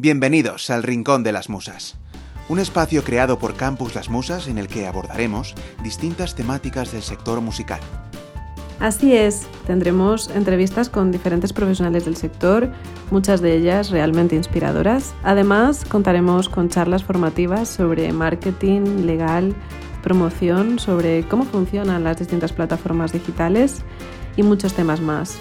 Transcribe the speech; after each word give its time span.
Bienvenidos 0.00 0.70
al 0.70 0.84
Rincón 0.84 1.24
de 1.24 1.32
las 1.32 1.48
Musas, 1.48 1.96
un 2.48 2.60
espacio 2.60 3.02
creado 3.02 3.40
por 3.40 3.56
Campus 3.56 3.96
Las 3.96 4.08
Musas 4.08 4.46
en 4.46 4.56
el 4.56 4.68
que 4.68 4.86
abordaremos 4.86 5.56
distintas 5.82 6.36
temáticas 6.36 6.92
del 6.92 7.02
sector 7.02 7.40
musical. 7.40 7.80
Así 8.78 9.16
es, 9.16 9.48
tendremos 9.66 10.30
entrevistas 10.30 10.88
con 10.88 11.10
diferentes 11.10 11.52
profesionales 11.52 12.04
del 12.04 12.14
sector, 12.14 12.70
muchas 13.10 13.40
de 13.40 13.56
ellas 13.56 13.90
realmente 13.90 14.36
inspiradoras. 14.36 15.14
Además, 15.24 15.84
contaremos 15.84 16.48
con 16.48 16.68
charlas 16.68 17.02
formativas 17.02 17.68
sobre 17.68 18.12
marketing, 18.12 19.04
legal, 19.04 19.52
promoción, 20.04 20.78
sobre 20.78 21.26
cómo 21.26 21.42
funcionan 21.42 22.04
las 22.04 22.18
distintas 22.18 22.52
plataformas 22.52 23.12
digitales 23.12 23.82
y 24.36 24.44
muchos 24.44 24.74
temas 24.74 25.00
más. 25.00 25.40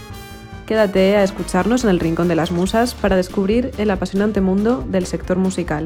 Quédate 0.67 1.15
a 1.15 1.23
escucharnos 1.23 1.85
en 1.85 1.91
el 1.91 1.99
Rincón 2.01 2.27
de 2.27 2.35
las 2.35 2.51
Musas 2.51 2.93
para 2.93 3.15
descubrir 3.15 3.71
el 3.77 3.89
apasionante 3.89 4.41
mundo 4.41 4.83
del 4.85 5.05
sector 5.05 5.37
musical. 5.37 5.85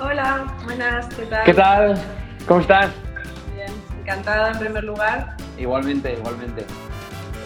Hola, 0.00 0.56
buenas, 0.64 1.14
¿qué 1.14 1.26
tal? 1.26 1.44
¿Qué 1.44 1.52
tal? 1.52 2.02
¿Cómo 2.46 2.60
estás? 2.60 2.90
Bien, 3.54 3.70
encantada 4.00 4.52
en 4.52 4.58
primer 4.60 4.82
lugar. 4.82 5.36
Igualmente, 5.58 6.14
igualmente. 6.14 6.64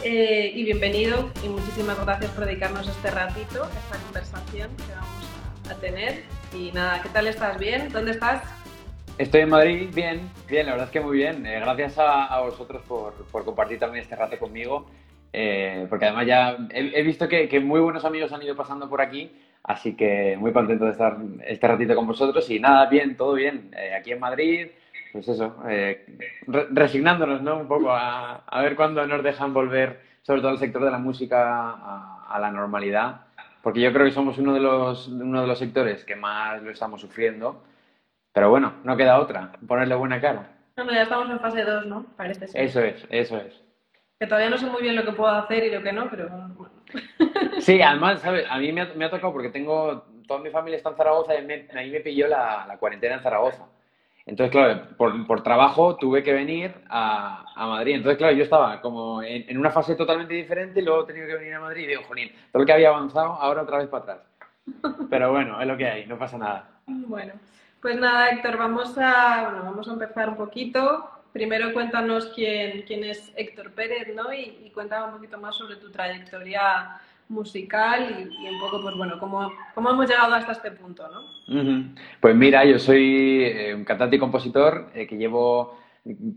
Eh, 0.04 0.52
y 0.54 0.62
bienvenido 0.62 1.32
y 1.44 1.48
muchísimas 1.48 1.98
gracias 1.98 2.30
por 2.30 2.46
dedicarnos 2.46 2.86
este 2.86 3.10
ratito, 3.10 3.64
esta 3.64 3.98
conversación 4.04 4.70
que 4.76 4.94
vamos 4.94 5.68
a 5.68 5.74
tener. 5.80 6.22
Y 6.54 6.70
nada, 6.70 7.02
¿qué 7.02 7.08
tal 7.08 7.26
estás? 7.26 7.58
¿Bien? 7.58 7.88
¿Dónde 7.88 8.12
estás? 8.12 8.42
Estoy 9.22 9.42
en 9.42 9.50
Madrid, 9.50 9.88
bien, 9.94 10.20
bien, 10.48 10.66
la 10.66 10.72
verdad 10.72 10.88
es 10.88 10.92
que 10.92 11.00
muy 11.00 11.16
bien. 11.16 11.46
Eh, 11.46 11.60
gracias 11.60 11.96
a, 11.96 12.40
vosotros 12.40 12.82
por, 12.88 13.12
por, 13.30 13.44
compartir 13.44 13.78
también 13.78 14.02
este 14.02 14.16
rato 14.16 14.36
conmigo, 14.36 14.90
eh, 15.32 15.86
porque 15.88 16.06
además 16.06 16.26
ya 16.26 16.56
he, 16.70 17.02
visto 17.04 17.28
que, 17.28 17.60
muy 17.60 17.78
buenos 17.78 18.04
amigos 18.04 18.32
han 18.32 18.42
ido 18.42 18.56
pasando 18.56 18.88
por 18.88 19.00
aquí, 19.00 19.30
así 19.62 19.94
que 19.94 20.36
muy 20.36 20.52
contento 20.52 20.86
de 20.86 20.90
estar 20.90 21.18
este 21.46 21.68
ratito 21.68 21.94
con 21.94 22.08
vosotros 22.08 22.50
y 22.50 22.58
nada, 22.58 22.86
bien, 22.86 23.16
todo 23.16 23.34
bien. 23.34 23.70
Eh, 23.78 23.94
aquí 23.94 24.10
en 24.10 24.18
Madrid, 24.18 24.66
pues 25.12 25.28
eso, 25.28 25.54
resignándonos 26.72 27.42
¿no? 27.42 27.58
un 27.58 27.68
poco 27.68 27.92
a, 27.92 28.38
a, 28.38 28.60
ver 28.60 28.74
cuándo 28.74 29.06
nos 29.06 29.22
dejan 29.22 29.54
volver, 29.54 30.00
sobre 30.22 30.40
todo 30.40 30.50
el 30.50 30.58
sector 30.58 30.82
de 30.84 30.90
la 30.90 30.98
música, 30.98 31.70
a, 31.70 32.26
a 32.28 32.40
la 32.40 32.50
normalidad, 32.50 33.20
porque 33.62 33.80
yo 33.82 33.92
creo 33.92 34.04
que 34.04 34.10
somos 34.10 34.36
uno 34.38 34.52
de 34.52 34.60
los, 34.60 35.06
uno 35.06 35.42
de 35.42 35.46
los 35.46 35.60
sectores 35.60 36.04
que 36.04 36.16
más 36.16 36.60
lo 36.60 36.72
estamos 36.72 37.00
sufriendo. 37.00 37.62
Pero 38.32 38.50
bueno, 38.50 38.74
no 38.84 38.96
queda 38.96 39.20
otra, 39.20 39.52
ponerle 39.66 39.94
buena 39.94 40.20
cara. 40.20 40.50
No, 40.76 40.90
ya 40.90 41.02
estamos 41.02 41.28
en 41.30 41.40
fase 41.40 41.64
2, 41.64 41.86
¿no? 41.86 42.06
Parece 42.16 42.48
ser. 42.48 42.62
Eso 42.62 42.80
es, 42.80 43.06
eso 43.10 43.36
es. 43.36 43.62
Que 44.18 44.26
todavía 44.26 44.50
no 44.50 44.58
sé 44.58 44.66
muy 44.66 44.82
bien 44.82 44.96
lo 44.96 45.04
que 45.04 45.12
puedo 45.12 45.30
hacer 45.30 45.64
y 45.64 45.70
lo 45.70 45.82
que 45.82 45.92
no, 45.92 46.08
pero 46.08 46.28
bueno. 46.28 46.72
Sí, 47.60 47.80
además, 47.80 48.20
¿sabes? 48.20 48.46
A 48.50 48.58
mí 48.58 48.72
me 48.72 48.80
ha, 48.82 49.10
tocado 49.10 49.32
porque 49.32 49.50
tengo, 49.50 50.04
toda 50.26 50.40
mi 50.40 50.50
familia 50.50 50.76
está 50.76 50.90
en 50.90 50.96
Zaragoza 50.96 51.34
y 51.34 51.76
ahí 51.76 51.90
me 51.90 52.00
pilló 52.00 52.26
la, 52.26 52.64
la, 52.66 52.78
cuarentena 52.78 53.16
en 53.16 53.22
Zaragoza. 53.22 53.66
Entonces, 54.24 54.52
claro, 54.52 54.96
por, 54.96 55.26
por 55.26 55.42
trabajo 55.42 55.96
tuve 55.96 56.22
que 56.22 56.32
venir 56.32 56.72
a, 56.88 57.44
a, 57.54 57.66
Madrid. 57.66 57.96
Entonces, 57.96 58.18
claro, 58.18 58.34
yo 58.34 58.44
estaba 58.44 58.80
como 58.80 59.22
en, 59.22 59.44
en, 59.48 59.58
una 59.58 59.70
fase 59.70 59.94
totalmente 59.96 60.34
diferente 60.34 60.80
y 60.80 60.84
luego 60.84 61.02
he 61.02 61.06
tenido 61.06 61.26
que 61.26 61.34
venir 61.34 61.54
a 61.54 61.60
Madrid 61.60 61.84
y 61.84 61.86
digo, 61.88 62.02
Jonín, 62.06 62.30
todo 62.52 62.62
lo 62.62 62.66
que 62.66 62.72
había 62.72 62.88
avanzado, 62.88 63.32
ahora 63.32 63.62
otra 63.62 63.78
vez 63.78 63.88
para 63.88 64.02
atrás. 64.04 64.18
Pero 65.10 65.32
bueno, 65.32 65.60
es 65.60 65.66
lo 65.66 65.76
que 65.76 65.86
hay, 65.86 66.06
no 66.06 66.18
pasa 66.18 66.38
nada. 66.38 66.68
Bueno. 66.86 67.32
Pues 67.82 67.98
nada, 67.98 68.30
Héctor, 68.30 68.58
vamos 68.58 68.96
a, 68.96 69.42
bueno, 69.42 69.64
vamos 69.64 69.88
a 69.88 69.92
empezar 69.94 70.28
un 70.28 70.36
poquito. 70.36 71.10
Primero 71.32 71.72
cuéntanos 71.72 72.26
quién, 72.32 72.82
quién 72.82 73.02
es 73.02 73.32
Héctor 73.34 73.72
Pérez, 73.72 74.14
¿no? 74.14 74.32
Y, 74.32 74.38
y 74.38 74.72
un 74.76 75.12
poquito 75.12 75.36
más 75.38 75.56
sobre 75.56 75.74
tu 75.76 75.90
trayectoria 75.90 77.00
musical 77.28 78.28
y, 78.30 78.48
un 78.48 78.60
poco, 78.60 78.80
pues 78.82 78.94
bueno, 78.96 79.18
cómo, 79.18 79.50
cómo 79.74 79.90
hemos 79.90 80.08
llegado 80.08 80.32
hasta 80.32 80.52
este 80.52 80.70
punto, 80.70 81.08
¿no? 81.08 81.94
Pues 82.20 82.36
mira, 82.36 82.64
yo 82.64 82.78
soy 82.78 83.46
eh, 83.46 83.74
un 83.74 83.84
cantante 83.84 84.14
y 84.14 84.20
compositor 84.20 84.90
eh, 84.94 85.08
que 85.08 85.16
llevo 85.16 85.80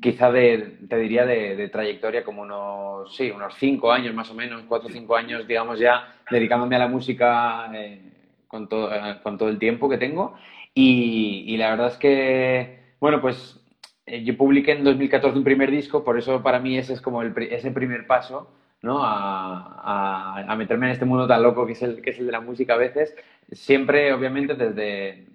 quizá 0.02 0.32
de, 0.32 0.80
te 0.90 0.98
diría 0.98 1.28
de, 1.28 1.56
de, 1.56 1.70
trayectoria 1.70 2.24
como 2.24 2.42
unos, 2.42 3.16
sí, 3.16 3.30
unos 3.30 3.54
cinco 3.60 3.92
años 3.92 4.16
más 4.16 4.32
o 4.32 4.34
menos, 4.34 4.64
cuatro 4.68 4.90
o 4.90 4.92
cinco 4.92 5.16
años, 5.16 5.48
digamos 5.48 5.78
ya, 5.78 6.16
dedicándome 6.32 6.76
a 6.76 6.80
la 6.80 6.88
música 6.88 7.70
eh, 7.72 8.02
con, 8.48 8.68
todo, 8.68 8.90
con 9.22 9.38
todo 9.38 9.50
el 9.50 9.60
tiempo 9.60 9.88
que 9.88 10.00
tengo. 10.00 10.36
Y, 10.78 11.46
y, 11.48 11.56
la 11.56 11.70
verdad 11.70 11.88
es 11.88 11.98
que, 11.98 12.80
bueno, 13.00 13.22
pues 13.22 13.58
eh, 14.06 14.26
yo 14.26 14.36
publiqué 14.36 14.74
en 14.74 14.84
2014 14.84 15.38
un 15.38 15.44
primer 15.46 15.72
disco, 15.72 16.04
por 16.04 16.20
eso 16.20 16.44
para 16.44 16.60
mí 16.60 16.78
ese 16.78 16.92
es 16.94 17.02
como 17.02 17.22
el, 17.22 17.34
ese 17.50 17.72
primer 17.72 18.06
paso, 18.06 18.52
¿no? 18.82 19.02
A, 19.02 20.36
a, 20.38 20.52
a, 20.52 20.56
meterme 20.58 20.88
en 20.88 20.92
este 20.92 21.06
mundo 21.06 21.28
tan 21.28 21.42
loco 21.42 21.66
que 21.66 21.72
es, 21.72 21.82
el, 21.82 22.02
que 22.02 22.10
es 22.10 22.20
el 22.20 22.26
de 22.26 22.34
la 22.34 22.42
música 22.42 22.74
a 22.74 22.78
veces. 22.78 23.16
Siempre, 23.52 24.14
obviamente, 24.14 24.54
desde... 24.56 25.26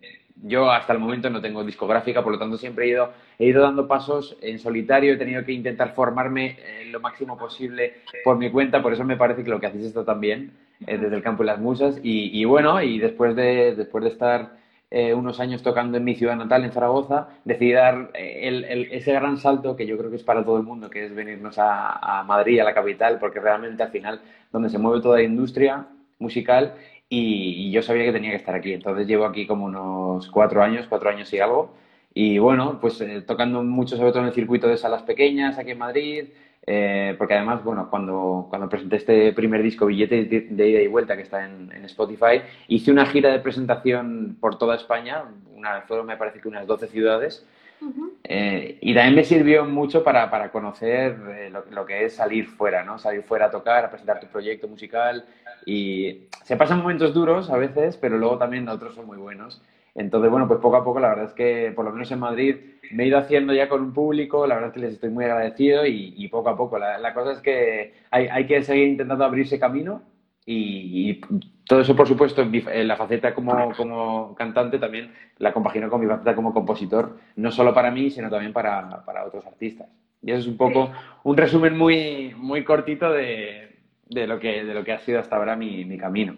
Yo 0.43 0.71
hasta 0.71 0.95
el 0.95 0.99
momento 0.99 1.29
no 1.29 1.41
tengo 1.43 1.65
discográfica, 1.65 2.23
por 2.23 2.33
lo 2.33 2.39
tanto 2.39 2.57
siempre 2.57 2.87
he 2.87 2.89
ido, 2.89 3.13
he 3.39 3.47
ido 3.47 3.63
dando 3.63 3.87
pasos 3.87 4.39
en 4.41 4.59
solitario, 4.59 5.13
he 5.13 5.19
tenido 5.19 5.45
que 5.45 5.53
intentar 5.53 5.95
formarme 5.95 6.57
eh, 6.61 6.87
lo 6.91 6.99
máximo 7.01 7.37
posible 7.37 7.97
por 8.25 8.39
mi 8.39 8.51
cuenta, 8.51 8.81
por 8.81 8.95
eso 8.95 9.05
me 9.05 9.19
parece 9.19 9.45
que 9.45 9.51
lo 9.51 9.61
que 9.61 9.67
hacéis 9.67 9.85
está 9.87 10.03
también, 10.03 10.53
eh, 10.87 10.97
desde 10.97 11.15
el 11.15 11.23
campo 11.23 11.43
de 11.43 11.49
las 11.49 11.59
musas. 11.59 12.01
Y, 12.03 12.41
y 12.41 12.45
bueno, 12.47 12.83
y 12.83 12.99
después 12.99 13.37
de, 13.37 13.75
después 13.75 14.05
de 14.05 14.11
estar 14.11 14.61
eh, 14.91 15.15
unos 15.15 15.39
años 15.41 15.63
tocando 15.63 15.99
en 15.99 16.05
mi 16.05 16.17
ciudad 16.17 16.37
natal, 16.37 16.65
en 16.65 16.73
Zaragoza, 16.73 17.29
decidí 17.45 17.73
dar 17.73 18.11
eh, 18.15 18.89
ese 18.91 19.13
gran 19.13 19.39
salto 19.39 19.77
que 19.77 19.87
yo 19.87 19.97
creo 19.97 20.11
que 20.11 20.17
es 20.17 20.25
para 20.25 20.45
todo 20.45 20.57
el 20.57 20.65
mundo, 20.65 20.91
que 20.91 21.07
es 21.07 21.15
venirnos 21.15 21.57
a, 21.59 22.25
Madrid, 22.27 22.61
a 22.61 22.65
la 22.65 22.75
capital, 22.75 23.19
porque 23.19 23.41
realmente 23.41 23.83
al 23.83 23.91
final 23.91 24.21
donde 24.53 24.69
se 24.69 24.79
mueve 24.79 25.01
toda 25.01 25.19
la 25.19 25.23
industria 25.23 25.87
musical 26.19 26.75
y, 27.09 27.69
y, 27.69 27.71
yo 27.71 27.83
sabía 27.83 28.05
que 28.05 28.13
tenía 28.13 28.31
que 28.31 28.37
estar 28.37 28.55
aquí. 28.55 28.73
Entonces 28.73 29.07
llevo 29.07 29.27
aquí 29.27 29.47
como 29.47 29.67
unos 29.67 30.29
cuatro 30.29 30.63
años, 30.63 30.87
cuatro 30.89 31.11
años 31.11 31.33
y 31.33 31.39
algo. 31.41 31.73
Y 32.13 32.39
bueno, 32.39 32.79
pues 32.81 33.01
eh, 33.01 33.23
tocando 33.23 33.63
mucho 33.63 33.97
sobre 33.97 34.11
todo 34.11 34.23
en 34.23 34.29
el 34.29 34.35
circuito 34.35 34.67
de 34.69 34.77
salas 34.77 35.03
pequeñas 35.03 35.59
aquí 35.59 35.71
en 35.73 35.79
Madrid, 35.79 36.25
eh, 36.73 37.17
porque 37.19 37.35
además, 37.35 37.65
bueno, 37.65 37.91
cuando, 37.91 38.47
cuando 38.49 38.69
presenté 38.69 38.95
este 38.95 39.33
primer 39.33 39.61
disco, 39.61 39.87
Billete 39.87 40.25
de, 40.25 40.69
ida 40.69 40.81
y 40.81 40.87
vuelta, 40.87 41.17
que 41.17 41.23
está 41.23 41.45
en, 41.45 41.73
en, 41.73 41.85
Spotify, 41.87 42.43
hice 42.69 42.93
una 42.93 43.07
gira 43.07 43.33
de 43.33 43.41
presentación 43.41 44.37
por 44.39 44.57
toda 44.57 44.77
España, 44.77 45.25
una, 45.53 45.81
fueron 45.81 46.07
me 46.07 46.17
parece 46.17 46.41
que 46.41 46.47
unas 46.47 46.69
12 46.69 46.87
ciudades, 46.87 47.45
uh 47.81 47.87
-huh. 47.87 48.11
eh, 48.23 48.79
y 48.81 48.95
también 48.95 49.17
me 49.17 49.25
sirvió 49.25 49.65
mucho 49.65 50.05
para, 50.05 50.31
para 50.31 50.53
conocer 50.53 51.17
eh, 51.31 51.51
lo, 51.51 51.65
lo, 51.73 51.85
que 51.85 52.05
es 52.05 52.15
salir 52.15 52.47
fuera, 52.47 52.85
¿no? 52.85 53.01
Salir 53.01 53.25
fuera 53.25 53.47
a 53.47 53.51
tocar, 53.51 53.85
a 53.85 53.91
presentar 53.91 54.21
tu 54.21 54.29
proyecto 54.29 54.69
musical, 54.69 55.25
y 55.67 56.29
se 56.45 56.57
pasan 56.57 56.79
momentos 56.79 57.13
duros 57.13 57.51
a 57.51 57.57
veces, 57.57 57.97
pero 57.97 58.17
luego 58.17 58.39
también 58.39 58.69
otros 58.69 58.95
son 58.95 59.07
muy 59.07 59.19
buenos. 59.19 59.61
Entonces, 59.95 60.31
bueno, 60.31 60.47
pues 60.47 60.61
poco 60.61 60.77
a 60.77 60.85
poco, 60.85 61.01
la 61.01 61.09
verdad 61.09 61.27
es 61.27 61.33
que 61.33 61.73
por 61.75 61.85
lo 61.85 61.93
menos 61.93 62.11
en 62.13 62.21
Madrid 62.21 62.57
me 62.93 63.05
he 63.05 63.07
ido 63.07 63.19
haciendo 63.19 63.53
ya 63.53 63.69
con 63.69 63.83
un 63.83 63.93
público, 63.93 64.47
la 64.47 64.55
verdad 64.55 64.71
es 64.71 64.75
que 64.75 64.81
les 64.81 64.95
estoy 64.95 65.11
muy 65.11 65.25
agradecido 65.25 65.87
y, 65.87 66.15
y 66.17 66.29
poco 66.29 66.49
a 66.49 66.57
poco. 66.57 66.79
La, 66.79 66.99
la, 66.99 67.15
cosa 67.15 67.33
es 67.33 67.41
que 67.41 67.95
hay, 68.11 68.29
hay, 68.29 68.47
que 68.47 68.63
seguir 68.63 68.89
intentando 68.89 69.25
abrirse 69.25 69.59
camino 69.59 70.03
y, 70.47 71.11
y, 71.11 71.21
todo 71.67 71.81
eso, 71.81 71.95
por 71.95 72.09
supuesto, 72.09 72.43
en, 72.43 72.51
mi, 72.51 72.65
en 72.67 72.89
la 72.89 72.97
faceta 72.97 73.33
como, 73.33 73.73
como, 73.77 74.35
cantante 74.35 74.79
también 74.79 75.13
la 75.39 75.53
compagino 75.53 75.89
con 75.89 76.01
mi 76.01 76.07
faceta 76.09 76.35
como 76.35 76.53
compositor, 76.53 77.17
no 77.37 77.53
solo 77.53 77.73
para 77.73 77.93
mí, 77.93 78.11
sino 78.11 78.29
también 78.29 78.53
para, 78.53 79.05
para 79.05 79.25
otros 79.25 79.47
artistas. 79.47 79.89
Y 80.23 80.33
eso 80.33 80.41
es 80.41 80.47
un 80.49 80.57
poco 80.57 80.91
un 81.23 81.37
resumen 81.37 81.79
muy, 81.79 82.35
muy 82.37 82.65
cortito 82.65 83.11
de, 83.13 83.77
de, 84.09 84.27
lo 84.27 84.41
que, 84.41 84.65
de 84.65 84.75
lo 84.75 84.83
que 84.83 84.93
ha 84.93 84.99
sido 84.99 85.21
hasta 85.21 85.37
ahora 85.37 85.55
mi, 85.55 85.85
mi 85.85 85.97
camino. 85.97 86.37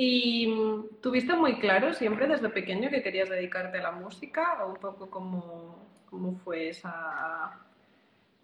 ¿Y 0.00 0.46
mm, 0.46 1.00
tuviste 1.02 1.34
muy 1.34 1.58
claro 1.58 1.92
siempre 1.92 2.28
desde 2.28 2.48
pequeño 2.50 2.88
que 2.88 3.02
querías 3.02 3.28
dedicarte 3.28 3.78
a 3.78 3.82
la 3.82 3.90
música 3.90 4.64
o 4.64 4.68
un 4.70 4.76
poco 4.76 5.10
cómo, 5.10 5.88
cómo 6.08 6.36
fue 6.36 6.68
esa... 6.68 7.58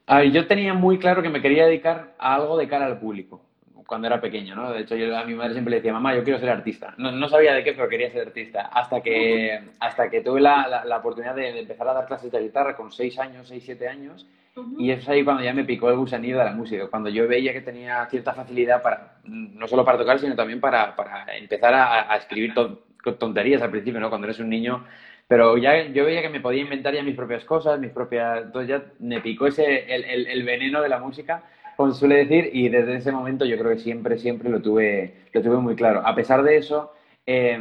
A 0.07 0.19
ver, 0.19 0.33
yo 0.33 0.49
tenía 0.49 0.75
muy 0.75 0.99
claro 0.99 1.23
que 1.23 1.29
me 1.29 1.41
quería 1.41 1.67
dedicar 1.67 2.17
a 2.19 2.35
algo 2.35 2.57
de 2.57 2.69
cara 2.69 2.87
al 2.87 2.99
público 2.99 3.41
cuando 3.87 4.07
era 4.07 4.21
pequeño, 4.21 4.55
¿no? 4.55 4.73
De 4.73 4.81
hecho, 4.81 4.97
yo 4.97 5.17
a 5.17 5.25
mi 5.25 5.35
madre 5.35 5.53
siempre 5.53 5.71
le 5.71 5.77
decía, 5.77 5.93
mamá, 5.93 6.15
yo 6.15 6.25
quiero 6.25 6.39
ser 6.39 6.51
artista. 6.51 6.95
No, 6.99 7.13
no 7.13 7.29
sabía 7.29 7.55
de 7.55 7.65
qué, 7.65 7.73
pero 7.73 7.89
quería 7.89 8.11
ser 8.11 8.27
artista. 8.29 8.67
Hasta 8.73 9.01
que, 9.01 9.61
hasta 9.81 10.11
que 10.11 10.21
tuve 10.21 10.41
la, 10.41 10.67
la, 10.69 10.85
la 10.85 10.99
oportunidad 10.99 11.35
de, 11.35 11.53
de, 11.53 11.61
empezar 11.61 11.89
a 11.89 11.95
dar 11.95 12.07
clases 12.07 12.33
de 12.33 12.41
guitarra 12.41 12.77
con 12.77 12.91
6 12.91 13.19
años, 13.19 13.49
6, 13.49 13.63
7 13.65 13.89
años. 13.89 14.27
Uh 14.57 14.61
-huh. 14.63 14.75
Y 14.79 14.91
es 14.91 15.09
ahí 15.09 15.25
cuando 15.25 15.43
ya 15.43 15.53
me 15.53 15.65
picó 15.65 15.91
el 15.91 15.97
gusanillo 15.97 16.39
de 16.39 16.45
la 16.45 16.53
música. 16.53 16.87
Cuando 16.89 17.11
yo 17.11 17.27
veía 17.29 17.53
que 17.53 17.61
tenía 17.61 18.07
cierta 18.07 18.33
facilidad 18.33 18.83
para, 18.83 19.17
no 19.25 19.67
solo 19.67 19.85
para 19.85 19.99
tocar, 19.99 20.19
sino 20.19 20.35
también 20.35 20.61
para, 20.61 20.95
para 20.97 21.37
empezar 21.37 21.75
a, 21.75 22.13
a 22.13 22.17
escribir 22.17 22.55
to 22.55 22.83
tonterías 23.19 23.61
al 23.61 23.71
principio, 23.71 24.01
¿no? 24.01 24.09
Cuando 24.09 24.27
eres 24.27 24.41
un 24.41 24.49
niño 24.49 24.85
pero 25.27 25.57
ya 25.57 25.87
yo 25.87 26.05
veía 26.05 26.23
que 26.23 26.29
me 26.29 26.41
podía 26.41 26.63
inventar 26.63 26.95
ya 26.95 27.03
mis 27.03 27.17
propias 27.17 27.45
cosas, 27.45 27.81
mis 27.81 27.91
propias... 27.91 28.43
Entonces 28.43 28.69
ya 28.69 28.83
me 28.99 29.21
picó 29.21 29.47
ese, 29.47 29.95
el, 29.95 30.05
el, 30.05 30.27
el 30.27 30.43
veneno 30.45 30.83
de 30.83 30.89
la 30.89 30.99
música 30.99 31.43
como 31.77 31.93
suele 31.93 32.25
decir, 32.25 32.51
y 32.53 32.69
desde 32.69 32.97
ese 32.97 33.13
momento 33.13 33.45
yo 33.45 33.59
creo 33.59 33.73
que 33.73 33.79
siempre, 33.79 34.19
siempre 34.19 34.51
lo 34.51 34.61
tuve, 34.61 35.15
lo 35.33 35.43
tuve 35.43 35.57
muy 35.59 35.77
claro. 35.77 36.03
A 36.07 36.15
pesar 36.15 36.43
de 36.43 36.57
eso, 36.57 36.93
eh, 37.27 37.59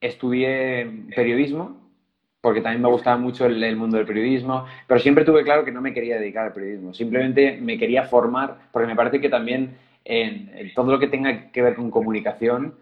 estudié 0.00 0.90
periodismo, 1.14 1.80
porque 2.40 2.60
también 2.60 2.82
me 2.82 2.88
gustaba 2.88 3.16
mucho 3.16 3.46
el, 3.46 3.62
el, 3.62 3.76
mundo 3.76 3.96
del 3.96 4.06
periodismo, 4.06 4.66
pero 4.86 5.00
siempre 5.00 5.24
tuve 5.24 5.44
claro 5.44 5.64
que 5.64 5.72
no 5.72 5.80
me 5.80 5.94
quería 5.94 6.18
dedicar 6.18 6.46
al 6.46 6.52
periodismo, 6.52 6.92
simplemente 6.92 7.58
me 7.60 7.78
quería 7.78 8.04
formar, 8.04 8.56
porque 8.72 8.88
me 8.88 8.96
parece 8.96 9.20
que 9.20 9.28
también 9.28 9.76
en 10.04 10.72
todo 10.74 10.90
lo 10.90 10.98
que 10.98 11.06
tenga 11.06 11.52
que 11.52 11.62
ver 11.62 11.76
con 11.76 11.90
comunicación, 11.90 12.74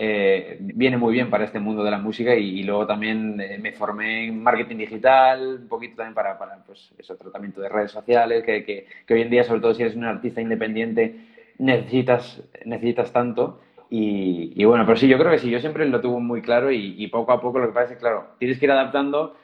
eh, 0.00 0.58
viene 0.60 0.96
muy 0.96 1.12
bien 1.12 1.28
para 1.28 1.44
este 1.44 1.58
mundo 1.58 1.82
de 1.82 1.90
la 1.90 1.98
música 1.98 2.32
y, 2.32 2.62
luego 2.62 2.86
también 2.86 3.40
eh, 3.40 3.58
me 3.58 3.72
formé 3.72 4.26
en 4.28 4.40
marketing 4.40 4.76
digital, 4.76 5.58
un 5.62 5.68
poquito 5.68 5.96
también 5.96 6.14
para, 6.14 6.38
para 6.38 6.62
pues, 6.64 6.92
eso, 6.96 7.16
tratamiento 7.16 7.60
de 7.60 7.68
redes 7.68 7.90
sociales, 7.90 8.44
que, 8.44 8.64
que, 8.64 9.12
hoy 9.12 9.22
en 9.22 9.30
día, 9.30 9.42
sobre 9.42 9.60
todo 9.60 9.74
si 9.74 9.82
eres 9.82 9.96
un 9.96 10.04
artista 10.04 10.40
independiente, 10.40 11.16
necesitas, 11.58 12.40
necesitas 12.64 13.12
tanto. 13.12 13.60
Y, 13.90 14.64
bueno, 14.64 14.86
pero 14.86 14.96
sí, 14.96 15.08
yo 15.08 15.18
creo 15.18 15.32
que 15.32 15.38
sí, 15.40 15.50
yo 15.50 15.58
siempre 15.58 15.84
lo 15.88 16.00
tuve 16.00 16.20
muy 16.20 16.42
claro 16.42 16.70
y, 16.70 17.04
poco 17.08 17.32
a 17.32 17.40
poco 17.40 17.58
lo 17.58 17.66
que 17.66 17.72
pasa 17.72 17.86
es 17.86 17.90
que, 17.94 18.00
claro, 18.00 18.36
tienes 18.38 18.60
que 18.60 18.66
ir 18.66 18.70
adaptando, 18.70 19.36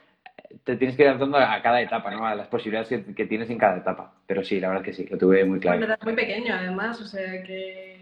te 0.63 0.77
tienes 0.77 0.95
que 0.95 1.01
ir 1.01 1.09
adaptando 1.09 1.37
a 1.37 1.61
cada 1.61 1.81
etapa, 1.81 2.11
¿no? 2.11 2.25
A 2.25 2.33
las 2.33 2.47
posibilidades 2.47 3.03
que, 3.13 3.25
tienes 3.25 3.49
en 3.49 3.57
cada 3.57 3.75
etapa. 3.75 4.13
Pero 4.25 4.41
sí, 4.41 4.61
la 4.61 4.69
verdad 4.69 4.87
es 4.87 4.95
que 4.95 5.03
sí, 5.03 5.09
lo 5.11 5.17
tuve 5.17 5.43
muy 5.43 5.59
claro. 5.59 5.85
Muy 6.03 6.13
pequeño, 6.13 6.53
además, 6.53 7.01
o 7.01 7.05
sea 7.05 7.43
que... 7.43 7.94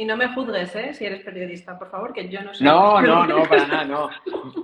Y 0.00 0.06
no 0.06 0.16
me 0.16 0.28
juzgues, 0.28 0.74
¿eh? 0.76 0.94
Si 0.94 1.04
eres 1.04 1.20
periodista, 1.20 1.78
por 1.78 1.90
favor, 1.90 2.14
que 2.14 2.26
yo 2.26 2.40
no 2.40 2.54
soy. 2.54 2.66
No, 2.66 3.02
no, 3.02 3.26
no, 3.26 3.42
para 3.42 3.66
nada, 3.66 3.84
no. 3.84 4.08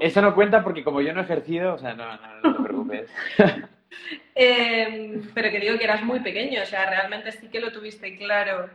Eso 0.00 0.22
no 0.22 0.34
cuenta 0.34 0.64
porque 0.64 0.82
como 0.82 1.02
yo 1.02 1.12
no 1.12 1.20
he 1.20 1.24
ejercido, 1.24 1.74
o 1.74 1.78
sea, 1.78 1.92
no, 1.92 2.06
no, 2.16 2.40
no 2.42 2.56
te 2.56 2.62
preocupes. 2.62 3.10
Em, 4.34 5.22
pero 5.34 5.50
que 5.50 5.60
digo 5.60 5.76
que 5.78 5.84
eras 5.84 6.02
muy 6.02 6.20
pequeño, 6.20 6.62
o 6.62 6.66
sea, 6.66 6.88
realmente 6.88 7.32
sí 7.32 7.48
que 7.48 7.60
lo 7.60 7.70
tuviste 7.70 8.16
claro 8.16 8.68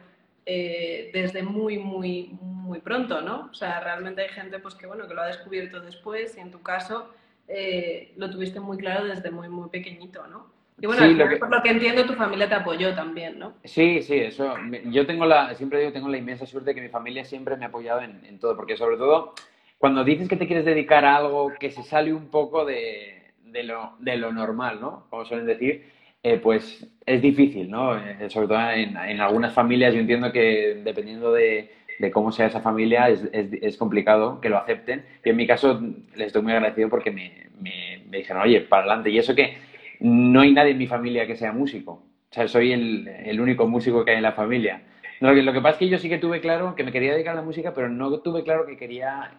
eh, 0.46 1.10
desde 1.14 1.42
muy, 1.42 1.80
muy, 1.80 2.38
muy 2.42 2.80
pronto, 2.80 3.22
¿no? 3.22 3.50
O 3.52 3.54
sea, 3.56 3.80
realmente 3.80 4.22
hay 4.22 4.30
gente 4.30 4.60
pues, 4.60 4.76
que, 4.76 4.86
bueno, 4.86 5.08
que 5.08 5.16
lo 5.16 5.22
ha 5.22 5.28
descubierto 5.28 5.80
después 5.80 6.38
y 6.38 6.42
en 6.42 6.52
tu 6.52 6.62
caso 6.62 7.12
eh, 7.48 8.14
lo 8.18 8.30
tuviste 8.30 8.60
muy 8.60 8.78
claro 8.78 9.06
desde 9.06 9.32
muy, 9.32 9.50
muy 9.50 9.70
pequeñito, 9.70 10.28
¿no? 10.28 10.48
Y 10.82 10.88
bueno, 10.88 11.04
por 11.40 11.50
lo 11.50 11.62
que 11.62 11.70
entiendo, 11.70 12.06
tu 12.06 12.14
familia 12.14 12.50
te 12.50 12.56
apoyó 12.56 12.94
también, 12.96 13.38
¿no? 13.38 13.54
Sí, 13.64 14.02
sí, 14.02 14.16
eso. 14.16 14.56
Yo 14.86 15.06
tengo 15.06 15.26
la, 15.26 15.54
siempre 15.56 15.80
digo, 15.80 15.92
tengo 15.92 16.10
la 16.10 16.18
inmensa 16.18 16.46
suerte 16.46 16.72
de 16.72 16.76
que 16.76 16.82
mi 16.82 16.90
familia 16.90 17.24
siempre 17.24 17.56
me 17.56 17.66
ha 17.66 17.68
apoyado 17.68 18.02
en, 18.02 18.26
en 18.26 18.40
todo, 18.40 18.56
porque 18.56 18.76
sobre 18.76 18.98
todo 18.98 19.36
cuando 19.82 20.04
dices 20.04 20.30
que 20.30 20.36
te 20.36 20.46
quieres 20.46 20.64
dedicar 20.64 21.06
a 21.06 21.16
algo 21.16 21.54
que 21.60 21.72
se 21.72 21.82
sale 21.82 22.14
un 22.14 22.30
poco 22.30 22.66
de, 22.66 23.22
de, 23.46 23.64
lo, 23.64 23.94
de 23.98 24.16
lo 24.16 24.32
normal, 24.32 24.80
¿no? 24.80 25.08
Como 25.10 25.26
suelen 25.26 25.48
decir, 25.48 25.86
eh, 26.22 26.38
pues 26.38 26.88
es 27.04 27.22
difícil, 27.22 27.68
¿no? 27.68 27.98
Eh, 27.98 28.30
sobre 28.30 28.48
todo 28.48 28.60
en, 28.70 28.96
algunas 28.96 29.54
familias, 29.56 29.92
yo 29.96 30.00
entiendo 30.00 30.32
que 30.32 30.82
dependiendo 30.84 31.32
de, 31.34 31.72
cómo 32.14 32.32
sea 32.32 32.46
esa 32.46 32.62
familia, 32.62 33.10
es, 33.10 33.28
es, 33.34 33.76
complicado 33.76 34.40
que 34.40 34.50
lo 34.50 34.58
acepten. 34.58 35.04
Y 35.26 35.30
en 35.30 35.36
mi 35.36 35.48
caso, 35.48 35.82
les 36.16 36.28
estoy 36.28 36.44
muy 36.44 36.54
agradecido 36.54 36.90
porque 36.90 37.10
me, 37.10 37.48
me, 37.60 38.04
dijeron, 38.18 38.44
oye, 38.44 38.62
para 38.62 38.84
adelante. 38.84 39.10
Y 39.10 39.18
eso 39.18 39.34
que 39.34 39.58
no 40.02 40.42
hay 40.42 40.52
nadie 40.54 40.72
en 40.72 40.78
mi 40.78 40.88
familia 40.88 41.26
que 41.26 41.36
sea 41.36 41.52
músico. 41.52 41.92
O 41.92 42.34
sea, 42.34 42.48
soy 42.48 42.72
el, 42.72 43.08
el 43.08 43.42
único 43.42 43.68
músico 43.68 44.04
que 44.06 44.12
hay 44.12 44.18
en 44.18 44.24
la 44.24 44.32
familia. 44.34 44.82
lo, 45.20 45.34
que, 45.34 45.42
lo 45.44 45.54
que 45.54 45.62
pasa 45.62 45.74
es 45.74 45.80
que 45.80 45.90
yo 45.90 45.98
sí 45.98 46.10
que 46.10 46.18
tuve 46.18 46.42
claro 46.42 46.76
que 46.76 46.84
me 46.84 46.92
quería 46.92 47.14
dedicar 47.14 47.34
a 47.34 47.42
la 47.42 47.46
música, 47.46 47.74
pero 47.74 47.90
no 47.90 48.20
tuve 48.20 48.44
claro 48.44 48.66
que 48.66 48.78
quería 48.78 49.32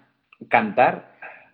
cantar 0.49 1.13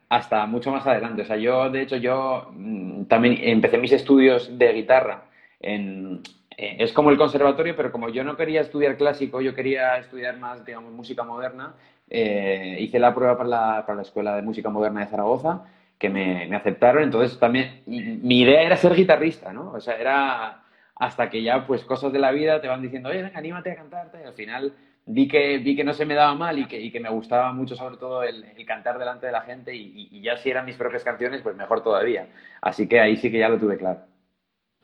hasta 0.08 0.46
mucho 0.46 0.70
más 0.70 0.86
adelante. 0.86 1.22
O 1.22 1.24
sea, 1.24 1.36
yo, 1.36 1.70
de 1.70 1.82
hecho, 1.82 1.96
yo 1.96 2.50
mm, 2.52 3.04
también 3.04 3.38
empecé 3.40 3.78
mis 3.78 3.92
estudios 3.92 4.58
de 4.58 4.72
guitarra 4.72 5.24
eh, 5.60 6.20
es 6.56 6.92
como 6.92 7.10
el 7.10 7.18
conservatorio, 7.18 7.76
pero 7.76 7.92
como 7.92 8.08
yo 8.08 8.24
no 8.24 8.36
quería 8.36 8.60
estudiar 8.60 8.96
clásico, 8.96 9.40
yo 9.40 9.54
quería 9.54 9.96
estudiar 9.98 10.38
más, 10.38 10.64
digamos, 10.64 10.92
música 10.92 11.22
moderna, 11.22 11.74
eh, 12.10 12.76
hice 12.80 12.98
la 12.98 13.14
prueba 13.14 13.36
para 13.36 13.48
la, 13.48 13.86
para 13.86 13.96
la, 13.96 14.02
Escuela 14.02 14.34
de 14.36 14.42
Música 14.42 14.70
Moderna 14.70 15.00
de 15.00 15.06
Zaragoza, 15.06 15.64
que 15.98 16.08
me, 16.08 16.46
me, 16.46 16.56
aceptaron, 16.56 17.02
entonces 17.02 17.38
también 17.38 17.82
mi 17.86 18.40
idea 18.40 18.62
era 18.62 18.76
ser 18.76 18.94
guitarrista, 18.94 19.52
¿no? 19.52 19.72
O 19.72 19.80
sea, 19.80 19.96
era 19.96 20.62
hasta 20.94 21.30
que 21.30 21.42
ya, 21.42 21.66
pues, 21.66 21.84
cosas 21.84 22.12
de 22.12 22.18
la 22.18 22.32
vida 22.32 22.60
te 22.60 22.68
van 22.68 22.82
diciendo, 22.82 23.08
oye, 23.08 23.22
venga, 23.22 23.38
anímate 23.38 23.72
a 23.72 23.76
cantarte, 23.76 24.20
y 24.22 24.26
al 24.26 24.34
final 24.34 24.72
vi 25.08 25.26
que, 25.26 25.58
vi 25.58 25.74
que 25.74 25.84
no 25.84 25.94
se 25.94 26.04
me 26.04 26.14
daba 26.14 26.34
mal 26.34 26.58
y 26.58 26.66
que, 26.66 26.78
y 26.78 26.90
que 26.90 27.00
me 27.00 27.08
gustaba 27.08 27.52
mucho 27.52 27.74
sobre 27.74 27.96
todo 27.96 28.22
el, 28.22 28.44
cantar 28.66 28.98
delante 28.98 29.26
de 29.26 29.32
la 29.32 29.40
gente 29.40 29.74
y, 29.74 30.20
ya 30.20 30.36
si 30.36 30.50
eran 30.50 30.66
mis 30.66 30.76
propias 30.76 31.02
canciones, 31.02 31.40
pues 31.40 31.56
mejor 31.56 31.82
todavía. 31.82 32.28
Así 32.60 32.86
que 32.86 33.00
ahí 33.00 33.16
sí 33.16 33.30
que 33.30 33.38
ya 33.38 33.48
lo 33.48 33.58
tuve 33.58 33.78
claro. 33.78 34.00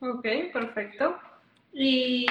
Ok, 0.01 0.27
perfecto. 0.53 1.19
Y, 1.73 2.27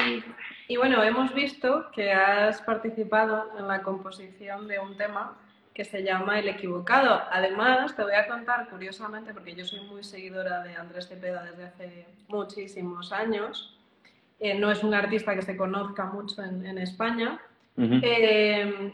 y 0.67 0.77
bueno, 0.77 1.03
hemos 1.03 1.33
visto 1.33 1.91
que 1.93 2.11
has 2.11 2.61
participado 2.61 3.51
en 3.59 3.67
la 3.67 3.83
composición 3.83 4.67
de 4.67 4.79
un 4.79 4.97
tema 4.97 5.37
que 5.73 5.85
se 5.85 6.03
llama 6.03 6.39
El 6.39 6.47
Equivocado. 6.47 7.23
Además, 7.31 7.95
te 7.95 8.03
voy 8.03 8.13
a 8.13 8.27
contar 8.27 8.69
curiosamente, 8.69 9.33
porque 9.33 9.55
yo 9.55 9.65
soy 9.65 9.81
muy 9.81 10.03
seguidora 10.03 10.63
de 10.63 10.75
Andrés 10.75 11.07
Cepeda 11.07 11.43
desde 11.43 11.65
hace 11.65 12.05
muchísimos 12.27 13.11
años, 13.11 13.77
eh, 14.39 14.55
no 14.55 14.71
es 14.71 14.83
un 14.83 14.93
artista 14.93 15.35
que 15.35 15.41
se 15.41 15.55
conozca 15.55 16.05
mucho 16.05 16.43
en, 16.43 16.65
en 16.65 16.77
España, 16.77 17.39
Em, 17.77 18.93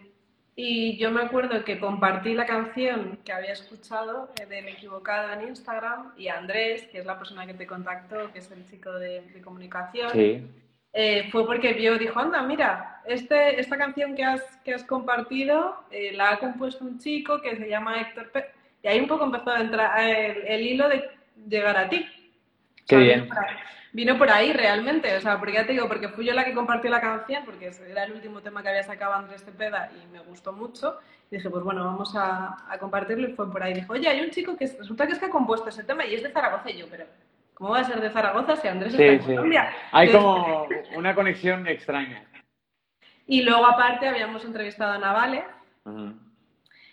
y 0.56 0.98
yo 0.98 1.12
me 1.12 1.22
acuerdo 1.22 1.64
que 1.64 1.80
compartí 1.80 2.34
la 2.34 2.46
canción 2.46 3.20
que 3.24 3.32
había 3.32 3.54
escuchado 3.54 4.30
eh, 4.40 4.46
de 4.46 4.62
Me 4.62 4.72
Equivocado 4.72 5.34
en 5.34 5.50
Instagram 5.50 6.14
y 6.18 6.28
Andrés, 6.28 6.84
que 6.92 7.00
es 7.00 7.06
la 7.06 7.18
persona 7.18 7.46
que 7.46 7.54
te 7.54 7.68
contactó, 7.68 8.32
que 8.32 8.40
es 8.40 8.52
el 8.52 8.66
chico 8.70 8.92
de, 8.94 9.24
comunicación, 9.44 10.12
eh, 10.94 11.30
fue 11.32 11.46
porque 11.46 11.74
vio, 11.74 11.98
dijo, 11.98 12.20
anda, 12.20 12.42
mira, 12.42 13.02
este, 13.06 13.60
esta 13.60 13.78
canción 13.78 14.16
que 14.16 14.24
has, 14.24 14.42
que 14.64 14.74
has 14.74 14.84
compartido 14.84 15.84
eh, 15.92 16.12
la 16.14 16.32
ha 16.32 16.40
compuesto 16.40 16.84
un 16.84 17.00
chico 17.00 17.42
que 17.42 17.56
se 17.56 17.70
llama 17.70 18.02
Héctor 18.02 18.32
Pérez. 18.32 18.52
Y 18.82 18.88
ahí 18.88 19.00
un 19.00 19.08
poco 19.08 19.26
empezó 19.26 19.52
a 19.52 19.62
entrar 19.62 20.00
el, 20.00 20.62
hilo 20.62 20.88
de 20.88 21.10
llegar 21.48 21.78
a 21.78 21.90
ti. 21.90 22.08
Qué 22.88 22.98
bien 22.98 23.30
vino 23.92 24.18
por 24.18 24.30
ahí 24.30 24.54
realmente, 24.54 25.16
o 25.18 25.22
sea, 25.22 25.40
porque 25.40 25.54
ya 25.54 25.66
te 25.66 25.74
digo, 25.74 25.88
porque 25.88 26.10
fui 26.10 26.26
yo 26.26 26.34
la 26.34 26.46
que 26.46 26.54
compartió 26.54 26.90
la 26.90 27.02
canción, 27.02 27.44
porque 27.46 27.72
era 27.90 28.04
el 28.04 28.14
último 28.14 28.42
tema 28.42 28.62
que 28.62 28.70
había 28.70 28.84
sacado 28.84 29.14
Andrés 29.14 29.44
Cepeda 29.44 29.92
y 29.92 30.06
me 30.12 30.20
gustó 30.20 30.54
mucho, 30.54 31.00
y 31.32 31.38
dije, 31.38 31.50
pues 31.50 31.64
bueno, 31.64 31.84
vamos 31.84 32.14
a, 32.16 32.58
compartirlo 32.80 33.28
y 33.28 33.34
fue 33.34 33.52
por 33.52 33.64
ahí. 33.64 33.74
Dijo, 33.74 33.94
oye, 33.94 34.08
hay 34.08 34.22
un 34.22 34.30
chico 34.30 34.56
que 34.56 34.68
resulta 34.68 35.08
que 35.08 35.14
es 35.14 35.20
que 35.20 35.26
ha 35.26 35.30
compuesto 35.30 35.70
ese 35.70 35.84
tema 35.84 36.06
y 36.06 36.16
es 36.16 36.24
de 36.24 36.32
Zaragoza 36.32 36.70
y 36.70 36.78
yo, 36.78 36.88
pero 36.90 37.06
¿cómo 37.60 37.72
va 37.72 37.82
a 37.82 37.84
ser 37.84 38.00
de 38.02 38.10
Zaragoza 38.10 38.56
si 38.56 38.68
Andrés 38.68 38.94
está 38.94 39.06
en 39.06 39.20
Colombia? 39.20 39.72
Hay 39.92 40.12
como 40.12 40.68
una 40.96 41.14
conexión 41.14 41.68
extraña. 41.68 42.24
Y 43.28 43.44
luego 43.44 43.68
aparte 43.68 44.08
habíamos 44.08 44.44
entrevistado 44.46 44.94
a 44.94 44.98
Navale. 44.98 45.44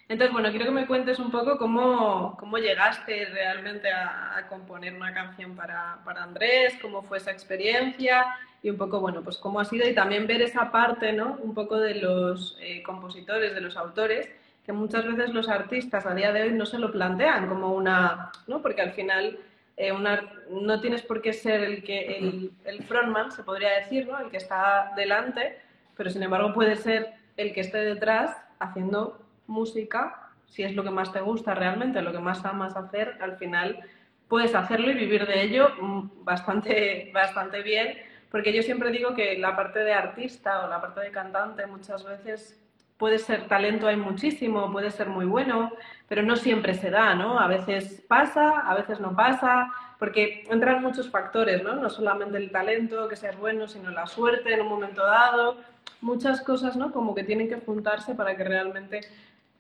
Entonces, 0.09 0.33
bueno, 0.33 0.51
quiero 0.51 0.67
que 0.67 0.73
me 0.73 0.87
cuentes 0.87 1.19
un 1.19 1.31
poco 1.31 1.57
cómo, 1.57 2.37
cómo 2.39 2.59
llegaste 2.59 3.27
realmente 3.27 3.91
a, 3.91 4.47
componer 4.49 4.95
una 4.95 5.15
canción 5.15 5.57
para, 5.57 5.99
para, 6.05 6.23
Andrés, 6.23 6.77
cómo 6.83 7.03
fue 7.03 7.19
esa 7.19 7.33
experiencia 7.33 8.27
y 8.63 8.71
un 8.71 8.77
poco, 8.77 9.01
bueno, 9.01 9.23
pues 9.23 9.39
cómo 9.39 9.59
ha 9.61 9.65
sido 9.65 9.89
y 9.89 9.95
también 9.95 10.27
ver 10.27 10.43
esa 10.43 10.71
parte, 10.71 11.13
¿no? 11.13 11.39
Un 11.43 11.55
poco 11.55 11.79
de 11.79 11.97
los 11.97 12.57
eh, 12.61 12.83
compositores, 12.83 13.55
de 13.55 13.61
los 13.61 13.77
autores, 13.77 14.29
que 14.65 14.73
muchas 14.73 15.07
veces 15.07 15.33
los 15.33 15.49
artistas 15.49 16.07
a 16.07 16.15
día 16.15 16.33
de 16.33 16.43
hoy 16.43 16.53
no 16.53 16.67
se 16.67 16.79
lo 16.79 16.93
plantean 16.93 17.49
como 17.49 17.73
una, 17.73 18.31
¿no? 18.47 18.63
Porque 18.63 18.83
al 18.83 18.93
final 18.93 19.39
eh, 19.77 19.93
una, 19.93 20.33
no 20.51 20.81
tienes 20.81 21.03
por 21.03 21.21
qué 21.21 21.33
ser 21.33 21.63
el, 21.63 21.83
que, 21.85 22.19
el, 22.19 22.53
el 22.65 22.83
frontman, 22.85 23.31
se 23.31 23.43
podría 23.43 23.75
decir, 23.75 24.07
¿no? 24.07 24.19
El 24.19 24.31
que 24.31 24.39
está 24.39 24.93
delante, 24.97 25.59
pero 25.97 26.11
sin 26.11 26.23
embargo 26.23 26.53
puede 26.55 26.77
ser 26.77 27.13
el 27.37 27.53
que 27.53 27.61
esté 27.61 27.79
detrás 27.79 28.37
haciendo 28.59 29.21
música, 29.47 30.31
si 30.47 30.63
es 30.63 30.75
lo 30.75 30.83
que 30.83 30.91
más 30.91 31.13
te 31.13 31.21
gusta 31.21 31.55
realmente, 31.55 32.01
lo 32.03 32.13
que 32.13 32.19
más 32.19 32.45
amas 32.45 32.77
hacer, 32.77 33.19
al 33.21 33.37
final 33.37 33.85
puedes 34.29 34.55
hacerlo 34.55 34.91
y 34.91 34.95
vivir 34.95 35.27
de 35.27 35.43
ello 35.43 35.69
mm, 35.81 36.25
bastante, 36.25 37.11
bastante 37.15 37.63
bien, 37.63 37.99
porque 38.31 38.53
yo 38.53 38.63
siempre 38.63 38.91
digo 38.91 39.15
que 39.15 39.39
la 39.39 39.55
parte 39.55 39.81
de 39.81 39.93
artista 39.93 40.65
o 40.65 40.69
la 40.69 40.81
parte 40.81 41.01
de 41.01 41.11
cantante 41.11 41.67
muchas 41.67 42.05
veces 42.05 42.63
puede 42.99 43.19
ser 43.19 43.47
talento, 43.47 43.87
hay 43.87 43.97
muchísimo, 43.97 44.71
puede 44.73 44.91
ser 44.91 45.09
muy 45.09 45.27
bueno, 45.27 45.73
pero 46.09 46.23
no 46.23 46.37
siempre 46.37 46.75
se 46.75 46.91
da, 46.91 47.15
¿no? 47.15 47.39
A 47.39 47.47
veces 47.47 48.05
pasa, 48.09 48.61
a 48.61 48.75
veces 48.75 49.01
no 49.01 49.15
pasa, 49.15 49.73
porque 49.99 50.45
entran 50.51 50.83
muchos 50.83 51.11
factores, 51.11 51.63
¿no? 51.63 51.77
No 51.77 51.91
solamente 51.91 52.39
el 52.39 52.51
talento, 52.51 53.09
que 53.09 53.17
seas 53.17 53.39
bueno, 53.39 53.69
sino 53.69 53.91
la 53.91 54.07
suerte 54.07 54.55
en 54.55 54.63
un 54.63 54.69
momento 54.69 55.05
dado, 55.05 55.59
muchas 56.01 56.41
cosas, 56.43 56.77
¿no? 56.77 56.93
Como 56.93 57.15
que 57.15 57.25
tienen 57.25 57.49
que 57.49 57.57
juntarse 57.57 58.15
para 58.15 58.37
que 58.37 58.45
realmente 58.45 59.01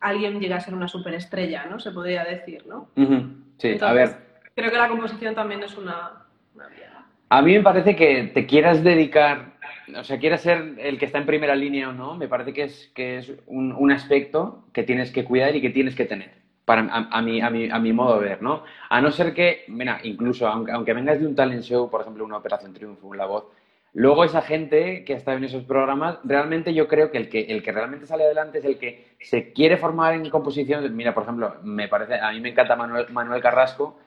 alguien 0.00 0.40
llega 0.40 0.56
a 0.56 0.60
ser 0.60 0.74
una 0.74 0.88
superestrella, 0.88 1.66
¿no? 1.66 1.78
Se 1.78 1.90
podría 1.90 2.24
decir, 2.24 2.66
¿no? 2.66 2.88
Sí, 3.58 3.76
a 3.80 3.92
ver. 3.92 4.26
Creo 4.54 4.70
que 4.70 4.78
la 4.78 4.88
composición 4.88 5.34
también 5.34 5.62
es 5.62 5.76
una, 5.76 6.24
A 7.28 7.42
mí 7.42 7.54
me 7.54 7.62
parece 7.62 7.96
que 7.96 8.30
te 8.32 8.46
quieras 8.46 8.82
dedicar, 8.84 9.55
o 9.94 10.04
sea, 10.04 10.18
quieras 10.18 10.40
ser 10.40 10.74
el 10.78 10.98
que 10.98 11.04
está 11.04 11.18
en 11.18 11.26
primera 11.26 11.54
línea 11.54 11.88
o 11.88 11.92
no, 11.92 12.16
me 12.16 12.28
parece 12.28 12.52
que 12.52 12.64
es, 12.64 12.90
que 12.94 13.18
es 13.18 13.32
un, 13.46 13.92
aspecto 13.92 14.64
que 14.72 14.82
tienes 14.82 15.12
que 15.12 15.24
cuidar 15.24 15.54
y 15.54 15.60
que 15.60 15.70
tienes 15.70 15.94
que 15.94 16.06
tener, 16.06 16.32
para, 16.64 16.82
a, 16.90 17.22
mi, 17.22 17.40
a, 17.40 17.50
mi, 17.50 17.70
a 17.70 17.78
mi 17.78 17.92
modo 17.92 18.20
de 18.20 18.28
ver, 18.28 18.42
¿no? 18.42 18.64
A 18.88 19.00
no 19.00 19.10
ser 19.10 19.32
que, 19.32 19.64
mira, 19.68 20.00
incluso 20.02 20.48
aunque, 20.48 20.72
aunque 20.72 20.92
vengas 20.92 21.20
de 21.20 21.26
un 21.26 21.34
talent 21.34 21.62
show, 21.62 21.88
por 21.90 22.00
ejemplo, 22.00 22.24
una 22.24 22.38
Operación 22.38 22.72
Triunfo, 22.72 23.14
La 23.14 23.26
Voz, 23.26 23.44
Luego 23.98 24.24
esa 24.24 24.42
gente 24.42 25.06
que 25.06 25.14
está 25.14 25.32
en 25.32 25.44
esos 25.44 25.64
programas, 25.64 26.18
realmente 26.22 26.74
yo 26.74 26.86
creo 26.86 27.10
que 27.10 27.16
el 27.16 27.30
que, 27.30 27.44
el 27.44 27.62
que 27.62 27.72
realmente 27.72 28.04
sale 28.04 28.24
adelante 28.24 28.58
es 28.58 28.66
el 28.66 28.76
que 28.76 29.16
se 29.22 29.54
quiere 29.54 29.78
formar 29.78 30.12
en 30.12 30.28
composición. 30.28 30.94
Mira, 30.94 31.14
por 31.14 31.22
ejemplo, 31.22 31.54
me 31.62 31.88
parece, 31.88 32.16
a 32.20 32.30
mí 32.32 32.40
me 32.42 32.50
encanta 32.50 32.76
Manuel, 32.76 33.06
Manuel 33.10 33.40
Carrasco 33.40 33.98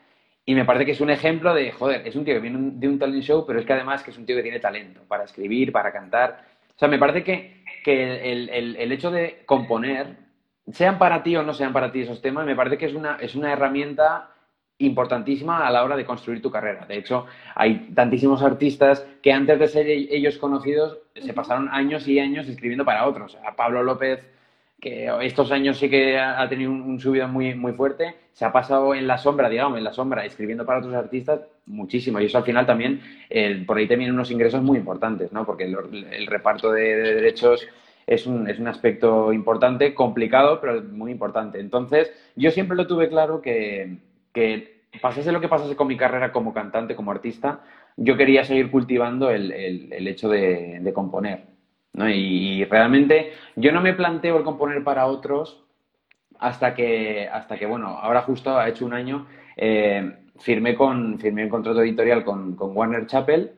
y 0.44 0.54
me 0.54 0.64
parece 0.64 0.86
que 0.86 0.92
es 0.92 1.00
un 1.00 1.10
ejemplo 1.10 1.54
de, 1.54 1.70
joder, 1.72 2.06
es 2.06 2.16
un 2.16 2.24
tío 2.24 2.34
que 2.34 2.40
viene 2.40 2.72
de 2.74 2.88
un 2.88 2.98
talent 2.98 3.22
show, 3.22 3.44
pero 3.46 3.60
es 3.60 3.66
que 3.66 3.72
además 3.72 4.02
que 4.02 4.10
es 4.10 4.18
un 4.18 4.26
tío 4.26 4.36
que 4.36 4.42
tiene 4.42 4.60
talento 4.60 5.02
para 5.06 5.24
escribir, 5.24 5.72
para 5.72 5.92
cantar. 5.92 6.44
O 6.74 6.78
sea, 6.78 6.88
me 6.88 6.98
parece 6.98 7.22
que, 7.22 7.64
que 7.84 8.32
el, 8.32 8.48
el, 8.48 8.76
el 8.76 8.92
hecho 8.92 9.10
de 9.10 9.42
componer 9.46 10.16
sean 10.72 10.98
para 10.98 11.22
ti 11.22 11.36
o 11.36 11.42
no 11.42 11.54
sean 11.54 11.72
para 11.72 11.92
ti 11.92 12.00
esos 12.00 12.20
temas, 12.22 12.46
me 12.46 12.56
parece 12.56 12.78
que 12.78 12.86
es 12.86 12.94
una, 12.94 13.16
es 13.16 13.34
una 13.34 13.52
herramienta 13.52 14.30
importantísima 14.78 15.66
a 15.66 15.70
la 15.70 15.84
hora 15.84 15.96
de 15.96 16.06
construir 16.06 16.40
tu 16.40 16.50
carrera. 16.50 16.86
De 16.86 16.96
hecho, 16.96 17.26
hay 17.54 17.90
tantísimos 17.94 18.42
artistas 18.42 19.06
que 19.22 19.32
antes 19.32 19.58
de 19.58 19.68
ser 19.68 19.86
ellos 19.86 20.38
conocidos 20.38 20.98
se 21.14 21.34
pasaron 21.34 21.68
años 21.70 22.08
y 22.08 22.18
años 22.18 22.48
escribiendo 22.48 22.84
para 22.84 23.06
otros. 23.06 23.36
A 23.46 23.54
Pablo 23.56 23.82
López, 23.82 24.24
que 24.80 25.10
estos 25.22 25.50
años 25.52 25.78
sí 25.78 25.90
que 25.90 26.18
ha 26.18 26.48
tenido 26.48 26.70
un, 26.70 26.98
subido 26.98 27.28
muy, 27.28 27.54
muy 27.54 27.72
fuerte, 27.72 28.14
se 28.32 28.44
ha 28.44 28.52
pasado 28.52 28.94
en 28.94 29.06
la 29.06 29.18
sombra, 29.18 29.48
digamos, 29.48 29.78
en 29.78 29.84
la 29.84 29.92
sombra, 29.92 30.24
escribiendo 30.24 30.64
para 30.64 30.78
otros 30.78 30.94
artistas 30.94 31.40
muchísimo. 31.66 32.20
Y 32.20 32.26
eso 32.26 32.38
al 32.38 32.44
final 32.44 32.66
también, 32.66 33.00
por 33.66 33.76
ahí 33.76 33.86
también 33.86 34.12
unos 34.12 34.30
ingresos 34.30 34.62
muy 34.62 34.78
importantes, 34.78 35.32
¿no? 35.32 35.44
Porque 35.44 35.64
el, 35.64 36.26
reparto 36.26 36.72
de, 36.72 36.96
derechos 36.96 37.66
es 38.06 38.26
un, 38.26 38.48
es 38.48 38.58
un, 38.58 38.68
aspecto 38.68 39.32
importante, 39.32 39.94
complicado, 39.94 40.60
pero 40.60 40.82
muy 40.82 41.12
importante. 41.12 41.60
Entonces, 41.60 42.10
yo 42.34 42.50
siempre 42.50 42.76
lo 42.76 42.86
tuve 42.86 43.08
claro 43.08 43.42
que, 43.42 43.98
que 44.32 44.80
pasase 45.00 45.30
lo 45.30 45.40
que 45.40 45.48
pasase 45.48 45.76
con 45.76 45.86
mi 45.86 45.96
carrera 45.96 46.32
como 46.32 46.52
cantante, 46.52 46.96
como 46.96 47.10
artista, 47.10 47.60
yo 47.96 48.16
quería 48.16 48.44
seguir 48.44 48.70
cultivando 48.70 49.30
el, 49.30 49.52
el, 49.52 50.08
hecho 50.08 50.28
de, 50.28 50.90
componer. 50.94 51.49
Y, 51.94 52.64
realmente 52.64 53.32
yo 53.56 53.72
no 53.72 53.80
me 53.80 53.94
planteo 53.94 54.38
el 54.38 54.44
componer 54.44 54.82
para 54.84 55.06
otros 55.06 55.64
hasta 56.38 56.74
que, 56.74 57.28
hasta 57.28 57.58
que 57.58 57.66
bueno, 57.66 57.88
ahora 57.88 58.22
justo 58.22 58.56
ha 58.56 58.68
hecho 58.68 58.86
un 58.86 58.94
año, 58.94 59.26
eh, 59.56 60.18
firmé, 60.38 60.74
con, 60.74 61.18
firmé 61.18 61.44
un 61.44 61.50
contrato 61.50 61.82
editorial 61.82 62.24
con, 62.24 62.54
con 62.56 62.76
Warner 62.76 63.06
Chappell 63.06 63.52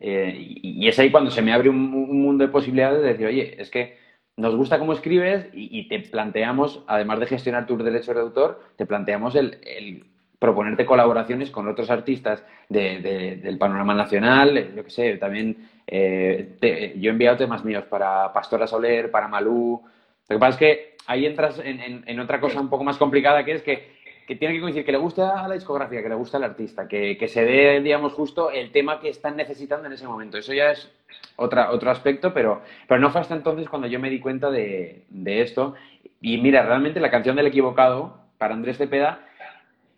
eh, 0.00 0.34
y, 0.36 0.86
es 0.88 0.98
ahí 0.98 1.10
cuando 1.10 1.30
se 1.30 1.42
me 1.42 1.52
abre 1.52 1.68
un, 1.68 1.78
mundo 1.78 2.44
de 2.44 2.52
posibilidades 2.52 3.02
de 3.02 3.08
decir, 3.08 3.26
oye, 3.26 3.60
es 3.60 3.70
que 3.70 3.96
nos 4.36 4.54
gusta 4.56 4.78
cómo 4.78 4.92
escribes 4.92 5.48
y, 5.52 5.88
te 5.88 6.00
planteamos, 6.00 6.84
además 6.86 7.20
de 7.20 7.26
gestionar 7.26 7.66
tus 7.66 7.82
derechos 7.82 8.14
de 8.14 8.20
autor, 8.20 8.60
te 8.76 8.86
planteamos 8.86 9.34
el, 9.36 10.04
proponerte 10.38 10.84
colaboraciones 10.84 11.50
con 11.50 11.68
otros 11.68 11.90
artistas 11.90 12.44
del 12.68 13.56
panorama 13.58 13.94
nacional, 13.94 14.74
yo 14.74 14.84
qué 14.84 14.90
sé, 14.90 15.16
también 15.16 15.68
eh, 15.86 16.94
yo 16.98 17.10
he 17.10 17.12
enviado 17.12 17.36
temas 17.36 17.64
míos 17.64 17.84
para 17.88 18.32
Pastora 18.32 18.66
Soler, 18.66 19.10
para 19.10 19.28
Malú. 19.28 19.82
Lo 20.28 20.36
que 20.36 20.40
pasa 20.40 20.50
es 20.50 20.56
que 20.56 20.96
ahí 21.06 21.26
entras 21.26 21.60
en, 21.62 22.20
otra 22.20 22.40
cosa 22.40 22.60
un 22.60 22.70
poco 22.70 22.84
más 22.84 22.96
complicada, 22.96 23.44
que 23.44 23.52
es 23.52 23.62
que, 23.62 23.94
tiene 24.26 24.54
que 24.54 24.60
coincidir 24.60 24.86
que 24.86 24.92
le 24.92 24.98
gusta 24.98 25.44
a 25.44 25.48
la 25.48 25.54
discografía, 25.54 26.02
que 26.02 26.08
le 26.08 26.14
gusta 26.14 26.38
al 26.38 26.44
artista, 26.44 26.88
que, 26.88 27.28
se 27.28 27.44
dé, 27.44 27.80
digamos, 27.80 28.14
justo 28.14 28.50
el 28.50 28.72
tema 28.72 28.98
que 29.00 29.10
están 29.10 29.36
necesitando 29.36 29.86
en 29.86 29.92
ese 29.92 30.06
momento. 30.06 30.38
Eso 30.38 30.54
ya 30.54 30.70
es 30.70 30.90
otra, 31.36 31.70
otro 31.70 31.90
aspecto, 31.90 32.32
pero, 32.32 32.62
pero 32.88 33.00
no 33.00 33.10
fue 33.10 33.20
hasta 33.20 33.34
entonces 33.34 33.68
cuando 33.68 33.86
yo 33.86 34.00
me 34.00 34.08
di 34.08 34.20
cuenta 34.20 34.50
de, 34.50 35.04
de 35.10 35.42
esto. 35.42 35.74
Y 36.22 36.38
mira, 36.38 36.62
realmente 36.62 37.00
la 37.00 37.10
canción 37.10 37.36
del 37.36 37.48
equivocado, 37.48 38.24
para 38.38 38.54
Andrés 38.54 38.78
Cepeda, 38.78 39.20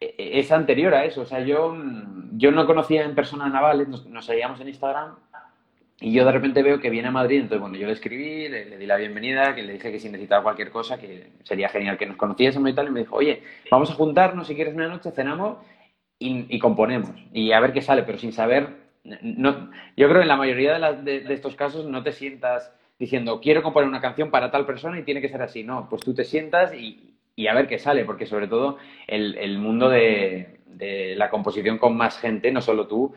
e, 0.00 0.14
e, 0.19 0.38
es 0.40 0.52
anterior 0.52 0.95
a 0.95 1.05
eso. 1.05 1.23
O 1.23 1.26
sea, 1.26 1.40
yo, 1.40 1.75
yo 2.33 2.50
no 2.50 2.66
conocía 2.66 3.05
en 3.05 3.14
persona 3.14 3.47
a 3.47 3.49
Navales, 3.49 3.88
nos, 3.88 4.25
seguíamos 4.25 4.61
en 4.61 4.69
Instagram 4.69 5.14
y 6.00 6.12
yo 6.12 6.25
de 6.25 6.33
repente 6.33 6.62
veo 6.62 6.79
que 6.79 6.91
viene 6.91 7.09
a 7.09 7.12
Madrid. 7.12 7.41
Entonces, 7.41 7.61
bueno, 7.61 7.76
yo 7.76 7.87
le 7.87 7.95
escribí, 7.95 8.49
le, 8.49 8.76
di 8.76 8.87
la 8.87 8.97
bienvenida, 8.97 9.55
que 9.55 9.62
le 9.62 9.75
dije 9.75 9.91
que 9.91 9.99
si 9.99 10.09
necesitaba 10.09 10.43
cualquier 10.43 10.71
cosa, 10.71 10.99
que 10.99 11.31
sería 11.43 11.69
genial 11.69 11.97
que 11.97 12.07
nos 12.07 12.17
conociésemos 12.17 12.71
y 12.71 12.75
tal. 12.75 12.88
Y 12.88 12.91
me 12.91 13.00
dijo, 13.00 13.17
oye, 13.17 13.43
vamos 13.71 13.91
a 13.91 13.95
juntarnos 13.95 14.47
si 14.47 14.55
quieres 14.55 14.75
una 14.75 14.88
noche, 14.88 15.11
cenamos 15.11 15.59
y, 16.19 16.59
componemos. 16.59 17.11
Y 17.33 17.53
a 17.53 17.61
ver 17.61 17.73
qué 17.73 17.83
sale, 17.83 18.03
pero 18.03 18.19
sin 18.19 18.33
saber. 18.33 18.69
No, 19.05 19.71
yo 19.97 20.09
creo 20.09 20.19
que 20.19 20.23
en 20.23 20.29
la 20.29 20.37
mayoría 20.37 20.79
de, 20.79 21.21
de 21.21 21.35
estos 21.35 21.55
casos 21.55 21.87
no 21.87 22.03
te 22.03 22.12
sientas 22.12 22.73
diciendo 22.99 23.41
quiero 23.41 23.62
componer 23.62 23.88
una 23.88 24.00
canción 24.00 24.31
para 24.31 24.50
tal 24.50 24.67
persona 24.67 24.99
y 24.99 25.05
tiene 25.05 25.21
que 25.21 25.29
ser 25.29 25.43
así. 25.43 25.62
No, 25.62 25.88
pues 25.88 26.03
tú 26.03 26.15
te 26.15 26.25
sientas 26.25 26.75
y, 26.75 27.17
y 27.37 27.47
a 27.49 27.55
ver 27.55 27.69
qué 27.69 27.79
sale, 27.79 28.05
porque 28.05 28.26
sobre 28.26 28.49
todo 28.49 28.79
el, 29.07 29.59
mundo 29.59 29.91
de, 29.91 30.59
la 31.17 31.29
composición 31.29 31.76
con 31.79 31.97
más 31.97 32.19
gente, 32.19 32.50
no 32.50 32.62
solo 32.62 32.87
tú, 32.87 33.12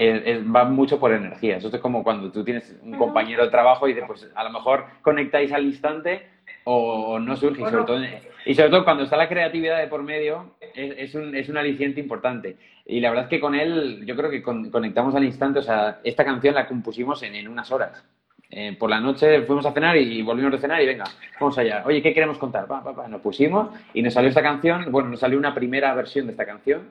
va 0.00 0.64
mucho 0.64 0.98
por 0.98 1.12
energía. 1.12 1.56
Eso 1.58 1.68
es 1.68 1.80
como 1.80 2.02
cuando 2.02 2.30
tú 2.30 2.44
tienes 2.44 2.74
un 2.82 2.96
compañero 2.96 3.44
de 3.44 3.50
trabajo 3.50 3.86
y 3.86 3.92
dices, 3.92 4.06
pues 4.06 4.30
a 4.34 4.44
lo 4.44 4.50
mejor 4.50 4.86
conectáis 5.02 5.52
al 5.52 5.64
instante 5.64 6.26
o 6.64 7.18
no 7.18 7.36
surge. 7.36 7.62
Y 7.62 7.64
sobre, 7.64 7.84
todo, 7.84 8.00
y 8.46 8.54
sobre 8.54 8.70
todo 8.70 8.84
cuando 8.84 9.04
está 9.04 9.16
la 9.16 9.28
creatividad 9.28 9.78
de 9.78 9.88
por 9.88 10.02
medio, 10.02 10.54
es, 10.74 11.14
un, 11.14 11.34
es 11.34 11.48
un 11.48 11.56
aliciente 11.56 12.00
importante. 12.00 12.56
Y 12.86 13.00
la 13.00 13.10
verdad 13.10 13.24
es 13.24 13.30
que 13.30 13.40
con 13.40 13.54
él, 13.54 14.04
yo 14.06 14.16
creo 14.16 14.30
que 14.30 14.42
conectamos 14.42 15.14
al 15.14 15.24
instante. 15.24 15.58
O 15.60 15.62
sea, 15.62 16.00
esta 16.02 16.24
canción 16.24 16.54
la 16.54 16.66
compusimos 16.66 17.22
en, 17.22 17.34
en 17.34 17.48
unas 17.48 17.70
horas. 17.70 18.04
Eh, 18.52 18.74
por 18.76 18.90
la 18.90 18.98
noche 18.98 19.42
fuimos 19.42 19.64
a 19.64 19.72
cenar 19.72 19.96
y 19.96 20.22
volvimos 20.22 20.50
de 20.50 20.58
cenar 20.58 20.82
y 20.82 20.86
venga, 20.86 21.04
vamos 21.38 21.56
allá. 21.56 21.84
Oye, 21.86 22.02
¿qué 22.02 22.12
queremos 22.12 22.36
contar? 22.36 22.66
Nos 23.08 23.20
pusimos 23.20 23.68
y 23.94 24.02
nos 24.02 24.12
salió 24.12 24.28
esta 24.28 24.42
canción, 24.42 24.90
bueno, 24.90 25.08
nos 25.08 25.20
salió 25.20 25.38
una 25.38 25.54
primera 25.54 25.94
versión 25.94 26.26
de 26.26 26.32
esta 26.32 26.44
canción, 26.44 26.82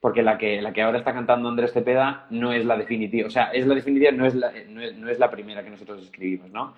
porque 0.00 0.22
la 0.22 0.38
que, 0.38 0.62
la 0.62 0.72
que 0.72 0.82
ahora 0.82 0.98
está 0.98 1.12
cantando 1.12 1.48
Andrés 1.48 1.72
Cepeda 1.72 2.26
no 2.30 2.52
es 2.52 2.64
la 2.64 2.76
definitiva, 2.76 3.26
o 3.26 3.30
sea, 3.30 3.46
es 3.46 3.66
la 3.66 3.74
definitiva, 3.74 4.12
no 4.12 4.26
es 4.26 4.34
la, 4.34 4.52
no 4.68 5.08
es, 5.08 5.18
la 5.18 5.30
primera 5.30 5.64
que 5.64 5.70
nosotros 5.70 6.02
escribimos, 6.02 6.50
¿no? 6.50 6.74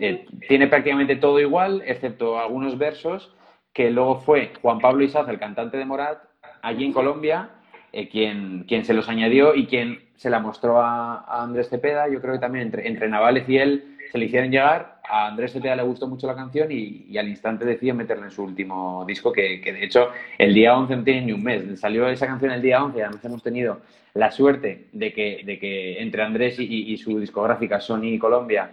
Eh, 0.00 0.24
tiene 0.48 0.68
prácticamente 0.68 1.16
todo 1.16 1.38
igual, 1.38 1.82
excepto 1.86 2.38
algunos 2.38 2.78
versos, 2.78 3.34
que 3.72 3.90
luego 3.90 4.20
fue 4.20 4.52
Juan 4.62 4.78
Pablo 4.78 5.04
Isaz, 5.04 5.28
el 5.28 5.38
cantante 5.38 5.76
de 5.76 5.84
Morat, 5.84 6.18
allí 6.62 6.84
en 6.84 6.92
Colombia, 6.92 7.50
eh, 7.92 8.08
quien, 8.08 8.64
quien 8.64 8.84
se 8.84 8.94
los 8.94 9.08
añadió 9.08 9.54
y 9.54 9.66
quien 9.66 10.00
se 10.16 10.30
la 10.30 10.40
mostró 10.40 10.80
a, 10.80 11.42
Andrés 11.42 11.68
Cepeda. 11.68 12.08
Yo 12.08 12.20
creo 12.22 12.34
que 12.34 12.40
también 12.40 12.66
entre, 12.66 12.88
entre, 12.88 13.08
Navales 13.08 13.46
y 13.48 13.58
él 13.58 13.91
se 14.12 14.18
le 14.18 14.26
hicieron 14.26 14.50
llegar. 14.50 15.00
A 15.08 15.28
Andrés 15.28 15.52
Cepeda 15.52 15.74
le 15.74 15.82
gustó 15.82 16.06
mucho 16.06 16.26
la 16.26 16.34
canción 16.34 16.68
y, 16.70 17.16
al 17.16 17.28
instante 17.28 17.64
decidió 17.64 17.94
meterla 17.94 18.26
en 18.26 18.30
su 18.30 18.44
último 18.44 19.04
disco, 19.06 19.32
que, 19.32 19.60
de 19.60 19.84
hecho 19.84 20.10
el 20.38 20.52
día 20.52 20.76
11 20.76 20.96
no 20.96 21.02
tiene 21.02 21.22
ni 21.22 21.32
un 21.32 21.42
mes. 21.42 21.80
Salió 21.80 22.06
esa 22.08 22.26
canción 22.26 22.52
el 22.52 22.62
día 22.62 22.84
11 22.84 22.98
y 22.98 23.00
además 23.00 23.24
hemos 23.24 23.42
tenido 23.42 23.80
la 24.14 24.30
suerte 24.30 24.86
de 24.92 25.12
que, 25.12 25.42
de 25.44 25.58
que 25.58 26.00
entre 26.00 26.22
Andrés 26.22 26.56
y, 26.58 26.96
su 26.98 27.18
discográfica 27.18 27.80
Sony 27.80 28.18
Colombia 28.20 28.70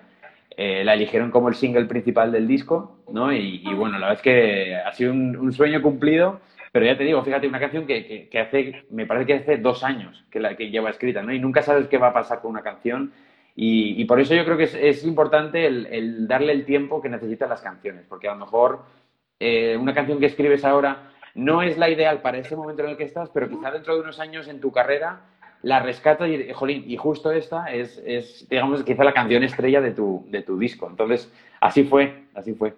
eh, 0.58 0.84
la 0.84 0.94
eligieron 0.94 1.32
como 1.32 1.48
el 1.48 1.56
single 1.56 1.86
principal 1.86 2.32
del 2.32 2.46
disco, 2.46 3.00
¿no? 3.12 3.32
Y, 3.32 3.64
bueno, 3.76 3.98
la 3.98 4.10
verdad 4.10 4.16
es 4.16 4.22
que 4.22 4.76
ha 4.76 4.92
sido 4.92 5.14
un 5.14 5.54
sueño 5.54 5.82
cumplido 5.82 6.42
pero 6.72 6.86
ya 6.86 6.98
te 6.98 7.04
digo, 7.04 7.24
fíjate, 7.24 7.48
una 7.48 7.60
canción 7.60 7.88
que, 7.88 8.28
que, 8.30 8.40
hace, 8.40 8.84
me 8.92 9.06
parece 9.06 9.26
que 9.26 9.34
hace 9.34 9.58
dos 9.58 9.84
años 9.84 10.24
que, 10.30 10.40
la, 10.40 10.56
que 10.56 10.70
lleva 10.70 10.92
escrita, 10.92 11.24
¿no? 11.24 11.34
Y 11.34 11.40
nunca 11.40 11.64
sabes 11.64 11.88
qué 11.88 11.98
va 11.98 12.10
a 12.10 12.14
pasar 12.14 12.42
con 12.42 12.52
una 12.52 12.62
canción. 12.62 13.12
Y, 13.62 14.02
y 14.02 14.06
por 14.06 14.22
eso 14.22 14.34
yo 14.34 14.46
creo 14.46 14.56
que 14.56 14.64
es, 14.64 14.74
es 14.74 15.04
importante 15.04 15.66
el, 15.66 15.86
el, 15.88 16.30
darle 16.30 16.54
el 16.54 16.64
tiempo 16.64 17.02
que 17.02 17.10
necesitan 17.10 17.50
las 17.50 17.60
canciones, 17.60 18.06
porque 18.08 18.30
a 18.30 18.34
lo 18.34 18.40
mejor 18.46 18.86
eh, 19.38 19.76
una 19.76 19.94
canción 19.94 20.18
que 20.18 20.28
escribes 20.28 20.64
ahora 20.64 21.12
no 21.36 21.62
es 21.62 21.78
la 21.78 21.90
ideal 21.90 22.22
para 22.22 22.38
ese 22.38 22.56
momento 22.56 22.84
en 22.84 22.92
el 22.92 22.96
que 22.96 23.04
estás, 23.04 23.30
pero 23.32 23.50
quizá 23.50 23.70
dentro 23.70 23.96
de 23.96 24.00
unos 24.00 24.18
años 24.22 24.48
en 24.48 24.62
tu 24.62 24.72
carrera 24.72 25.20
la 25.62 25.82
rescatas 25.82 26.30
y, 26.30 26.54
jolín, 26.54 26.86
y 26.88 26.96
justo 26.96 27.34
esta 27.34 27.66
es, 27.66 28.02
es, 28.06 28.48
digamos, 28.48 28.82
quizá 28.86 29.04
la 29.04 29.12
canción 29.12 29.44
estrella 29.44 29.82
de 29.82 29.92
tu, 29.92 30.26
de 30.30 30.42
tu 30.42 30.58
disco. 30.58 30.88
Entonces, 30.90 31.30
así 31.60 31.84
fue, 31.84 32.28
así 32.36 32.54
fue. 32.54 32.78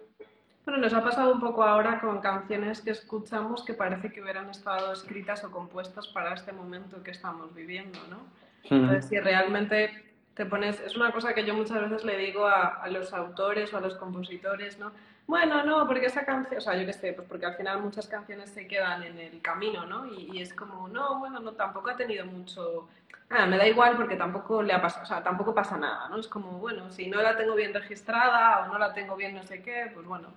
Bueno, 0.65 0.81
nos 0.81 0.95
ha 0.95 1.03
pasado 1.03 1.31
un 1.31 1.41
poco 1.41 1.61
ahora 1.61 1.99
con 1.99 2.21
canciones 2.21 2.81
que 2.81 2.89
escuchamos 2.89 3.63
que 3.63 3.75
parece 3.75 4.11
que 4.11 4.19
hubieran 4.19 4.49
estado 4.49 4.93
escritas 4.93 5.43
o 5.43 5.51
compuestas 5.51 6.07
para 6.07 6.33
este 6.33 6.51
momento 6.51 7.03
que 7.03 7.11
estamos 7.11 7.53
viviendo, 7.53 7.99
¿no? 8.09 8.17
Entonces, 8.63 9.05
si 9.05 9.19
realmente 9.19 10.10
te 10.33 10.45
pones, 10.45 10.79
es 10.79 10.95
una 10.95 11.11
cosa 11.11 11.33
que 11.33 11.45
yo 11.45 11.53
muchas 11.53 11.81
veces 11.81 12.05
le 12.05 12.17
digo 12.17 12.47
a, 12.47 12.87
los 12.89 13.13
autores 13.13 13.73
o 13.73 13.77
a 13.77 13.81
los 13.81 13.95
compositores, 13.95 14.79
¿no? 14.79 14.91
Bueno, 15.27 15.63
no, 15.63 15.85
porque 15.87 16.07
esa 16.07 16.25
canción, 16.25 16.57
o 16.57 16.61
sea, 16.61 16.75
yo 16.75 16.85
qué 16.85 16.93
sé, 16.93 17.13
pues 17.13 17.27
porque 17.27 17.45
al 17.45 17.55
final 17.55 17.81
muchas 17.81 18.07
canciones 18.07 18.49
se 18.49 18.67
quedan 18.67 19.03
en 19.03 19.19
el 19.19 19.41
camino, 19.41 19.85
¿no? 19.85 20.05
Y, 20.05 20.41
es 20.41 20.53
como, 20.53 20.87
no, 20.87 21.19
bueno, 21.19 21.39
no, 21.39 21.53
tampoco 21.53 21.89
ha 21.89 21.95
tenido 21.95 22.25
mucho, 22.25 22.87
ah, 23.29 23.45
me 23.45 23.57
da 23.57 23.67
igual 23.67 23.95
porque 23.97 24.15
tampoco 24.15 24.63
le 24.63 24.73
ha 24.73 24.81
pasado, 24.81 25.03
o 25.03 25.05
sea, 25.05 25.23
tampoco 25.23 25.53
pasa 25.53 25.77
nada, 25.77 26.09
¿no? 26.09 26.17
Es 26.17 26.27
como, 26.27 26.59
bueno, 26.59 26.89
si 26.91 27.07
no 27.07 27.21
la 27.21 27.37
tengo 27.37 27.55
bien 27.55 27.73
registrada 27.73 28.61
o 28.61 28.67
no 28.67 28.79
la 28.79 28.93
tengo 28.93 29.15
bien 29.15 29.35
no 29.35 29.43
sé 29.43 29.61
qué, 29.61 29.91
pues 29.93 30.05
bueno, 30.05 30.29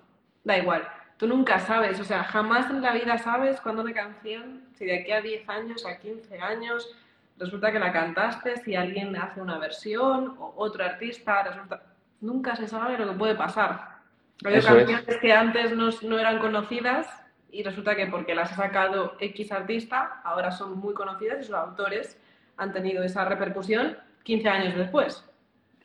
da 0.43 0.57
igual. 0.57 0.87
Tú 1.17 1.27
nunca 1.27 1.59
sabes, 1.59 1.99
o 2.01 2.03
sea, 2.03 2.25
jamás 2.25 2.69
en 2.69 2.81
la 2.81 2.93
vida 2.93 3.17
sabes 3.17 3.61
cuándo 3.61 3.81
una 3.81 3.93
canción, 3.93 4.65
si 4.73 4.85
de 4.85 4.99
aquí 4.99 5.11
a 5.13 5.21
10 5.21 5.47
años, 5.49 5.85
a 5.85 5.97
15 5.97 6.39
años, 6.39 6.93
resulta 7.37 7.71
que 7.71 7.79
la 7.79 7.91
cantaste, 7.91 8.57
si 8.57 8.75
alguien 8.75 9.15
hace 9.15 9.41
una 9.41 9.57
versión 9.57 10.35
o 10.39 10.53
otro 10.57 10.83
artista, 10.83 11.43
resulta... 11.43 11.81
Nunca 12.21 12.55
se 12.55 12.67
sabe 12.67 12.97
lo 12.97 13.11
que 13.11 13.17
puede 13.17 13.35
pasar. 13.35 13.99
Hay 14.43 14.61
canciones 14.61 15.17
que 15.21 15.33
antes 15.33 15.75
no, 15.75 15.89
no 16.03 16.17
eran 16.17 16.39
conocidas 16.39 17.07
y 17.51 17.63
resulta 17.63 17.95
que 17.95 18.07
porque 18.07 18.35
las 18.35 18.51
ha 18.51 18.55
sacado 18.55 19.15
X 19.19 19.51
artista, 19.51 20.21
ahora 20.23 20.51
son 20.51 20.79
muy 20.79 20.93
conocidas 20.93 21.41
y 21.41 21.43
sus 21.43 21.55
autores 21.55 22.19
han 22.57 22.73
tenido 22.73 23.03
esa 23.03 23.25
repercusión 23.25 23.97
15 24.23 24.49
años 24.49 24.75
después. 24.75 25.23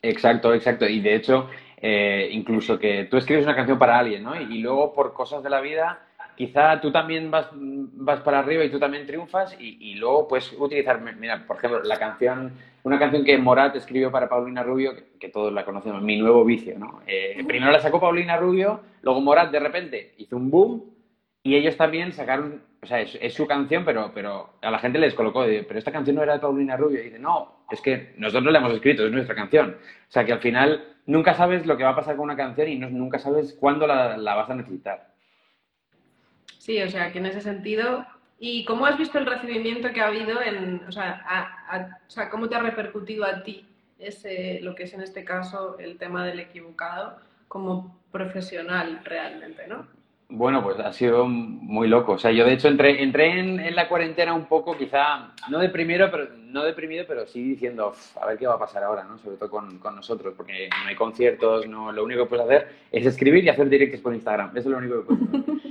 Exacto, 0.01 0.53
exacto. 0.53 0.87
Y 0.87 0.99
de 0.99 1.15
hecho, 1.15 1.49
eh, 1.77 2.29
incluso 2.31 2.77
que 2.77 3.05
tú 3.05 3.17
escribes 3.17 3.45
una 3.45 3.55
canción 3.55 3.79
para 3.79 3.99
alguien, 3.99 4.23
¿no? 4.23 4.39
Y, 4.39 4.59
luego 4.59 4.93
por 4.93 5.13
cosas 5.13 5.43
de 5.43 5.49
la 5.49 5.61
vida, 5.61 5.99
quizá 6.41 6.81
tú 6.81 6.91
también 6.91 7.29
vas, 7.29 7.49
vas 7.53 8.21
para 8.21 8.39
arriba 8.39 8.63
y 8.63 8.71
tú 8.71 8.79
también 8.79 9.05
triunfas 9.05 9.55
y, 9.59 9.93
luego 9.93 10.27
puedes 10.27 10.51
utilizar, 10.57 10.99
mira, 10.99 11.45
por 11.45 11.57
ejemplo, 11.57 11.83
la 11.83 11.99
canción 11.99 12.53
una 12.81 12.97
canción 12.97 13.23
que 13.23 13.37
Morat 13.37 13.75
escribió 13.75 14.11
para 14.11 14.27
Paulina 14.27 14.63
Rubio, 14.63 14.93
que, 15.19 15.29
todos 15.29 15.53
la 15.53 15.63
conocemos, 15.63 16.01
Mi 16.01 16.17
Nuevo 16.17 16.43
Vicio, 16.43 16.79
¿no? 16.79 17.01
Eh, 17.05 17.43
primero 17.47 17.71
la 17.71 17.79
sacó 17.79 17.99
Paulina 17.99 18.37
Rubio, 18.37 18.81
luego 19.03 19.21
Morat 19.21 19.51
de 19.51 19.59
repente 19.59 20.15
hizo 20.17 20.35
un 20.35 20.49
boom 20.49 20.83
y 21.43 21.55
ellos 21.55 21.77
también 21.77 22.11
sacaron, 22.11 22.63
o 22.81 22.87
sea, 22.87 23.01
es, 23.01 23.33
su 23.35 23.45
canción, 23.45 23.85
pero, 23.85 24.11
pero 24.11 24.55
a 24.63 24.71
la 24.71 24.79
gente 24.79 24.97
les 24.97 25.13
colocó, 25.13 25.43
pero 25.43 25.77
esta 25.77 25.91
canción 25.91 26.15
no 26.15 26.23
era 26.23 26.33
de 26.33 26.39
Paulina 26.39 26.75
Rubio. 26.75 27.01
Y 27.01 27.05
dice, 27.05 27.19
no, 27.19 27.65
es 27.69 27.81
que 27.81 28.15
nosotros 28.17 28.51
la 28.51 28.57
hemos 28.57 28.73
escrito, 28.73 29.05
es 29.05 29.11
nuestra 29.11 29.35
canción. 29.35 29.77
O 30.09 30.11
sea, 30.11 30.25
que 30.25 30.33
al 30.33 30.39
final 30.39 30.83
nunca 31.05 31.35
sabes 31.35 31.67
lo 31.67 31.77
que 31.77 31.83
va 31.83 31.91
a 31.91 31.95
pasar 31.95 32.15
con 32.15 32.23
una 32.23 32.35
canción 32.35 32.67
y 32.67 32.79
nunca 32.79 33.19
sabes 33.19 33.55
cuándo 33.59 33.85
la, 33.85 34.17
la 34.17 34.33
vas 34.33 34.49
a 34.49 34.55
necesitar. 34.55 35.10
Sí, 36.61 36.81
o 36.81 36.89
sea, 36.89 37.11
que 37.11 37.17
en 37.19 37.25
ese 37.25 37.41
sentido 37.41 38.05
¿Y 38.43 38.65
cómo 38.65 38.87
has 38.87 38.97
visto 38.97 39.19
el 39.19 39.27
recibimiento 39.27 39.93
que 39.93 40.01
ha 40.01 40.07
habido 40.07 40.41
en, 40.41 40.81
o 40.87 40.91
sea, 40.91 41.23
o 42.07 42.09
sea, 42.09 42.27
cómo 42.31 42.49
te 42.49 42.55
ha 42.55 42.59
repercutido 42.59 43.23
a 43.23 43.43
ti 43.43 43.67
ese, 43.99 44.59
lo 44.63 44.73
que 44.73 44.85
es 44.85 44.93
en 44.95 45.03
este 45.03 45.23
caso 45.23 45.77
el 45.77 45.99
tema 45.99 46.25
del 46.25 46.39
equivocado 46.39 47.17
como 47.47 47.99
profesional 48.11 49.01
realmente, 49.03 49.67
¿no? 49.67 49.85
Bueno, 50.27 50.63
pues 50.63 50.79
ha 50.79 50.91
sido 50.91 51.27
muy 51.27 51.87
loco. 51.87 52.13
O 52.13 52.17
sea, 52.17 52.31
yo 52.31 52.43
de 52.43 52.53
hecho 52.53 52.67
entré, 52.67 53.03
entré 53.03 53.39
en, 53.39 53.75
la 53.75 53.87
cuarentena 53.87 54.33
un 54.33 54.45
poco, 54.45 54.75
quizá, 54.75 55.33
no 55.47 55.59
deprimido, 55.59 56.09
pero, 56.09 56.29
no 56.35 56.63
deprimido, 56.63 57.05
pero 57.07 57.27
sí 57.27 57.43
diciendo, 57.43 57.93
a 58.19 58.25
ver 58.25 58.39
qué 58.39 58.47
va 58.47 58.55
a 58.55 58.59
pasar 58.59 58.83
ahora, 58.83 59.03
¿no? 59.03 59.19
Sobre 59.19 59.37
todo 59.37 59.51
con, 59.51 59.77
con, 59.77 59.95
nosotros, 59.95 60.33
porque 60.35 60.67
no 60.81 60.89
hay 60.89 60.95
conciertos, 60.95 61.67
no, 61.67 61.91
lo 61.91 62.03
único 62.03 62.23
que 62.23 62.29
puedes 62.29 62.45
hacer 62.45 62.69
es 62.91 63.05
escribir 63.05 63.43
y 63.43 63.49
hacer 63.49 63.69
directos 63.69 63.99
por 63.99 64.15
Instagram. 64.15 64.49
Eso 64.57 64.61
es 64.61 64.65
lo 64.65 64.77
único 64.79 65.01
que 65.01 65.13
puedes 65.13 65.43
hacer. 65.43 65.70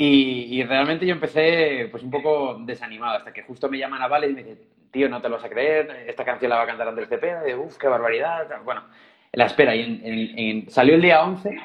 Y, 0.00 0.62
realmente 0.62 1.04
yo 1.04 1.12
empecé 1.12 1.88
pues 1.90 2.04
un 2.04 2.10
poco 2.10 2.56
desanimado, 2.60 3.16
hasta 3.16 3.32
que 3.32 3.42
justo 3.42 3.68
me 3.68 3.78
llaman 3.78 4.00
a 4.00 4.06
Vale 4.06 4.28
y 4.28 4.32
me 4.32 4.44
dicen, 4.44 4.60
tío, 4.92 5.08
no 5.08 5.20
te 5.20 5.28
lo 5.28 5.34
vas 5.34 5.44
a 5.44 5.50
creer, 5.50 6.04
esta 6.06 6.24
canción 6.24 6.50
la 6.50 6.56
va 6.56 6.62
a 6.62 6.66
cantar 6.66 6.86
Andrés 6.86 7.08
Cepeda, 7.08 7.42
de 7.42 7.56
uff, 7.56 7.76
qué 7.78 7.88
barbaridad. 7.88 8.46
Bueno, 8.64 8.84
la 9.32 9.46
espera, 9.46 9.74
y 9.74 10.66
salió 10.68 10.94
el 10.94 11.02
día 11.02 11.24
11, 11.24 11.58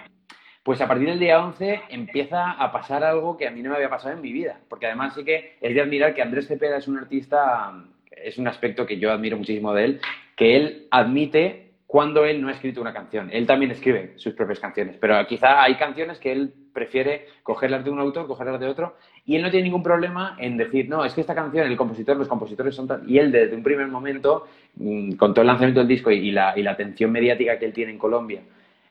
pues 0.64 0.82
a 0.82 0.88
partir 0.88 1.10
del 1.10 1.20
día 1.20 1.44
11 1.44 1.82
empieza 1.90 2.52
a 2.52 2.72
pasar 2.72 3.04
algo 3.04 3.38
que 3.38 3.48
a 3.48 3.52
mí 3.52 3.62
no 3.62 3.70
me 3.70 3.76
había 3.76 3.90
pasado 3.90 4.16
en 4.16 4.22
mi 4.22 4.34
vida, 4.34 4.60
porque 4.68 4.88
además 4.88 5.14
sí 5.14 5.24
que 5.24 5.58
es 5.62 5.76
de 5.76 5.82
admirar 5.82 6.16
que 6.16 6.24
Andrés 6.24 6.48
Cepeda 6.48 6.78
es 6.78 6.88
un 6.88 6.98
artista, 6.98 7.72
es 8.10 8.40
un 8.40 8.48
aspecto 8.48 8.88
que 8.88 8.98
yo 8.98 9.12
admiro 9.12 9.38
muchísimo 9.38 9.74
de 9.74 9.86
él, 9.86 10.02
que 10.36 10.56
él 10.56 10.88
admite 10.90 11.63
cuando 11.94 12.26
él 12.26 12.42
no 12.42 12.48
ha 12.48 12.54
escrito 12.54 12.82
una 12.82 12.92
canción. 12.92 13.30
Él 13.32 13.46
también 13.46 13.70
escribe 13.70 14.14
sus 14.16 14.34
propias 14.34 14.60
canciones, 14.60 14.98
pero 15.00 15.14
quizá 15.28 15.62
hay 15.62 15.76
canciones 15.76 16.18
que 16.18 16.32
él 16.32 16.52
prefiere 16.74 17.28
cogerlas 17.44 17.86
de 17.86 17.92
un 17.92 18.00
autor, 18.00 18.26
cogerlas 18.26 18.60
de 18.60 18.66
otro, 18.66 18.96
y 19.28 19.36
él 19.36 19.44
no 19.44 19.52
tiene 19.52 19.66
ningún 19.66 19.84
problema 19.84 20.36
en 20.40 20.58
decir, 20.58 20.90
no, 20.90 21.06
es 21.06 21.14
que 21.14 21.22
esta 21.22 21.36
canción, 21.36 21.68
el 21.68 21.78
compositor, 21.78 22.18
los 22.18 22.28
compositores 22.28 22.74
son 22.74 22.88
tal... 22.88 23.08
Y 23.08 23.20
él 23.20 23.32
desde 23.32 23.56
un 23.56 23.62
primer 23.62 23.90
momento, 23.90 24.48
mm, 24.78 25.12
con 25.18 25.36
todo 25.36 25.42
el 25.42 25.48
lanzamiento 25.50 25.82
del 25.82 25.88
disco 25.88 26.10
y, 26.10 26.32
la, 26.32 26.56
atención 26.68 27.12
mediática 27.12 27.60
que 27.60 27.66
él 27.66 27.74
tiene 27.74 27.92
en 27.92 28.00
Colombia, 28.00 28.42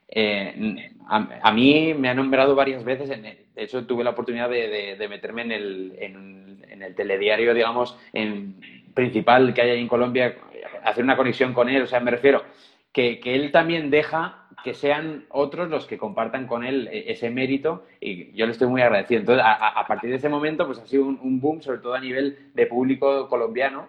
eh, 0.08 0.92
a, 1.08 1.50
mí 1.50 1.94
me 1.94 2.08
ha 2.08 2.14
nombrado 2.14 2.54
varias 2.54 2.84
veces, 2.84 3.08
de 3.08 3.36
hecho 3.56 3.84
tuve 3.84 4.04
la 4.04 4.10
oportunidad 4.10 4.48
de, 4.48 5.06
meterme 5.10 5.42
en 5.42 5.50
el, 5.50 5.92
en 5.98 6.82
el 6.82 6.94
telediario, 6.94 7.52
digamos, 7.52 7.98
en, 8.12 8.60
principal 8.94 9.52
que 9.54 9.62
hay 9.62 9.80
en 9.80 9.88
Colombia, 9.88 10.36
hacer 10.84 11.02
una 11.02 11.16
conexión 11.16 11.52
con 11.52 11.68
él, 11.68 11.82
o 11.82 11.86
sea, 11.88 11.98
me 11.98 12.12
refiero 12.12 12.44
que, 12.92 13.20
él 13.24 13.50
también 13.52 13.90
deja 13.90 14.38
que 14.62 14.74
sean 14.74 15.24
otros 15.30 15.68
los 15.70 15.86
que 15.86 15.98
compartan 15.98 16.46
con 16.46 16.64
él 16.64 16.88
e, 16.92 17.10
ese 17.10 17.30
mérito 17.30 17.84
y 18.00 18.32
yo 18.32 18.46
le 18.46 18.52
estoy 18.52 18.68
muy 18.68 18.82
agradecido. 18.82 19.20
Entonces, 19.20 19.44
a, 19.44 19.84
partir 19.86 20.10
de 20.10 20.16
ese 20.16 20.28
momento, 20.28 20.66
pues 20.66 20.78
ha 20.78 20.86
sido 20.86 21.04
un, 21.04 21.40
boom, 21.40 21.62
sobre 21.62 21.78
todo 21.78 21.94
a 21.94 22.00
nivel 22.00 22.50
de 22.54 22.66
público 22.66 23.28
colombiano, 23.28 23.86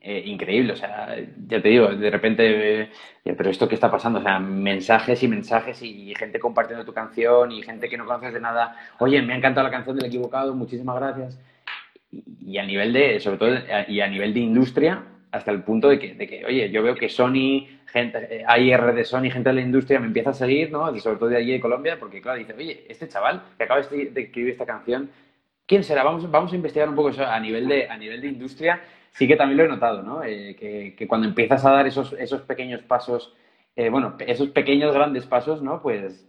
eh, 0.00 0.22
increíble. 0.26 0.72
O 0.72 0.76
sea, 0.76 1.16
ya 1.46 1.62
te 1.62 1.68
digo, 1.68 1.88
de 1.88 2.10
repente, 2.10 2.82
eh, 2.82 2.90
pero 3.36 3.50
esto 3.50 3.68
qué 3.68 3.74
está 3.74 3.90
pasando, 3.90 4.20
o 4.20 4.22
sea, 4.22 4.38
mensajes 4.38 5.22
y 5.22 5.28
mensajes 5.28 5.82
y 5.82 6.14
gente 6.14 6.40
compartiendo 6.40 6.84
tu 6.84 6.92
canción 6.92 7.52
y 7.52 7.62
gente 7.62 7.88
que 7.88 7.98
no 7.98 8.06
conoces 8.06 8.32
de 8.32 8.40
nada, 8.40 8.76
oye, 8.98 9.20
me 9.22 9.34
ha 9.34 9.36
encantado 9.36 9.66
la 9.66 9.72
canción 9.72 9.96
del 9.96 10.06
equivocado, 10.06 10.54
muchísimas 10.54 10.96
gracias. 10.96 11.38
Y, 12.10 12.56
a 12.56 12.64
nivel 12.64 12.92
de, 12.92 13.20
sobre 13.20 13.36
todo, 13.36 13.50
y 13.86 14.00
a 14.00 14.06
nivel 14.08 14.32
de 14.32 14.40
industria, 14.40 15.04
hasta 15.30 15.50
el 15.50 15.62
punto 15.62 15.88
de 15.88 15.98
que, 15.98 16.14
de 16.14 16.26
que, 16.26 16.44
oye, 16.44 16.70
yo 16.70 16.82
veo 16.82 16.94
que 16.94 17.08
Sony, 17.08 17.66
gente, 17.86 18.44
hay 18.46 18.70
R 18.70 18.92
de 18.92 19.04
Sony, 19.04 19.30
gente 19.30 19.50
de 19.50 19.54
la 19.54 19.60
industria 19.60 20.00
me 20.00 20.06
empieza 20.06 20.30
a 20.30 20.34
seguir, 20.34 20.70
¿no? 20.70 20.94
sobre 20.98 21.16
todo 21.16 21.28
de 21.28 21.36
allí 21.36 21.52
de 21.52 21.60
Colombia, 21.60 21.98
porque 21.98 22.20
claro, 22.20 22.38
dice, 22.38 22.54
oye, 22.54 22.84
este 22.88 23.08
chaval 23.08 23.42
que 23.56 23.64
acaba 23.64 23.80
de 23.80 24.12
escribir 24.14 24.50
esta 24.50 24.66
canción, 24.66 25.10
¿quién 25.66 25.84
será? 25.84 26.02
Vamos, 26.02 26.28
vamos 26.30 26.52
a 26.52 26.56
investigar 26.56 26.88
un 26.88 26.96
poco 26.96 27.10
eso 27.10 27.24
a 27.24 27.38
nivel 27.38 27.68
de, 27.68 27.88
a 27.88 27.96
nivel 27.96 28.20
de 28.20 28.28
industria. 28.28 28.80
Sí 29.12 29.28
que 29.28 29.36
también 29.36 29.58
lo 29.58 29.64
he 29.64 29.68
notado, 29.68 30.02
¿no? 30.02 30.22
Eh, 30.24 30.56
que, 30.58 30.94
que, 30.96 31.06
cuando 31.06 31.26
empiezas 31.26 31.64
a 31.64 31.70
dar 31.70 31.86
esos, 31.86 32.12
esos 32.14 32.42
pequeños 32.42 32.82
pasos, 32.82 33.34
eh, 33.76 33.90
bueno, 33.90 34.16
esos 34.20 34.48
pequeños 34.50 34.94
grandes 34.94 35.26
pasos, 35.26 35.62
¿no? 35.62 35.82
Pues 35.82 36.26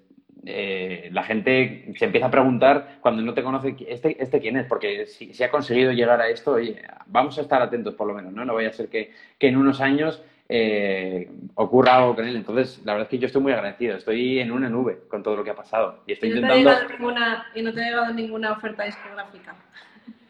eh, 0.51 1.09
la 1.11 1.23
gente 1.23 1.91
se 1.95 2.05
empieza 2.05 2.27
a 2.27 2.31
preguntar 2.31 2.97
cuando 3.01 3.21
no 3.21 3.33
te 3.33 3.43
conoce, 3.43 3.75
¿este, 3.87 4.21
este 4.21 4.39
quién 4.39 4.57
es? 4.57 4.65
Porque 4.65 5.05
si, 5.07 5.43
ha 5.43 5.51
conseguido 5.51 5.91
llegar 5.91 6.19
a 6.19 6.27
esto, 6.29 6.53
oye, 6.53 6.81
vamos 7.07 7.37
a 7.37 7.41
estar 7.41 7.61
atentos 7.61 7.93
por 7.93 8.07
lo 8.07 8.13
menos, 8.13 8.33
¿no? 8.33 8.45
No 8.45 8.55
vaya 8.55 8.69
a 8.69 8.73
ser 8.73 8.89
que, 8.89 9.13
en 9.39 9.57
unos 9.57 9.81
años 9.81 10.23
eh, 10.47 11.29
ocurra 11.55 11.97
algo 11.97 12.15
con 12.15 12.25
él. 12.25 12.35
Entonces, 12.35 12.81
la 12.85 12.93
verdad 12.93 13.07
es 13.07 13.09
que 13.09 13.19
yo 13.19 13.27
estoy 13.27 13.41
muy 13.41 13.51
agradecido, 13.51 13.97
estoy 13.97 14.39
en 14.39 14.51
una 14.51 14.69
nube 14.69 14.99
con 15.07 15.23
todo 15.23 15.35
lo 15.35 15.43
que 15.43 15.51
ha 15.51 15.55
pasado. 15.55 16.03
Y 16.07 16.13
estoy 16.13 16.29
no 16.29 16.35
intentando... 16.37 16.87
Te 16.87 16.93
ninguna, 16.93 17.45
y 17.55 17.61
no 17.61 17.73
te 17.73 17.81
ha 17.81 17.85
llegado 17.85 18.13
ninguna 18.13 18.51
oferta 18.53 18.83
discográfica. 18.83 19.55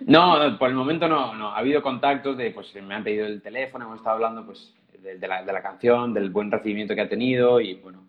No, 0.02 0.58
por 0.58 0.70
el 0.70 0.76
momento 0.76 1.08
no, 1.08 1.36
no. 1.36 1.50
Ha 1.50 1.58
habido 1.58 1.82
contactos 1.82 2.38
de, 2.38 2.52
pues 2.52 2.74
me 2.76 2.96
han 2.96 3.04
pedido 3.04 3.26
el 3.26 3.42
teléfono, 3.42 3.86
hemos 3.86 3.98
estado 3.98 4.16
hablando 4.16 4.46
pues 4.46 4.74
de, 5.02 5.28
la, 5.28 5.44
de 5.44 5.54
la 5.54 5.62
canción, 5.62 6.14
del 6.14 6.30
buen 6.30 6.52
recibimiento 6.52 6.96
que 6.96 7.02
ha 7.02 7.10
tenido 7.10 7.62
y 7.62 7.76
bueno, 7.76 8.09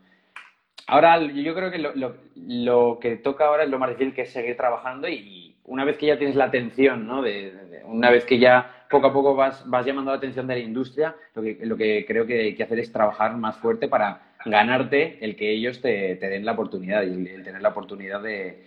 Ahora, 0.86 1.20
yo 1.20 1.54
creo 1.54 1.70
que 1.70 1.78
lo, 1.78 2.98
que 2.98 3.16
toca 3.16 3.46
ahora 3.46 3.64
es 3.64 3.70
lo 3.70 3.78
más 3.78 3.90
difícil, 3.90 4.14
que 4.14 4.22
es 4.22 4.32
seguir 4.32 4.56
trabajando 4.56 5.08
y 5.08 5.56
una 5.64 5.84
vez 5.84 5.96
que 5.96 6.06
ya 6.06 6.18
tienes 6.18 6.36
la 6.36 6.46
atención, 6.46 7.06
¿no? 7.06 7.22
De, 7.22 7.82
una 7.84 8.10
vez 8.10 8.24
que 8.24 8.38
ya 8.38 8.86
poco 8.90 9.06
a 9.06 9.12
poco 9.12 9.34
vas, 9.34 9.68
vas 9.68 9.86
llamando 9.86 10.10
la 10.10 10.16
atención 10.16 10.46
de 10.46 10.54
la 10.54 10.60
industria, 10.60 11.14
lo 11.34 11.42
que, 11.42 11.58
lo 11.62 11.76
que 11.76 12.04
creo 12.06 12.26
que 12.26 12.40
hay 12.40 12.54
que 12.54 12.64
hacer 12.64 12.80
es 12.80 12.92
trabajar 12.92 13.36
más 13.36 13.56
fuerte 13.56 13.86
para 13.88 14.30
ganarte 14.44 15.18
el 15.24 15.36
que 15.36 15.50
ellos 15.52 15.80
te, 15.80 16.16
den 16.16 16.44
la 16.44 16.52
oportunidad 16.52 17.02
y 17.02 17.28
el 17.28 17.42
tener 17.42 17.62
la 17.62 17.68
oportunidad 17.68 18.20
de, 18.22 18.64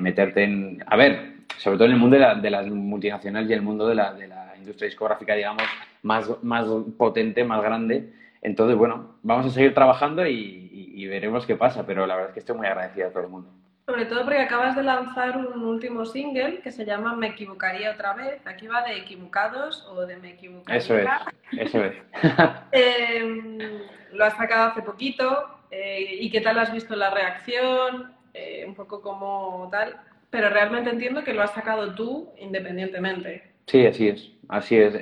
meterte 0.00 0.44
en... 0.44 0.82
A 0.86 0.96
ver, 0.96 1.34
sobre 1.56 1.78
todo 1.78 1.86
en 1.86 1.94
el 1.94 1.98
mundo 1.98 2.16
de, 2.16 2.50
las 2.50 2.66
multinacionales 2.66 3.48
y 3.48 3.54
el 3.54 3.62
mundo 3.62 3.86
de 3.86 3.94
la, 3.94 4.12
de 4.12 4.28
la 4.28 4.54
industria 4.58 4.86
discográfica, 4.86 5.34
digamos, 5.34 5.62
más, 6.02 6.30
más 6.42 6.66
potente, 6.98 7.44
más 7.44 7.62
grande. 7.62 8.10
Entonces, 8.44 8.76
bueno, 8.76 9.16
vamos 9.22 9.46
a 9.46 9.50
seguir 9.50 9.72
trabajando 9.72 10.26
y, 10.26 10.92
y, 10.94 11.06
veremos 11.08 11.46
qué 11.46 11.56
pasa, 11.56 11.86
pero 11.86 12.06
la 12.06 12.14
verdad 12.14 12.30
es 12.30 12.34
que 12.34 12.40
estoy 12.40 12.56
muy 12.56 12.66
agradecida 12.66 13.06
a 13.06 13.10
todo 13.10 13.22
el 13.22 13.30
mundo. 13.30 13.50
Sobre 13.86 14.04
todo 14.04 14.22
porque 14.24 14.38
acabas 14.38 14.76
de 14.76 14.82
lanzar 14.82 15.38
un 15.38 15.64
último 15.64 16.04
single 16.04 16.60
que 16.60 16.70
se 16.70 16.84
llama 16.84 17.16
Me 17.16 17.28
equivocaría 17.28 17.92
otra 17.92 18.12
vez. 18.12 18.46
Aquí 18.46 18.66
va 18.66 18.82
de 18.82 18.98
equivocados 18.98 19.86
o 19.90 20.04
de 20.04 20.18
me 20.18 20.32
equivocaría. 20.32 20.78
Eso 20.78 20.98
es, 20.98 21.08
eso 21.52 21.84
es. 21.84 21.94
Em, 22.72 23.58
lo 24.12 24.24
has 24.24 24.36
sacado 24.36 24.70
hace 24.70 24.82
poquito. 24.82 25.48
Eh, 25.70 26.18
¿Y 26.20 26.30
qué 26.30 26.42
tal 26.42 26.58
has 26.58 26.72
visto 26.72 26.94
la 26.96 27.10
reacción? 27.10 28.12
Eh, 28.34 28.64
un 28.66 28.74
poco 28.74 29.00
como 29.00 29.68
tal. 29.70 29.96
Pero 30.28 30.50
realmente 30.50 30.90
entiendo 30.90 31.24
que 31.24 31.32
lo 31.32 31.42
has 31.42 31.54
sacado 31.54 31.94
tú 31.94 32.30
independientemente. 32.38 33.52
Sí, 33.66 33.86
así 33.86 34.08
es. 34.08 34.30
Así 34.48 34.76
es. 34.76 34.94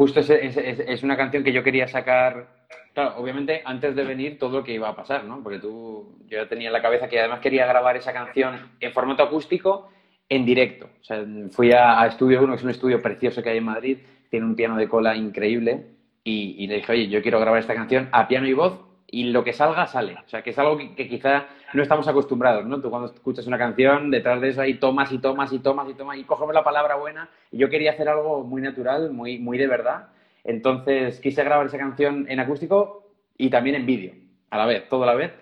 Justo 0.00 0.20
es, 0.20 0.30
es, 0.30 1.02
una 1.02 1.14
canción 1.14 1.44
que 1.44 1.52
yo 1.52 1.62
quería 1.62 1.86
sacar 1.86 2.46
Claro, 2.94 3.16
obviamente 3.18 3.60
antes 3.66 3.94
de 3.94 4.02
venir 4.02 4.38
todo 4.38 4.60
lo 4.60 4.64
que 4.64 4.72
iba 4.72 4.88
a 4.88 4.96
pasar, 4.96 5.24
¿no? 5.24 5.42
Porque 5.42 5.58
tú, 5.58 6.16
yo 6.26 6.38
ya 6.38 6.48
tenía 6.48 6.68
en 6.68 6.72
la 6.72 6.80
cabeza 6.80 7.06
que 7.06 7.20
además 7.20 7.40
quería 7.40 7.66
grabar 7.66 7.98
esa 7.98 8.14
canción 8.14 8.70
en 8.80 8.92
formato 8.94 9.22
acústico 9.22 9.90
en 10.26 10.46
directo. 10.46 10.86
O 11.02 11.04
sea, 11.04 11.22
fui 11.50 11.72
a, 11.72 12.06
Estudio 12.06 12.42
1, 12.42 12.50
que 12.50 12.56
es 12.56 12.64
un 12.64 12.70
estudio 12.70 13.02
precioso 13.02 13.42
que 13.42 13.50
hay 13.50 13.58
en 13.58 13.64
Madrid, 13.64 13.98
tiene 14.30 14.46
un 14.46 14.56
piano 14.56 14.78
de 14.78 14.88
cola 14.88 15.14
increíble, 15.14 15.84
y, 16.24 16.66
le 16.66 16.76
dije, 16.76 16.92
oye, 16.92 17.08
yo 17.08 17.20
quiero 17.20 17.38
grabar 17.38 17.60
esta 17.60 17.74
canción 17.74 18.08
a 18.10 18.26
piano 18.26 18.48
y 18.48 18.54
voz, 18.54 18.80
y 19.12 19.24
lo 19.24 19.42
que 19.42 19.52
salga, 19.52 19.86
sale. 19.86 20.14
O 20.24 20.28
sea, 20.28 20.42
que 20.42 20.50
es 20.50 20.58
algo 20.58 20.78
que, 20.78 21.08
quizá 21.08 21.46
no 21.74 21.82
estamos 21.82 22.06
acostumbrados, 22.06 22.64
¿no? 22.66 22.80
Tú 22.80 22.90
cuando 22.90 23.12
escuchas 23.12 23.46
una 23.46 23.58
canción, 23.58 24.10
detrás 24.10 24.40
de 24.40 24.50
eso 24.50 24.60
hay 24.60 24.74
tomas 24.74 25.10
y 25.12 25.18
tomas 25.18 25.52
y 25.52 25.58
tomas 25.58 25.88
y 25.90 25.94
tomas, 25.94 26.18
y 26.18 26.24
cogemos 26.24 26.54
la 26.54 26.62
palabra 26.62 26.96
buena, 26.96 27.28
y 27.50 27.58
yo 27.58 27.68
quería 27.68 27.92
hacer 27.92 28.08
algo 28.08 28.44
muy 28.44 28.62
natural, 28.62 29.10
muy, 29.10 29.38
muy 29.38 29.58
de 29.58 29.66
verdad, 29.66 30.08
entonces 30.44 31.20
quise 31.20 31.42
grabar 31.44 31.66
esa 31.66 31.78
canción 31.78 32.26
en 32.28 32.40
acústico 32.40 33.10
y 33.36 33.50
también 33.50 33.76
en 33.76 33.86
vídeo, 33.86 34.12
a 34.50 34.58
la 34.58 34.66
vez, 34.66 34.88
todo 34.88 35.02
a 35.02 35.06
la 35.06 35.14
vez. 35.14 35.32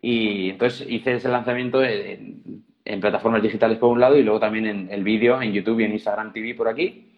Y 0.00 0.50
entonces 0.50 0.86
hice 0.88 1.14
ese 1.14 1.28
lanzamiento 1.28 1.82
en, 1.82 2.64
plataformas 3.00 3.42
digitales 3.42 3.76
por 3.76 3.90
un 3.90 4.00
lado 4.00 4.16
y 4.16 4.22
luego 4.22 4.40
también 4.40 4.66
en 4.66 4.88
el 4.90 5.04
vídeo 5.04 5.42
en 5.42 5.52
YouTube 5.52 5.80
y 5.80 5.84
en 5.84 5.92
Instagram 5.92 6.32
TV 6.32 6.54
por 6.54 6.68
aquí. 6.68 7.12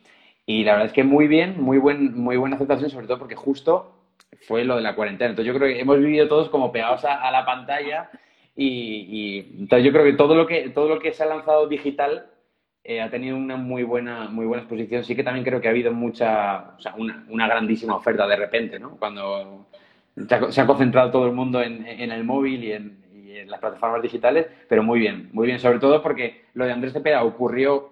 Y 0.44 0.64
la 0.64 0.72
verdad 0.72 0.86
es 0.88 0.92
que 0.92 1.04
muy 1.04 1.28
bien, 1.28 1.60
muy, 1.60 1.78
buen, 1.78 2.18
muy 2.18 2.36
buena 2.36 2.56
aceptación, 2.56 2.90
sobre 2.90 3.06
todo 3.06 3.20
porque 3.20 3.36
justo 3.36 4.00
fue 4.40 4.64
lo 4.64 4.76
de 4.76 4.82
la 4.82 4.94
cuarentena. 4.94 5.30
Entonces 5.30 5.52
yo 5.52 5.58
creo 5.58 5.72
que 5.72 5.80
hemos 5.80 5.98
vivido 5.98 6.28
todos 6.28 6.48
como 6.48 6.72
pegados 6.72 7.04
a, 7.04 7.30
la 7.30 7.44
pantalla 7.44 8.10
y, 8.56 9.46
entonces 9.58 9.84
yo 9.84 9.92
creo 9.92 10.04
que 10.04 10.12
todo 10.14 10.34
lo 10.34 10.46
que 10.46 10.70
todo 10.70 10.88
lo 10.88 10.98
que 10.98 11.12
se 11.12 11.22
ha 11.22 11.26
lanzado 11.26 11.66
digital 11.66 12.26
eh, 12.82 13.00
ha 13.00 13.10
tenido 13.10 13.36
una 13.36 13.56
muy 13.56 13.82
buena, 13.82 14.28
muy 14.28 14.46
buena 14.46 14.62
exposición. 14.62 15.04
Sí 15.04 15.14
que 15.14 15.24
también 15.24 15.44
creo 15.44 15.60
que 15.60 15.68
ha 15.68 15.70
habido 15.70 15.92
mucha, 15.92 16.76
una, 16.96 17.46
grandísima 17.46 17.96
oferta 17.96 18.26
de 18.26 18.36
repente, 18.36 18.78
¿no? 18.78 18.96
Cuando 18.96 19.66
se 20.50 20.60
ha 20.60 20.66
concentrado 20.66 21.10
todo 21.10 21.26
el 21.26 21.32
mundo 21.32 21.62
en, 21.62 21.86
el 21.86 22.24
móvil 22.24 22.64
y 22.64 22.72
en, 22.72 23.00
las 23.46 23.60
plataformas 23.60 24.02
digitales, 24.02 24.46
pero 24.68 24.82
muy 24.82 25.00
bien, 25.00 25.30
muy 25.32 25.46
bien, 25.46 25.58
sobre 25.58 25.78
todo 25.78 26.02
porque 26.02 26.42
lo 26.52 26.66
de 26.66 26.72
Andrés 26.72 26.92
Cepeda 26.92 27.24
ocurrió 27.24 27.90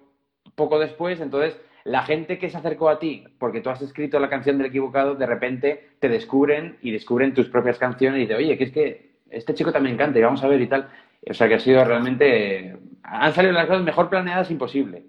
poco 0.55 0.77
después, 0.77 1.19
entonces 1.19 1.59
la 1.89 2.03
gente 2.03 2.37
que 2.37 2.51
se 2.51 2.57
acercó 2.57 2.87
a 2.89 2.99
ti 2.99 3.25
porque 3.39 3.61
tú 3.61 3.71
has 3.71 3.81
escrito 3.81 4.19
la 4.19 4.29
canción 4.29 4.57
del 4.59 4.67
equivocado, 4.67 5.15
de 5.15 5.25
repente 5.25 5.89
te 5.99 6.07
descubren 6.07 6.77
y 6.83 6.91
descubren 6.91 7.33
tus 7.33 7.49
propias 7.49 7.79
canciones 7.79 8.19
y 8.19 8.21
dicen, 8.21 8.37
oye, 8.37 8.57
que 8.59 8.63
es 8.65 8.71
que 8.71 9.09
este 9.31 9.55
chico 9.55 9.71
también 9.71 9.97
canta 9.97 10.19
y 10.19 10.21
vamos 10.21 10.43
a 10.43 10.47
ver 10.47 10.61
y 10.61 10.67
tal. 10.67 10.87
O 11.27 11.33
sea 11.33 11.47
que 11.47 11.55
ha 11.55 11.59
sido 11.59 11.83
realmente, 11.83 12.77
han 13.01 13.33
salido 13.33 13.53
las 13.53 13.65
cosas 13.65 13.81
mejor 13.81 14.07
planeadas 14.07 14.51
imposible. 14.51 15.03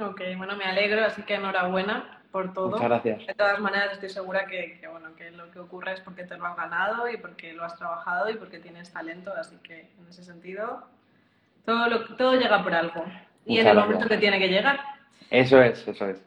Ok, 0.00 0.20
bueno, 0.36 0.54
me 0.54 0.64
alegro, 0.64 1.04
así 1.04 1.22
que 1.22 1.34
enhorabuena 1.34 2.22
por 2.30 2.52
todo. 2.52 2.70
Muchas 2.70 2.84
gracias. 2.88 3.26
De 3.26 3.34
todas 3.34 3.58
maneras, 3.58 3.94
estoy 3.94 4.10
segura 4.10 4.46
que, 4.46 4.78
que, 4.80 4.86
bueno, 4.86 5.12
que 5.16 5.32
lo 5.32 5.50
que 5.50 5.58
ocurre 5.58 5.94
es 5.94 6.00
porque 6.02 6.22
te 6.22 6.38
lo 6.38 6.46
has 6.46 6.56
ganado 6.56 7.10
y 7.10 7.16
porque 7.16 7.52
lo 7.52 7.64
has 7.64 7.76
trabajado 7.76 8.30
y 8.30 8.34
porque 8.34 8.60
tienes 8.60 8.92
talento, 8.92 9.32
así 9.36 9.56
que 9.64 9.90
en 9.98 10.06
ese 10.08 10.22
sentido, 10.22 10.84
todo, 11.64 11.88
lo, 11.88 12.04
todo 12.14 12.34
llega 12.38 12.62
por 12.62 12.74
algo 12.74 13.04
y 13.44 13.50
Muchas 13.50 13.50
en 13.50 13.56
el 13.56 13.62
gracias. 13.64 13.86
momento 13.86 14.08
que 14.08 14.18
tiene 14.18 14.38
que 14.38 14.48
llegar. 14.48 14.78
Eso 15.30 15.60
es, 15.60 15.86
eso 15.86 16.08
es. 16.08 16.22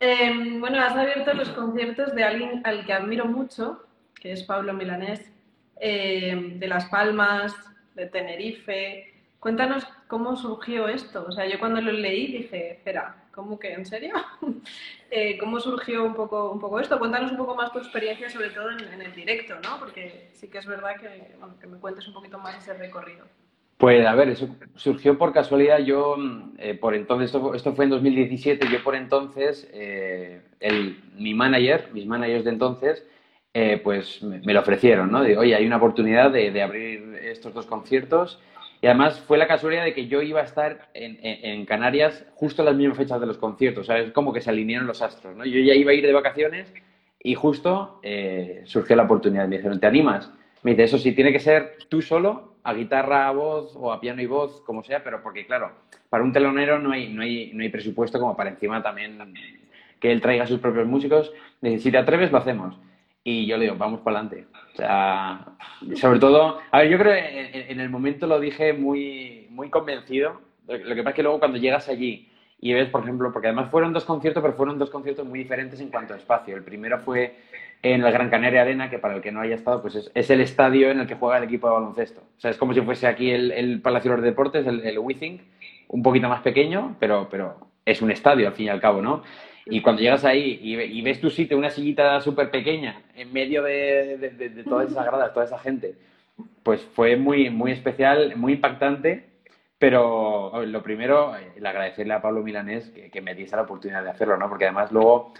Eh, 0.00 0.58
bueno, 0.58 0.80
has 0.80 0.96
abierto 0.96 1.32
los 1.32 1.48
conciertos 1.50 2.14
de 2.14 2.24
alguien 2.24 2.60
al 2.64 2.84
que 2.84 2.92
admiro 2.92 3.24
mucho, 3.26 3.84
que 4.14 4.32
es 4.32 4.42
Pablo 4.42 4.72
Milanés, 4.72 5.30
eh, 5.80 6.54
de 6.56 6.66
Las 6.66 6.86
Palmas, 6.86 7.54
de 7.94 8.06
Tenerife. 8.06 9.14
Cuéntanos 9.38 9.84
cómo 10.08 10.36
surgió 10.36 10.88
esto. 10.88 11.24
O 11.28 11.32
sea, 11.32 11.46
yo 11.46 11.58
cuando 11.58 11.80
lo 11.80 11.92
leí 11.92 12.38
dije, 12.38 12.72
espera, 12.72 13.26
¿cómo 13.32 13.58
que? 13.58 13.72
¿En 13.72 13.86
serio? 13.86 14.14
eh, 15.10 15.38
¿Cómo 15.38 15.60
surgió 15.60 16.04
un 16.04 16.14
poco, 16.14 16.50
un 16.50 16.60
poco 16.60 16.80
esto? 16.80 16.98
Cuéntanos 16.98 17.30
un 17.30 17.36
poco 17.36 17.54
más 17.54 17.72
tu 17.72 17.78
experiencia, 17.78 18.28
sobre 18.28 18.50
todo 18.50 18.70
en, 18.70 18.80
en 18.80 19.02
el 19.02 19.14
directo, 19.14 19.54
¿no? 19.62 19.78
Porque 19.78 20.30
sí 20.34 20.48
que 20.48 20.58
es 20.58 20.66
verdad 20.66 20.96
que, 21.00 21.36
bueno, 21.38 21.58
que 21.58 21.66
me 21.66 21.78
cuentes 21.78 22.06
un 22.08 22.14
poquito 22.14 22.38
más 22.38 22.56
ese 22.56 22.74
recorrido. 22.74 23.24
Pues 23.82 24.06
a 24.06 24.14
ver, 24.14 24.28
eso 24.28 24.46
surgió 24.76 25.18
por 25.18 25.32
casualidad. 25.32 25.80
Yo, 25.80 26.14
eh, 26.58 26.74
por 26.74 26.94
entonces, 26.94 27.34
esto, 27.34 27.52
esto, 27.52 27.72
fue 27.72 27.86
en 27.86 27.90
2017, 27.90 28.68
yo 28.70 28.80
por 28.84 28.94
entonces, 28.94 29.68
eh, 29.74 30.40
el, 30.60 31.00
mi 31.18 31.34
manager, 31.34 31.88
mis 31.92 32.06
managers 32.06 32.44
de 32.44 32.50
entonces, 32.50 33.04
eh, 33.52 33.80
pues 33.82 34.22
me, 34.22 34.52
lo 34.54 34.60
ofrecieron, 34.60 35.10
¿no? 35.10 35.24
De, 35.24 35.36
oye, 35.36 35.56
hay 35.56 35.66
una 35.66 35.78
oportunidad 35.78 36.30
de, 36.30 36.62
abrir 36.62 37.18
estos 37.24 37.54
dos 37.54 37.66
conciertos. 37.66 38.38
Y 38.80 38.86
además 38.86 39.18
fue 39.18 39.36
la 39.36 39.48
casualidad 39.48 39.82
de 39.82 39.94
que 39.94 40.06
yo 40.06 40.22
iba 40.22 40.42
a 40.42 40.44
estar 40.44 40.88
en, 40.94 41.18
en, 41.20 41.44
en 41.44 41.66
Canarias 41.66 42.24
justo 42.36 42.62
a 42.62 42.66
las 42.66 42.76
mismas 42.76 42.98
fechas 42.98 43.20
de 43.20 43.26
los 43.26 43.38
conciertos. 43.38 43.82
O 43.82 43.84
sea, 43.92 43.98
es 43.98 44.12
como 44.12 44.32
que 44.32 44.42
se 44.42 44.50
alinearon 44.50 44.86
los 44.86 45.02
astros, 45.02 45.34
¿no? 45.34 45.44
Yo 45.44 45.58
ya 45.58 45.74
iba 45.74 45.90
a 45.90 45.94
ir 45.94 46.06
de 46.06 46.12
vacaciones 46.12 46.72
y 47.20 47.34
justo 47.34 47.98
eh, 48.04 48.62
surgió 48.64 48.94
la 48.94 49.02
oportunidad. 49.02 49.48
Me 49.48 49.56
dijeron, 49.56 49.80
¿te 49.80 49.88
animas? 49.88 50.30
Me 50.62 50.70
dice, 50.70 50.84
eso 50.84 50.98
sí, 50.98 51.10
tiene 51.10 51.32
que 51.32 51.40
ser 51.40 51.78
tú 51.88 52.00
solo, 52.00 52.51
a 52.64 52.74
guitarra, 52.74 53.28
a 53.28 53.32
voz 53.32 53.74
o 53.76 53.92
a 53.92 54.00
piano 54.00 54.22
y 54.22 54.26
voz, 54.26 54.60
como 54.62 54.82
sea, 54.84 55.02
pero 55.02 55.22
porque, 55.22 55.46
claro, 55.46 55.72
para 56.08 56.24
un 56.24 56.32
telonero 56.32 56.78
no 56.78 56.92
hay, 56.92 57.12
no 57.12 57.22
hay, 57.22 57.52
no 57.54 57.62
hay 57.62 57.68
presupuesto 57.68 58.20
como 58.20 58.36
para 58.36 58.50
encima 58.50 58.82
también 58.82 59.18
que 59.98 60.10
él 60.10 60.20
traiga 60.20 60.46
sus 60.46 60.60
propios 60.60 60.86
músicos. 60.86 61.32
Si 61.60 61.90
te 61.90 61.98
atreves, 61.98 62.32
lo 62.32 62.38
hacemos. 62.38 62.76
Y 63.24 63.46
yo 63.46 63.56
le 63.56 63.64
digo, 63.64 63.76
vamos 63.76 64.00
para 64.00 64.18
adelante. 64.18 64.46
O 64.72 64.76
sea, 64.76 65.46
sobre 65.94 66.18
todo, 66.18 66.58
a 66.70 66.78
ver, 66.78 66.90
yo 66.90 66.98
creo 66.98 67.12
que 67.12 67.40
en, 67.40 67.70
en, 67.70 67.80
el 67.80 67.88
momento 67.88 68.26
lo 68.26 68.40
dije 68.40 68.72
muy, 68.72 69.46
muy 69.50 69.70
convencido. 69.70 70.40
Lo 70.66 70.94
que 70.94 71.02
pasa 71.02 71.10
es 71.10 71.14
que 71.14 71.22
luego 71.22 71.38
cuando 71.38 71.58
llegas 71.58 71.88
allí 71.88 72.28
y 72.58 72.72
ves, 72.72 72.88
por 72.88 73.02
ejemplo, 73.02 73.32
porque 73.32 73.48
además 73.48 73.70
fueron 73.70 73.92
dos 73.92 74.04
conciertos, 74.04 74.42
pero 74.42 74.54
fueron 74.54 74.78
dos 74.78 74.90
conciertos 74.90 75.26
muy 75.26 75.40
diferentes 75.40 75.80
en 75.80 75.88
cuanto 75.88 76.14
a 76.14 76.16
espacio. 76.16 76.56
El 76.56 76.64
primero 76.64 76.98
fue 76.98 77.36
en 77.82 78.02
la 78.02 78.10
Gran 78.12 78.30
Canaria 78.30 78.62
Arena, 78.62 78.88
que 78.88 78.98
para 78.98 79.16
el 79.16 79.20
que 79.20 79.32
no 79.32 79.40
haya 79.40 79.56
estado, 79.56 79.82
pues 79.82 79.96
es, 79.96 80.10
es, 80.14 80.30
el 80.30 80.40
estadio 80.40 80.90
en 80.90 81.00
el 81.00 81.06
que 81.06 81.16
juega 81.16 81.38
el 81.38 81.44
equipo 81.44 81.66
de 81.66 81.74
baloncesto. 81.74 82.20
O 82.20 82.40
sea, 82.40 82.50
es 82.52 82.56
como 82.56 82.74
si 82.74 82.80
fuese 82.80 83.08
aquí 83.08 83.30
el, 83.30 83.50
el 83.50 83.80
Palacio 83.80 84.12
de 84.12 84.18
los 84.18 84.24
Deportes, 84.24 84.66
el, 84.66 84.80
el 84.86 84.98
Withing, 84.98 85.40
un 85.88 86.02
poquito 86.02 86.28
más 86.28 86.42
pequeño, 86.42 86.96
pero, 87.00 87.28
pero 87.28 87.56
es 87.84 88.00
un 88.00 88.12
estadio 88.12 88.46
al 88.46 88.54
fin 88.54 88.66
y 88.66 88.68
al 88.68 88.80
cabo, 88.80 89.02
¿no? 89.02 89.22
Y 89.66 89.80
cuando 89.80 90.02
llegas 90.02 90.24
ahí 90.24 90.58
y, 90.62 90.80
y 90.80 91.02
ves 91.02 91.20
tu 91.20 91.30
sitio, 91.30 91.58
una 91.58 91.70
sillita 91.70 92.20
súper 92.20 92.50
pequeña, 92.50 93.02
en 93.14 93.32
medio 93.32 93.62
de, 93.62 94.16
de, 94.16 94.30
de, 94.30 94.48
de, 94.48 94.64
todas 94.64 94.90
esas 94.90 95.04
gradas, 95.04 95.32
toda 95.32 95.46
esa 95.46 95.58
gente, 95.58 95.94
pues 96.62 96.82
fue 96.94 97.16
muy, 97.16 97.50
muy 97.50 97.72
especial, 97.72 98.34
muy 98.36 98.54
impactante. 98.54 99.30
Pero 99.78 100.64
lo 100.64 100.80
primero, 100.80 101.34
el 101.56 101.66
agradecerle 101.66 102.14
a 102.14 102.22
Pablo 102.22 102.44
Milanés 102.44 102.88
que, 102.90 103.10
que 103.10 103.20
me 103.20 103.34
diese 103.34 103.56
la 103.56 103.62
oportunidad 103.62 104.04
de 104.04 104.10
hacerlo, 104.10 104.36
¿no? 104.36 104.48
Porque 104.48 104.66
además 104.66 104.92
luego 104.92 105.34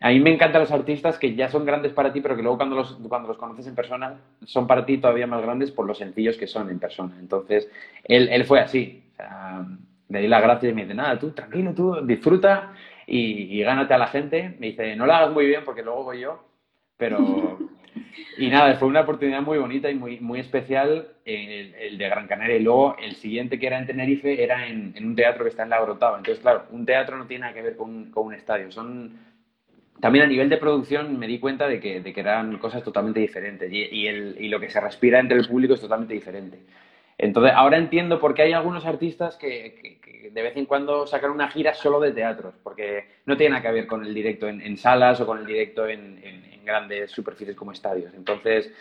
a 0.00 0.10
mí 0.10 0.20
me 0.20 0.32
encantan 0.32 0.60
los 0.60 0.70
artistas 0.70 1.18
que 1.18 1.34
ya 1.34 1.48
son 1.48 1.64
grandes 1.64 1.92
para 1.92 2.12
ti, 2.12 2.20
pero 2.20 2.36
que 2.36 2.42
luego 2.42 2.58
cuando 2.58 2.76
los, 2.76 2.98
cuando 3.08 3.28
los 3.28 3.38
conoces 3.38 3.66
en 3.66 3.74
persona 3.74 4.20
son 4.44 4.66
para 4.66 4.84
ti 4.84 4.98
todavía 4.98 5.26
más 5.26 5.42
grandes 5.42 5.70
por 5.70 5.86
los 5.86 5.98
sencillos 5.98 6.36
que 6.36 6.46
son 6.46 6.68
en 6.70 6.78
persona. 6.78 7.16
Entonces, 7.18 7.70
él, 8.04 8.28
él 8.30 8.44
fue 8.44 8.60
así. 8.60 9.02
O 9.12 9.16
sea, 9.16 9.66
le 10.08 10.20
di 10.20 10.28
las 10.28 10.42
gracias 10.42 10.70
y 10.70 10.74
me 10.74 10.82
dice, 10.82 10.94
nada, 10.94 11.18
tú 11.18 11.30
tranquilo, 11.30 11.72
tú 11.74 11.96
disfruta 12.04 12.72
y, 13.06 13.58
y, 13.58 13.62
gánate 13.62 13.94
a 13.94 13.98
la 13.98 14.08
gente. 14.08 14.54
Me 14.58 14.68
dice, 14.68 14.94
no 14.96 15.06
lo 15.06 15.14
hagas 15.14 15.32
muy 15.32 15.46
bien 15.46 15.62
porque 15.64 15.82
luego 15.82 16.04
voy 16.04 16.20
yo, 16.20 16.44
pero... 16.96 17.58
Y 18.38 18.48
nada, 18.48 18.74
fue 18.76 18.88
una 18.88 19.00
oportunidad 19.00 19.40
muy 19.40 19.58
bonita 19.58 19.90
y 19.90 19.94
muy, 19.94 20.20
muy 20.20 20.40
especial 20.40 21.08
el, 21.24 21.74
el, 21.74 21.98
de 21.98 22.08
Gran 22.08 22.26
Canaria. 22.26 22.56
Y 22.56 22.62
luego 22.62 22.96
el 22.98 23.14
siguiente 23.16 23.58
que 23.58 23.66
era 23.66 23.78
en 23.78 23.86
Tenerife 23.86 24.42
era 24.42 24.66
en, 24.66 24.92
en 24.94 25.06
un 25.06 25.16
teatro 25.16 25.44
que 25.44 25.50
está 25.50 25.62
en 25.62 25.70
la 25.70 25.80
Grotava. 25.80 26.18
Entonces, 26.18 26.42
claro, 26.42 26.64
un 26.70 26.84
teatro 26.84 27.16
no 27.16 27.26
tiene 27.26 27.42
nada 27.42 27.54
que 27.54 27.62
ver 27.62 27.76
con, 27.76 28.10
con 28.10 28.26
un 28.26 28.34
estadio. 28.34 28.70
Son 28.70 29.18
también 30.00 30.24
a 30.24 30.28
nivel 30.28 30.48
de 30.48 30.56
producción 30.58 31.18
me 31.18 31.26
di 31.26 31.38
cuenta 31.38 31.68
de 31.68 31.80
que, 31.80 32.00
de 32.00 32.12
que 32.12 32.20
eran 32.20 32.58
cosas 32.58 32.82
totalmente 32.82 33.20
diferentes 33.20 33.72
y, 33.72 33.82
y, 33.84 34.06
el, 34.06 34.36
y, 34.38 34.48
lo 34.48 34.60
que 34.60 34.70
se 34.70 34.80
respira 34.80 35.18
entre 35.18 35.38
el 35.38 35.46
público 35.46 35.74
es 35.74 35.80
totalmente 35.80 36.14
diferente. 36.14 36.58
Entonces, 37.18 37.52
ahora 37.54 37.78
entiendo 37.78 38.20
por 38.20 38.34
qué 38.34 38.42
hay 38.42 38.52
algunos 38.52 38.84
artistas 38.84 39.36
que, 39.36 40.30
de 40.30 40.42
vez 40.42 40.56
en 40.56 40.66
cuando 40.66 41.06
sacan 41.06 41.30
una 41.30 41.48
gira 41.48 41.72
solo 41.72 41.98
de 41.98 42.12
teatros, 42.12 42.54
porque 42.62 43.06
no 43.24 43.36
tiene 43.36 43.52
nada 43.52 43.62
que 43.62 43.72
ver 43.72 43.86
con 43.86 44.04
el 44.04 44.12
directo 44.12 44.48
en, 44.48 44.76
salas 44.76 45.20
o 45.20 45.26
con 45.26 45.38
el 45.38 45.46
directo 45.46 45.88
en, 45.88 46.20
en, 46.22 46.46
grandes 46.64 47.12
superficies 47.12 47.56
como 47.56 47.70
estadios. 47.70 48.12
Entonces, 48.14 48.72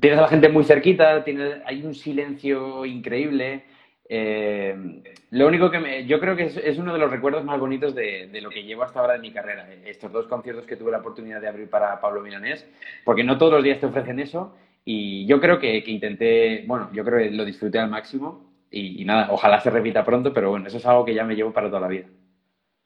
tienes 0.00 0.18
a 0.20 0.22
la 0.22 0.28
gente 0.28 0.48
muy 0.48 0.62
cerquita, 0.62 1.24
tienes, 1.24 1.56
hay 1.66 1.84
un 1.84 1.92
silencio 1.92 2.86
increíble. 2.86 3.64
Eh, 4.08 5.02
lo 5.30 5.48
único 5.48 5.70
que 5.70 5.80
me, 5.80 6.06
yo 6.06 6.20
creo 6.20 6.36
que 6.36 6.44
es, 6.44 6.56
es, 6.56 6.78
uno 6.78 6.92
de 6.92 6.98
los 6.98 7.10
recuerdos 7.10 7.44
más 7.44 7.58
bonitos 7.58 7.94
de, 7.94 8.28
de, 8.28 8.40
lo 8.40 8.50
que 8.50 8.62
llevo 8.62 8.84
hasta 8.84 9.00
ahora 9.00 9.14
de 9.14 9.18
mi 9.18 9.32
carrera, 9.32 9.68
estos 9.84 10.12
dos 10.12 10.26
conciertos 10.26 10.64
que 10.64 10.76
tuve 10.76 10.92
la 10.92 10.98
oportunidad 10.98 11.40
de 11.40 11.48
abrir 11.48 11.68
para 11.68 12.00
Pablo 12.00 12.20
Milanés, 12.20 12.64
porque 13.04 13.24
no 13.24 13.36
todos 13.36 13.54
los 13.54 13.64
días 13.64 13.80
te 13.80 13.86
ofrecen 13.86 14.20
eso 14.20 14.56
y 14.84 15.26
yo 15.26 15.40
creo 15.40 15.58
que, 15.58 15.82
que 15.82 15.90
intenté, 15.90 16.64
bueno, 16.68 16.88
yo 16.92 17.04
creo 17.04 17.18
que 17.18 17.30
lo 17.32 17.44
disfruté 17.44 17.80
al 17.80 17.90
máximo 17.90 18.48
y, 18.70 19.02
y, 19.02 19.04
nada, 19.04 19.28
ojalá 19.32 19.60
se 19.60 19.70
repita 19.70 20.04
pronto, 20.04 20.32
pero 20.32 20.50
bueno, 20.50 20.68
eso 20.68 20.76
es 20.76 20.86
algo 20.86 21.04
que 21.04 21.14
ya 21.14 21.24
me 21.24 21.34
llevo 21.34 21.52
para 21.52 21.68
toda 21.68 21.80
la 21.80 21.88
vida. 21.88 22.06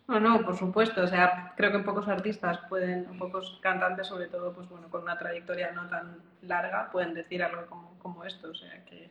No, 0.08 0.18
no, 0.18 0.42
por 0.42 0.56
supuesto, 0.56 1.02
o 1.02 1.06
sea, 1.06 1.52
creo 1.56 1.70
que 1.70 1.80
pocos 1.80 2.08
artistas 2.08 2.58
pueden, 2.68 3.04
pocos 3.18 3.58
cantantes 3.62 4.06
sobre 4.06 4.28
todo, 4.28 4.52
pues 4.54 4.68
bueno, 4.68 4.88
con 4.88 5.02
una 5.02 5.18
trayectoria 5.18 5.70
no 5.72 5.86
tan 5.88 6.16
larga, 6.42 6.90
pueden 6.90 7.14
decir 7.14 7.42
algo 7.42 7.66
como, 7.66 7.98
como 7.98 8.24
esto, 8.24 8.50
o 8.50 8.54
sea 8.54 8.84
que... 8.86 9.10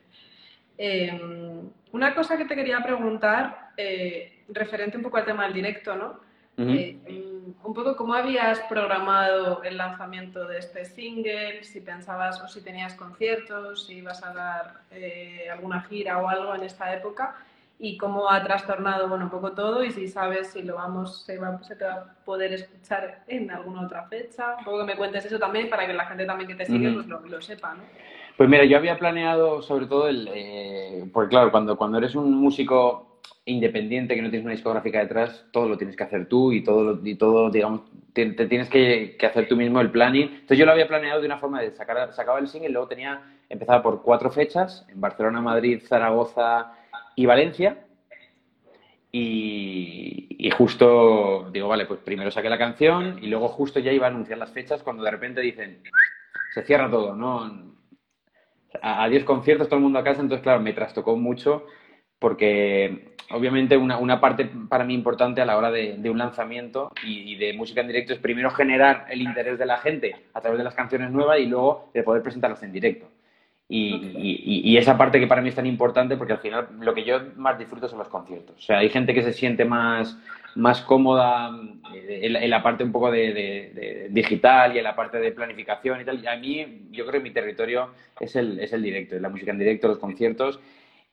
Eh, 0.82 1.12
una 1.92 2.16
cosa 2.16 2.38
que 2.38 2.46
te 2.46 2.56
quería 2.56 2.82
preguntar, 2.82 3.72
eh, 3.76 4.44
referente 4.48 4.96
un 4.96 5.04
poco 5.04 5.18
al 5.18 5.26
tema 5.26 5.44
del 5.44 5.54
directo, 5.54 5.94
¿no? 5.96 6.22
Uh 6.58 6.62
-huh. 6.64 6.78
eh, 7.06 7.34
un 7.64 7.74
poco 7.74 7.96
cómo 7.98 8.14
habías 8.14 8.60
programado 8.62 9.62
el 9.64 9.76
lanzamiento 9.78 10.48
de 10.48 10.60
este 10.60 10.86
single, 10.86 11.64
si 11.64 11.82
pensabas 11.82 12.42
o 12.42 12.48
si 12.48 12.62
tenías 12.64 12.96
conciertos, 12.96 13.88
si 13.88 13.96
ibas 13.96 14.24
a 14.24 14.34
dar 14.34 14.82
eh, 14.92 15.50
alguna 15.52 15.82
gira 15.82 16.18
o 16.20 16.30
algo 16.30 16.56
en 16.56 16.64
esta 16.64 16.94
época 16.94 17.36
y 17.78 17.98
cómo 17.98 18.30
ha 18.30 18.42
trastornado 18.44 19.08
bueno, 19.08 19.26
un 19.26 19.32
poco 19.32 19.52
todo 19.54 19.84
y 19.84 19.92
si 19.92 20.08
sabes 20.08 20.52
si 20.52 20.64
lo 20.64 20.76
vamos, 20.76 21.24
se, 21.26 21.38
va, 21.38 21.62
se 21.64 21.76
te 21.76 21.86
va 21.86 21.94
a 21.94 22.14
poder 22.26 22.54
escuchar 22.54 23.24
en 23.28 23.52
alguna 23.52 23.82
otra 23.82 24.04
fecha. 24.08 24.56
Un 24.60 24.66
poco 24.66 24.80
que 24.80 24.86
me 24.86 24.96
cuentes 24.98 25.26
eso 25.26 25.40
también 25.40 25.70
para 25.70 25.86
que 25.86 25.94
la 25.94 26.06
gente 26.06 26.26
también 26.26 26.48
que 26.50 26.56
te 26.56 26.66
sigue 26.66 26.88
uh 26.88 26.92
-huh. 26.92 26.96
pues 26.96 27.08
lo, 27.08 27.20
lo 27.22 27.42
sepa, 27.42 27.76
¿no? 27.76 27.84
Pues 28.40 28.48
mira, 28.48 28.64
yo 28.64 28.78
había 28.78 28.98
planeado 28.98 29.62
sobre 29.62 29.86
todo 29.86 30.08
el... 30.08 30.30
Eh, 30.34 31.04
porque 31.12 31.32
claro, 31.32 31.52
cuando, 31.52 31.76
cuando 31.76 31.98
eres 31.98 32.16
un 32.16 32.34
músico 32.34 33.20
independiente, 33.44 34.16
que 34.16 34.22
no 34.22 34.30
tienes 34.30 34.46
una 34.46 34.54
discográfica 34.54 35.00
detrás, 35.00 35.46
todo 35.52 35.68
lo 35.68 35.78
tienes 35.78 35.98
que 35.98 36.06
hacer 36.06 36.30
tú 36.30 36.54
y 36.54 36.64
todo, 36.64 37.06
y 37.06 37.16
todo 37.16 37.50
digamos, 37.50 37.82
te, 38.14 38.32
tienes 38.32 38.70
que, 38.70 39.18
que, 39.20 39.26
hacer 39.26 39.50
tú 39.50 39.58
mismo 39.58 39.82
el 39.82 39.92
planning. 39.92 40.30
Entonces 40.32 40.58
yo 40.58 40.66
lo 40.66 40.72
había 40.72 40.88
planeado 40.88 41.20
de 41.20 41.26
una 41.26 41.38
forma 41.38 41.60
de 41.60 41.72
sacar, 41.72 42.14
sacaba 42.14 42.40
el 42.40 42.48
single, 42.48 42.70
luego 42.70 42.88
tenía, 42.88 43.22
empezaba 43.50 43.84
por 43.84 44.04
cuatro 44.04 44.32
fechas, 44.32 44.86
en 44.88 45.02
Barcelona, 45.02 45.42
Madrid, 45.42 45.82
Zaragoza 45.86 46.72
y 47.18 47.26
Valencia. 47.26 47.88
Y, 49.12 50.38
y, 50.40 50.50
justo 50.52 51.50
digo, 51.52 51.68
vale, 51.68 51.86
pues 51.88 52.00
primero 52.00 52.32
saqué 52.32 52.48
la 52.48 52.58
canción 52.58 53.20
y 53.22 53.28
luego 53.28 53.50
justo 53.50 53.82
ya 53.82 53.92
iba 53.92 54.08
a 54.08 54.10
anunciar 54.10 54.38
las 54.38 54.52
fechas 54.52 54.82
cuando 54.82 55.04
de 55.04 55.12
repente 55.12 55.42
dicen, 55.42 55.84
se 56.54 56.64
cierra 56.64 56.90
todo, 56.90 57.14
¿no? 57.14 57.70
A 58.82 59.08
10 59.08 59.24
conciertos, 59.24 59.68
todo 59.68 59.78
el 59.78 59.84
mundo 59.84 60.00
a 60.00 60.04
casa, 60.04 60.22
entonces, 60.22 60.44
claro, 60.44 60.60
me 60.62 60.74
trastocó 60.74 61.16
mucho 61.16 61.66
porque 62.20 63.16
obviamente 63.32 63.78
una, 63.78 63.98
una, 63.98 64.20
parte 64.20 64.50
para 64.68 64.84
mí 64.84 64.94
importante 64.94 65.42
a 65.42 65.46
la 65.46 65.58
hora 65.58 65.72
de, 65.72 66.10
un 66.10 66.18
lanzamiento 66.18 66.92
y, 67.04 67.34
y, 67.34 67.36
de 67.38 67.54
música 67.54 67.82
en 67.82 67.88
directo 67.88 68.14
es 68.14 68.20
primero 68.20 68.52
generar 68.52 69.06
el 69.10 69.22
interés 69.22 69.58
de 69.58 69.66
la 69.66 69.78
gente 69.78 70.16
a 70.34 70.42
través 70.42 70.58
de 70.58 70.66
las 70.66 70.76
canciones 70.76 71.12
nuevas 71.12 71.40
y 71.40 71.46
luego 71.46 71.90
de 71.94 72.04
poder 72.04 72.22
presentarlas 72.22 72.62
en 72.64 72.74
directo. 72.74 73.08
Y, 73.72 73.94
y, 74.18 74.62
y, 74.72 74.78
esa 74.78 74.98
parte 74.98 75.20
que 75.20 75.28
para 75.28 75.44
mí 75.44 75.50
es 75.50 75.56
tan 75.56 75.68
importante 75.68 76.18
porque 76.18 76.34
al 76.34 76.40
final 76.40 76.70
lo 76.80 76.92
que 76.96 77.04
yo 77.04 77.20
más 77.36 77.60
disfruto 77.60 77.88
son 77.88 78.00
los 78.00 78.08
conciertos. 78.08 78.58
O 78.58 78.62
sea, 78.62 78.80
hay 78.80 78.90
gente 78.90 79.14
que 79.14 79.22
se 79.22 79.32
siente 79.32 79.64
más, 79.64 80.18
más 80.56 80.82
cómoda 80.82 81.52
eh, 81.94 82.22
en 82.24 82.34
la, 82.34 82.44
en 82.44 82.50
la 82.50 82.64
parte 82.64 82.84
un 82.84 82.92
poco 82.92 83.12
de, 83.12 83.32
de, 83.32 83.72
de, 83.76 84.08
digital 84.10 84.74
y 84.74 84.80
en 84.80 84.84
la 84.84 84.96
parte 84.96 85.20
de 85.20 85.32
planificación 85.32 86.02
y 86.02 86.04
tal. 86.04 86.20
Y 86.20 86.26
a 86.26 86.36
mí, 86.36 86.88
yo 86.90 87.06
creo 87.06 87.22
que 87.22 87.30
mi 87.30 87.32
territorio 87.32 87.92
es 88.20 88.36
el, 88.36 88.60
es 88.60 88.74
el 88.74 88.82
directo, 88.82 89.16
es 89.16 89.22
la 89.22 89.30
música 89.30 89.52
en 89.52 89.60
directo, 89.60 89.88
los 89.88 90.00
conciertos. 90.00 90.60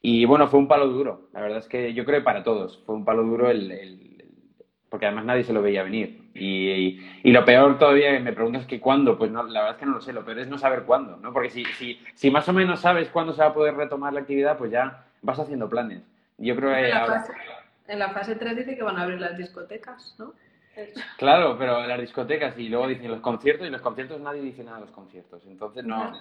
Y 0.00 0.24
bueno, 0.24 0.48
fue 0.48 0.58
un 0.58 0.68
palo 0.68 0.88
duro. 0.88 1.28
La 1.34 1.42
verdad 1.42 1.58
es 1.58 1.68
que 1.68 1.92
yo 1.92 2.06
creo 2.06 2.20
que 2.20 2.24
para 2.24 2.42
todos 2.42 2.82
fue 2.86 2.94
un 2.94 3.04
palo 3.04 3.22
duro 3.22 3.50
el, 3.50 3.70
el 3.70 4.15
porque 4.88 5.06
además 5.06 5.24
nadie 5.24 5.44
se 5.44 5.52
lo 5.52 5.62
veía 5.62 5.82
venir. 5.82 6.30
Y, 6.34 6.70
y, 6.70 7.20
y, 7.22 7.32
lo 7.32 7.44
peor 7.44 7.78
todavía 7.78 8.12
que 8.12 8.20
me 8.20 8.32
preguntas 8.32 8.66
que 8.66 8.80
cuándo, 8.80 9.16
pues 9.16 9.30
no, 9.30 9.42
la 9.42 9.60
verdad 9.60 9.76
es 9.76 9.80
que 9.80 9.86
no 9.86 9.92
lo 9.92 10.00
sé, 10.00 10.12
lo 10.12 10.24
peor 10.24 10.38
es 10.38 10.48
no 10.48 10.58
saber 10.58 10.82
cuándo, 10.82 11.16
¿no? 11.16 11.32
Porque 11.32 11.50
si, 11.50 11.64
si, 11.64 12.00
si 12.14 12.30
más 12.30 12.48
o 12.48 12.52
menos 12.52 12.80
sabes 12.80 13.08
cuándo 13.08 13.32
se 13.32 13.40
va 13.40 13.48
a 13.48 13.54
poder 13.54 13.74
retomar 13.74 14.12
la 14.12 14.20
actividad, 14.20 14.58
pues 14.58 14.70
ya 14.70 15.04
vas 15.22 15.38
haciendo 15.38 15.68
planes. 15.68 16.02
Yo 16.38 16.54
creo 16.54 16.70
que 16.70 16.84
en 16.84 16.90
la, 16.90 16.98
ahora... 17.00 17.20
fase, 17.20 17.32
en 17.88 17.98
la 17.98 18.10
fase 18.10 18.36
3 18.36 18.56
dice 18.56 18.76
que 18.76 18.82
van 18.82 18.98
a 18.98 19.02
abrir 19.02 19.20
las 19.20 19.36
discotecas, 19.36 20.14
¿no? 20.18 20.34
Claro, 21.16 21.56
pero 21.58 21.86
las 21.86 22.00
discotecas 22.00 22.58
y 22.58 22.68
luego 22.68 22.86
dicen 22.86 23.10
los 23.10 23.20
conciertos 23.20 23.66
y 23.66 23.70
los 23.70 23.80
conciertos 23.80 24.20
nadie 24.20 24.42
dice 24.42 24.62
nada 24.62 24.78
de 24.78 24.84
los 24.84 24.94
conciertos. 24.94 25.42
Entonces 25.46 25.84
no, 25.84 26.12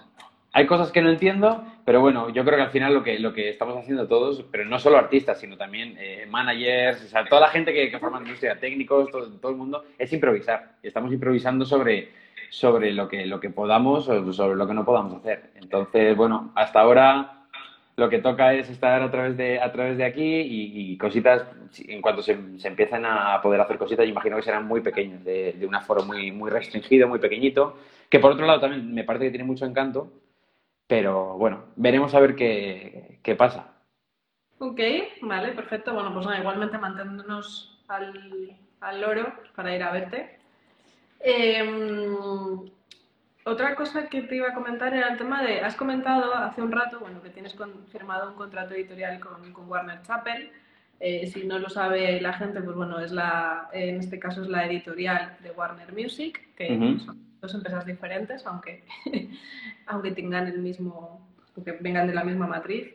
hay 0.56 0.64
cosas 0.66 0.90
que 0.90 1.02
no 1.02 1.10
entiendo, 1.10 1.62
pero 1.84 2.00
bueno, 2.00 2.30
yo 2.30 2.42
creo 2.42 2.56
que 2.56 2.62
al 2.62 2.70
final 2.70 2.94
lo 2.94 3.02
que, 3.02 3.18
lo 3.18 3.34
que 3.34 3.50
estamos 3.50 3.76
haciendo 3.76 4.08
todos, 4.08 4.42
pero 4.50 4.64
no 4.64 4.78
solo 4.78 4.96
artistas, 4.96 5.38
sino 5.38 5.58
también 5.58 5.94
eh, 5.98 6.24
managers, 6.30 7.04
o 7.04 7.08
sea, 7.08 7.26
toda 7.26 7.42
la 7.42 7.48
gente 7.48 7.74
que, 7.74 7.90
que 7.90 7.98
forma 7.98 8.20
la 8.20 8.24
industria, 8.24 8.58
técnicos, 8.58 9.10
todo, 9.10 9.30
todo, 9.32 9.52
el 9.52 9.58
mundo, 9.58 9.84
es 9.98 10.10
improvisar. 10.14 10.76
Y 10.82 10.86
estamos 10.86 11.12
improvisando 11.12 11.66
sobre, 11.66 12.08
sobre 12.48 12.94
lo, 12.94 13.06
que, 13.06 13.26
lo 13.26 13.38
que 13.38 13.50
podamos 13.50 14.08
o 14.08 14.32
sobre 14.32 14.56
lo 14.56 14.66
que 14.66 14.72
no 14.72 14.86
podamos 14.86 15.20
hacer. 15.20 15.50
Entonces, 15.56 16.16
bueno, 16.16 16.52
hasta 16.54 16.80
ahora 16.80 17.42
lo 17.96 18.08
que 18.08 18.20
toca 18.20 18.54
es 18.54 18.70
estar 18.70 19.02
a 19.02 19.10
través 19.10 19.36
de, 19.36 19.60
a 19.60 19.70
través 19.72 19.98
de 19.98 20.04
aquí 20.06 20.22
y, 20.22 20.92
y 20.92 20.96
cositas, 20.96 21.42
en 21.86 22.00
cuanto 22.00 22.22
se, 22.22 22.58
se, 22.58 22.68
empiezan 22.68 23.04
a 23.04 23.42
poder 23.42 23.60
hacer 23.60 23.76
cositas, 23.76 24.06
yo 24.06 24.12
imagino 24.12 24.36
que 24.36 24.42
serán 24.42 24.66
muy 24.66 24.80
pequeños, 24.80 25.22
de, 25.22 25.52
de 25.52 25.66
un 25.66 25.74
aforo 25.74 26.02
muy, 26.02 26.32
muy 26.32 26.50
restringido, 26.50 27.08
muy 27.08 27.18
pequeñito, 27.18 27.76
que 28.08 28.20
por 28.20 28.32
otro 28.32 28.46
lado 28.46 28.60
también 28.60 28.94
me 28.94 29.04
parece 29.04 29.26
que 29.26 29.32
tiene 29.32 29.44
mucho 29.44 29.66
encanto, 29.66 30.10
pero 30.86 31.36
bueno, 31.36 31.64
veremos 31.76 32.14
a 32.14 32.20
ver 32.20 32.34
qué, 32.34 33.20
qué 33.22 33.34
pasa. 33.34 33.72
Ok, 34.58 34.80
vale, 35.22 35.52
perfecto. 35.52 35.92
Bueno, 35.92 36.12
pues 36.14 36.26
nada, 36.26 36.38
igualmente 36.38 36.78
manteniéndonos 36.78 37.82
al, 37.88 38.56
al 38.80 39.00
loro 39.00 39.32
para 39.54 39.74
ir 39.74 39.82
a 39.82 39.92
verte. 39.92 40.38
Eh, 41.20 41.64
otra 43.44 43.74
cosa 43.74 44.08
que 44.08 44.22
te 44.22 44.36
iba 44.36 44.48
a 44.48 44.54
comentar 44.54 44.92
era 44.92 45.08
el 45.08 45.18
tema 45.18 45.42
de, 45.42 45.60
has 45.60 45.76
comentado 45.76 46.34
hace 46.34 46.62
un 46.62 46.72
rato, 46.72 46.98
bueno, 46.98 47.22
que 47.22 47.30
tienes 47.30 47.56
firmado 47.92 48.30
un 48.30 48.36
contrato 48.36 48.74
editorial 48.74 49.20
con, 49.20 49.52
con 49.52 49.68
Warner 49.68 50.02
Chappell. 50.02 50.50
Eh, 50.98 51.26
si 51.26 51.44
no 51.44 51.58
lo 51.58 51.68
sabe 51.68 52.20
la 52.20 52.32
gente, 52.32 52.60
pues 52.62 52.74
bueno, 52.74 52.98
es 53.00 53.12
la, 53.12 53.68
en 53.72 53.96
este 53.96 54.18
caso 54.18 54.42
es 54.42 54.48
la 54.48 54.66
editorial 54.66 55.36
de 55.42 55.50
Warner 55.50 55.92
Music, 55.92 56.54
que 56.56 56.72
uh 56.72 56.80
-huh. 56.80 57.04
son 57.04 57.18
dos 57.40 57.54
empresas 57.54 57.84
diferentes, 57.84 58.46
aunque, 58.46 58.84
aunque 59.86 60.12
tengan 60.12 60.46
el 60.46 60.58
mismo, 60.58 61.20
que 61.64 61.72
vengan 61.72 62.06
de 62.06 62.14
la 62.14 62.24
misma 62.24 62.46
matriz. 62.46 62.94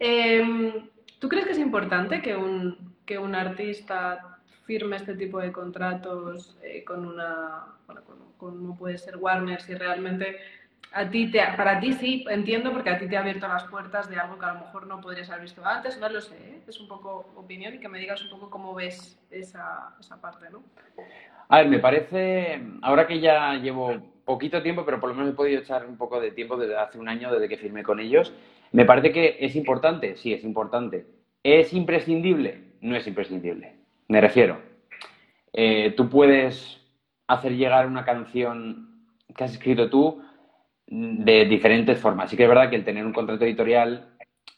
Eh, 0.00 0.42
¿Tú 1.18 1.28
crees 1.28 1.44
que 1.46 1.52
es 1.52 1.58
importante 1.58 2.22
que 2.22 2.34
un, 2.36 2.94
que 3.04 3.18
un 3.18 3.34
artista 3.34 4.38
firme 4.64 4.96
este 4.96 5.14
tipo 5.14 5.38
de 5.40 5.52
contratos 5.52 6.56
eh, 6.62 6.82
con 6.84 7.06
una, 7.06 7.66
bueno, 7.86 8.02
con, 8.04 8.16
con, 8.38 8.66
no 8.66 8.74
puede 8.74 8.96
ser 8.96 9.16
Warner, 9.18 9.60
si 9.60 9.74
realmente 9.74 10.38
a 10.92 11.08
ti 11.08 11.30
te, 11.30 11.40
para 11.56 11.80
ti 11.80 11.92
sí, 11.92 12.24
entiendo, 12.28 12.72
porque 12.72 12.90
a 12.90 12.98
ti 12.98 13.08
te 13.08 13.16
ha 13.16 13.20
abierto 13.20 13.48
las 13.48 13.64
puertas 13.64 14.10
de 14.10 14.18
algo 14.18 14.38
que 14.38 14.44
a 14.44 14.54
lo 14.54 14.60
mejor 14.60 14.86
no 14.86 15.00
podrías 15.00 15.30
haber 15.30 15.42
visto 15.42 15.64
antes, 15.64 15.98
no 15.98 16.08
lo 16.08 16.20
sé, 16.20 16.36
¿eh? 16.36 16.62
es 16.66 16.80
un 16.80 16.88
poco 16.88 17.32
opinión 17.36 17.74
y 17.74 17.78
que 17.78 17.88
me 17.88 17.98
digas 17.98 18.22
un 18.22 18.30
poco 18.30 18.50
cómo 18.50 18.74
ves 18.74 19.18
esa, 19.30 19.94
esa 20.00 20.20
parte, 20.20 20.50
¿no? 20.50 20.62
A 21.48 21.58
ver, 21.58 21.68
me 21.68 21.78
parece, 21.78 22.62
ahora 22.82 23.06
que 23.06 23.20
ya 23.20 23.54
llevo 23.54 23.94
poquito 24.24 24.62
tiempo, 24.62 24.84
pero 24.84 25.00
por 25.00 25.10
lo 25.10 25.14
menos 25.14 25.32
he 25.32 25.36
podido 25.36 25.60
echar 25.60 25.86
un 25.86 25.96
poco 25.96 26.20
de 26.20 26.30
tiempo 26.30 26.56
desde 26.56 26.76
hace 26.76 26.98
un 26.98 27.08
año, 27.08 27.32
desde 27.32 27.48
que 27.48 27.56
firmé 27.56 27.82
con 27.82 28.00
ellos, 28.00 28.32
me 28.72 28.84
parece 28.84 29.12
que 29.12 29.36
es 29.40 29.56
importante, 29.56 30.16
sí, 30.16 30.32
es 30.32 30.44
importante. 30.44 31.06
¿Es 31.42 31.72
imprescindible? 31.72 32.76
No 32.80 32.96
es 32.96 33.06
imprescindible. 33.06 33.74
Me 34.08 34.20
refiero, 34.20 34.60
eh, 35.52 35.92
tú 35.96 36.08
puedes 36.08 36.80
hacer 37.26 37.52
llegar 37.52 37.86
una 37.86 38.04
canción 38.04 39.06
que 39.36 39.44
has 39.44 39.52
escrito 39.52 39.90
tú 39.90 40.22
de 40.86 41.44
diferentes 41.46 41.98
formas. 41.98 42.30
Sí 42.30 42.36
que 42.36 42.44
es 42.44 42.48
verdad 42.48 42.70
que 42.70 42.76
el 42.76 42.84
tener 42.84 43.06
un 43.06 43.12
contrato 43.12 43.44
editorial 43.44 44.08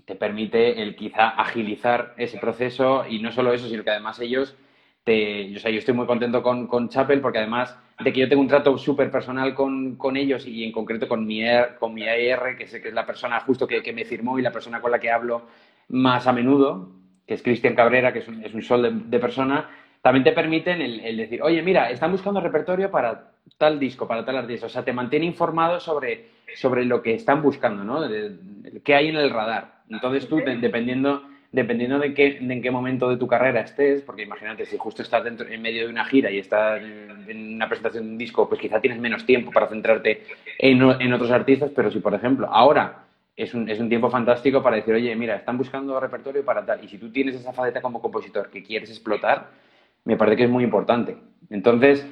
te 0.05 0.15
permite 0.15 0.83
el 0.83 0.97
quizá 0.97 1.29
agilizar 1.29 2.15
ese 2.19 2.39
proceso 2.39 3.05
y 3.09 3.21
no 3.21 3.33
solo 3.33 3.53
eso, 3.53 3.69
sino 3.69 3.85
que 3.85 3.91
además 3.91 4.21
ellos 4.21 4.57
te, 5.05 5.55
o 5.55 5.69
yo 5.69 5.79
estoy 5.79 5.95
muy 5.95 6.07
contento 6.07 6.43
con, 6.43 6.67
con 6.67 6.89
Chapel 6.89 7.21
porque 7.21 7.39
además 7.39 7.79
de 8.03 8.13
que 8.13 8.21
yo 8.21 8.29
tengo 8.29 8.43
un 8.43 8.49
trato 8.49 8.77
súper 8.77 9.11
personal 9.11 9.55
con, 9.55 9.97
con, 9.97 10.17
ellos 10.17 10.47
y 10.47 10.65
en 10.65 10.73
concreto 10.73 11.07
con 11.07 11.27
mi, 11.27 11.43
con 11.79 11.95
mi 11.95 12.09
AR, 12.09 12.57
que 12.57 12.67
sé 12.67 12.83
que 12.83 12.89
es 12.89 12.95
la 12.95 13.07
persona 13.07 13.41
justo 13.41 13.67
que, 13.67 13.83
que, 13.83 13.93
me 13.93 14.05
firmó 14.05 14.39
y 14.39 14.43
la 14.43 14.51
persona 14.51 14.81
con 14.81 14.91
la 14.91 14.99
que 14.99 15.11
hablo 15.11 15.43
más 15.89 16.27
a 16.27 16.33
menudo, 16.33 16.91
que 17.27 17.35
es 17.35 17.43
Cristian 17.43 17.75
Cabrera, 17.75 18.13
que 18.13 18.21
es 18.21 18.29
un, 18.29 18.63
sol 18.63 19.11
de 19.11 19.19
persona, 19.19 19.71
también 20.05 20.23
te 20.23 20.33
permiten 20.33 20.83
el, 20.83 21.01
el, 21.01 21.17
decir, 21.17 21.41
oye, 21.43 21.63
mira, 21.63 21.91
están 21.91 22.13
buscando 22.13 22.39
repertorio 22.39 22.91
para 22.91 23.31
tal 23.57 23.81
disco, 23.81 24.07
para 24.07 24.23
tal 24.23 24.37
artista. 24.37 24.67
O 24.67 24.69
sea, 24.69 24.85
te 24.85 24.93
mantiene 24.93 25.25
informado 25.25 25.81
sobre, 25.81 26.27
sobre 26.57 26.85
lo 26.85 27.01
que 27.01 27.15
están 27.15 27.41
buscando, 27.41 27.85
¿no? 27.85 28.03
De, 28.03 28.37
qué 28.85 28.95
hay 28.95 29.09
en 29.09 29.17
el 29.17 29.31
radar. 29.31 29.77
Entonces 29.89 30.29
tú, 30.29 30.37
de, 30.37 30.59
dependiendo, 30.59 31.23
dependiendo 31.53 31.99
de, 31.99 32.13
qué, 32.13 32.39
de 32.39 32.53
en 32.53 32.61
qué 32.61 32.71
momento 32.71 33.09
de 33.09 33.17
tu 33.17 33.27
carrera 33.27 33.63
estés, 33.63 34.03
porque 34.03 34.25
imagínate, 34.25 34.67
si 34.67 34.77
justo 34.77 35.01
estás 35.01 35.25
dentro, 35.25 35.49
en 35.49 35.63
medio 35.63 35.87
de 35.87 35.91
una 35.91 36.05
gira 36.05 36.31
y 36.31 36.37
estás 36.37 36.83
en 36.83 37.55
una 37.55 37.67
presentación 37.67 38.05
de 38.05 38.11
un 38.11 38.19
disco, 38.19 38.47
pues 38.47 38.61
quizá 38.61 38.83
tienes 38.83 39.01
menos 39.01 39.25
tiempo 39.25 39.53
para 39.53 39.69
centrarte 39.69 40.25
en, 40.59 40.83
en 41.01 41.13
otros 41.15 41.31
artistas, 41.31 41.71
pero 41.75 41.91
si, 41.91 42.01
por 42.01 42.13
ejemplo, 42.13 42.47
ahora 42.51 43.07
es 43.39 43.55
un, 43.55 43.71
es 43.71 43.81
un, 43.81 43.89
tiempo 43.89 44.11
fantástico 44.11 44.63
para 44.63 44.77
decir, 44.77 44.93
oye, 44.93 45.17
mira, 45.17 45.37
están 45.37 45.57
buscando 45.57 45.99
repertorio 45.99 46.45
para 46.45 46.67
tal. 46.67 46.85
Y 46.85 46.89
si 46.89 46.99
tú 46.99 47.11
tienes 47.11 47.37
esa 47.37 47.55
faceta 47.55 47.81
como 47.81 48.03
compositor 48.03 48.51
que 48.51 48.63
quieres 48.63 48.91
explotar, 48.91 49.65
me 50.05 50.17
parece 50.17 50.37
que 50.37 50.45
es 50.45 50.51
muy 50.51 50.65
importante. 50.65 51.17
Entonces, 51.51 52.07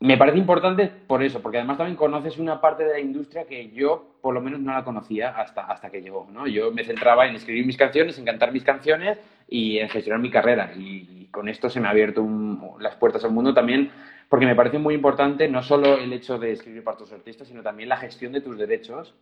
me 0.00 0.16
parece 0.16 0.38
importante 0.38 0.90
por 1.06 1.22
eso, 1.22 1.42
porque 1.42 1.58
además 1.58 1.76
también 1.76 1.96
conoces 1.96 2.38
una 2.38 2.60
parte 2.60 2.84
de 2.84 2.92
la 2.92 3.00
industria 3.00 3.44
que 3.44 3.70
yo, 3.70 4.16
por 4.22 4.32
lo 4.32 4.40
menos, 4.40 4.60
no 4.60 4.72
la 4.72 4.82
conocía 4.82 5.30
hasta, 5.30 5.62
hasta 5.62 5.90
que 5.90 6.00
llegó. 6.00 6.26
¿no? 6.32 6.46
Yo 6.46 6.72
me 6.72 6.84
centraba 6.84 7.26
en 7.26 7.34
escribir 7.34 7.66
mis 7.66 7.76
canciones, 7.76 8.18
en 8.18 8.24
cantar 8.24 8.50
mis 8.50 8.64
canciones 8.64 9.18
y 9.46 9.78
en 9.78 9.90
gestionar 9.90 10.20
mi 10.20 10.30
carrera. 10.30 10.72
Y, 10.74 11.06
y 11.20 11.28
con 11.30 11.48
esto 11.50 11.68
se 11.68 11.80
me 11.80 11.86
ha 11.86 11.90
abierto 11.90 12.22
un, 12.22 12.76
las 12.80 12.96
puertas 12.96 13.24
al 13.24 13.32
mundo 13.32 13.52
también, 13.52 13.90
porque 14.30 14.46
me 14.46 14.54
parece 14.54 14.78
muy 14.78 14.94
importante 14.94 15.48
no 15.48 15.62
solo 15.62 15.98
el 15.98 16.12
hecho 16.14 16.38
de 16.38 16.52
escribir 16.52 16.82
para 16.82 16.96
tus 16.96 17.12
artistas, 17.12 17.48
sino 17.48 17.62
también 17.62 17.90
la 17.90 17.98
gestión 17.98 18.32
de 18.32 18.40
tus 18.40 18.56
derechos 18.56 19.14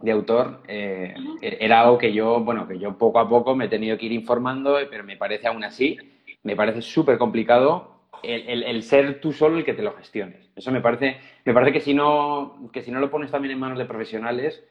de 0.00 0.12
autor 0.12 0.60
eh, 0.66 1.14
era 1.40 1.82
algo 1.82 1.98
que 1.98 2.12
yo, 2.12 2.40
bueno, 2.40 2.66
que 2.66 2.78
yo 2.78 2.96
poco 2.96 3.18
a 3.18 3.28
poco 3.28 3.54
me 3.54 3.66
he 3.66 3.68
tenido 3.68 3.96
que 3.98 4.06
ir 4.06 4.12
informando, 4.12 4.78
pero 4.90 5.04
me 5.04 5.16
parece 5.16 5.46
aún 5.46 5.62
así 5.62 5.98
me 6.42 6.56
parece 6.56 6.82
súper 6.82 7.18
complicado 7.18 8.00
el, 8.22 8.62
el, 8.62 8.82
ser 8.82 9.20
tú 9.20 9.32
solo 9.32 9.58
el 9.58 9.64
que 9.64 9.74
te 9.74 9.82
lo 9.82 9.92
gestiones. 9.92 10.50
Eso 10.56 10.70
me 10.70 10.80
parece, 10.80 11.18
me 11.44 11.54
parece 11.54 11.72
que, 11.72 11.80
si 11.80 11.94
no, 11.94 12.68
que 12.72 12.82
si 12.82 12.90
no 12.90 13.00
lo 13.00 13.10
pones 13.10 13.30
también 13.30 13.52
en 13.52 13.60
manos 13.60 13.78
de 13.78 13.86
profesionales, 13.86 14.62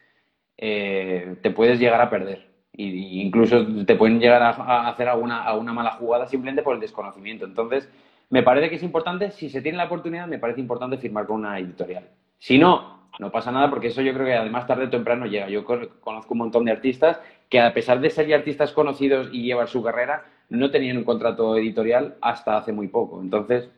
eh, 0.58 1.36
te 1.42 1.52
puedes 1.52 1.80
llegar 1.80 2.02
a 2.02 2.10
perder. 2.10 2.48
Y, 2.74 3.22
incluso 3.22 3.66
te 3.86 3.96
pueden 3.96 4.20
llegar 4.20 4.42
a, 4.42 4.50
a 4.50 4.90
hacer 4.90 5.10
alguna, 5.10 5.44
a 5.44 5.56
una 5.56 5.74
mala 5.74 5.92
jugada 5.92 6.28
simplemente 6.28 6.62
por 6.62 6.76
el 6.76 6.82
desconocimiento. 6.82 7.46
Entonces, 7.46 7.90
me 8.30 8.44
parece 8.44 8.70
que 8.70 8.76
es 8.76 8.84
importante, 8.84 9.32
si 9.32 9.50
se 9.50 9.62
tiene 9.62 9.78
la 9.78 9.86
oportunidad, 9.86 10.28
me 10.28 10.38
parece 10.38 10.62
importante 10.62 10.98
firmar 10.98 11.26
con 11.26 11.38
una 11.38 11.58
editorial. 11.58 12.08
Si 12.38 12.58
no, 12.58 13.10
no 13.18 13.32
pasa 13.32 13.52
nada 13.52 13.70
porque 13.70 13.88
eso 13.88 14.02
yo 14.02 14.14
creo 14.14 14.26
que 14.26 14.36
además 14.36 14.68
tarde 14.68 14.86
o 14.86 14.90
temprano 14.90 15.26
llega. 15.26 15.50
Yo 15.50 15.66
conozco 15.66 16.34
un 16.34 16.38
montón 16.38 16.66
de 16.66 16.72
artistas 16.72 17.20
que 17.50 17.60
a 17.60 17.74
pesar 17.74 18.00
de 18.00 18.10
ser 18.10 18.28
ya 18.28 18.36
artistas 18.36 18.72
conocidos 18.72 19.30
y 19.32 19.44
llevar 19.44 19.68
su 19.68 19.82
carrera, 19.82 20.26
no 20.50 20.72
tenían 20.72 20.98
un 20.98 21.04
contrato 21.04 21.58
editorial 21.58 22.18
hasta 22.22 22.58
hace 22.58 22.72
muy 22.72 22.88
poco. 22.88 23.22
Entonces, 23.22 23.70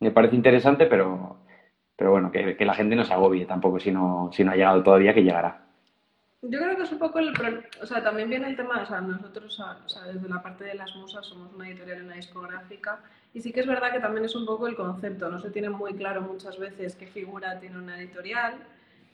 me 0.00 0.10
parece 0.10 0.36
interesante, 0.36 0.86
pero, 0.86 1.36
pero 1.96 2.10
bueno, 2.10 2.30
que, 2.30 2.56
que 2.56 2.64
la 2.64 2.74
gente 2.74 2.96
no 2.96 3.04
se 3.04 3.12
agobie 3.12 3.46
tampoco 3.46 3.78
si 3.78 3.90
no, 3.90 4.30
si 4.32 4.44
no 4.44 4.52
ha 4.52 4.56
llegado 4.56 4.82
todavía, 4.82 5.14
que 5.14 5.22
llegará. 5.22 5.70
Yo 6.42 6.58
creo 6.58 6.74
que 6.74 6.84
es 6.84 6.92
un 6.92 6.98
poco 6.98 7.18
el. 7.18 7.34
O 7.82 7.86
sea, 7.86 8.02
también 8.02 8.30
viene 8.30 8.48
el 8.48 8.56
tema. 8.56 8.82
O 8.82 8.86
sea, 8.86 9.00
nosotros, 9.02 9.60
o 9.60 9.88
sea, 9.88 10.04
desde 10.04 10.26
la 10.26 10.42
parte 10.42 10.64
de 10.64 10.74
las 10.74 10.94
musas, 10.96 11.26
somos 11.26 11.52
una 11.52 11.68
editorial 11.68 11.98
y 11.98 12.06
una 12.06 12.14
discográfica. 12.14 13.00
Y 13.34 13.42
sí 13.42 13.52
que 13.52 13.60
es 13.60 13.66
verdad 13.66 13.92
que 13.92 14.00
también 14.00 14.24
es 14.24 14.34
un 14.34 14.46
poco 14.46 14.66
el 14.66 14.74
concepto. 14.74 15.30
No 15.30 15.38
se 15.38 15.50
tiene 15.50 15.68
muy 15.68 15.94
claro 15.94 16.22
muchas 16.22 16.58
veces 16.58 16.96
qué 16.96 17.06
figura 17.06 17.60
tiene 17.60 17.78
una 17.78 17.98
editorial, 17.98 18.54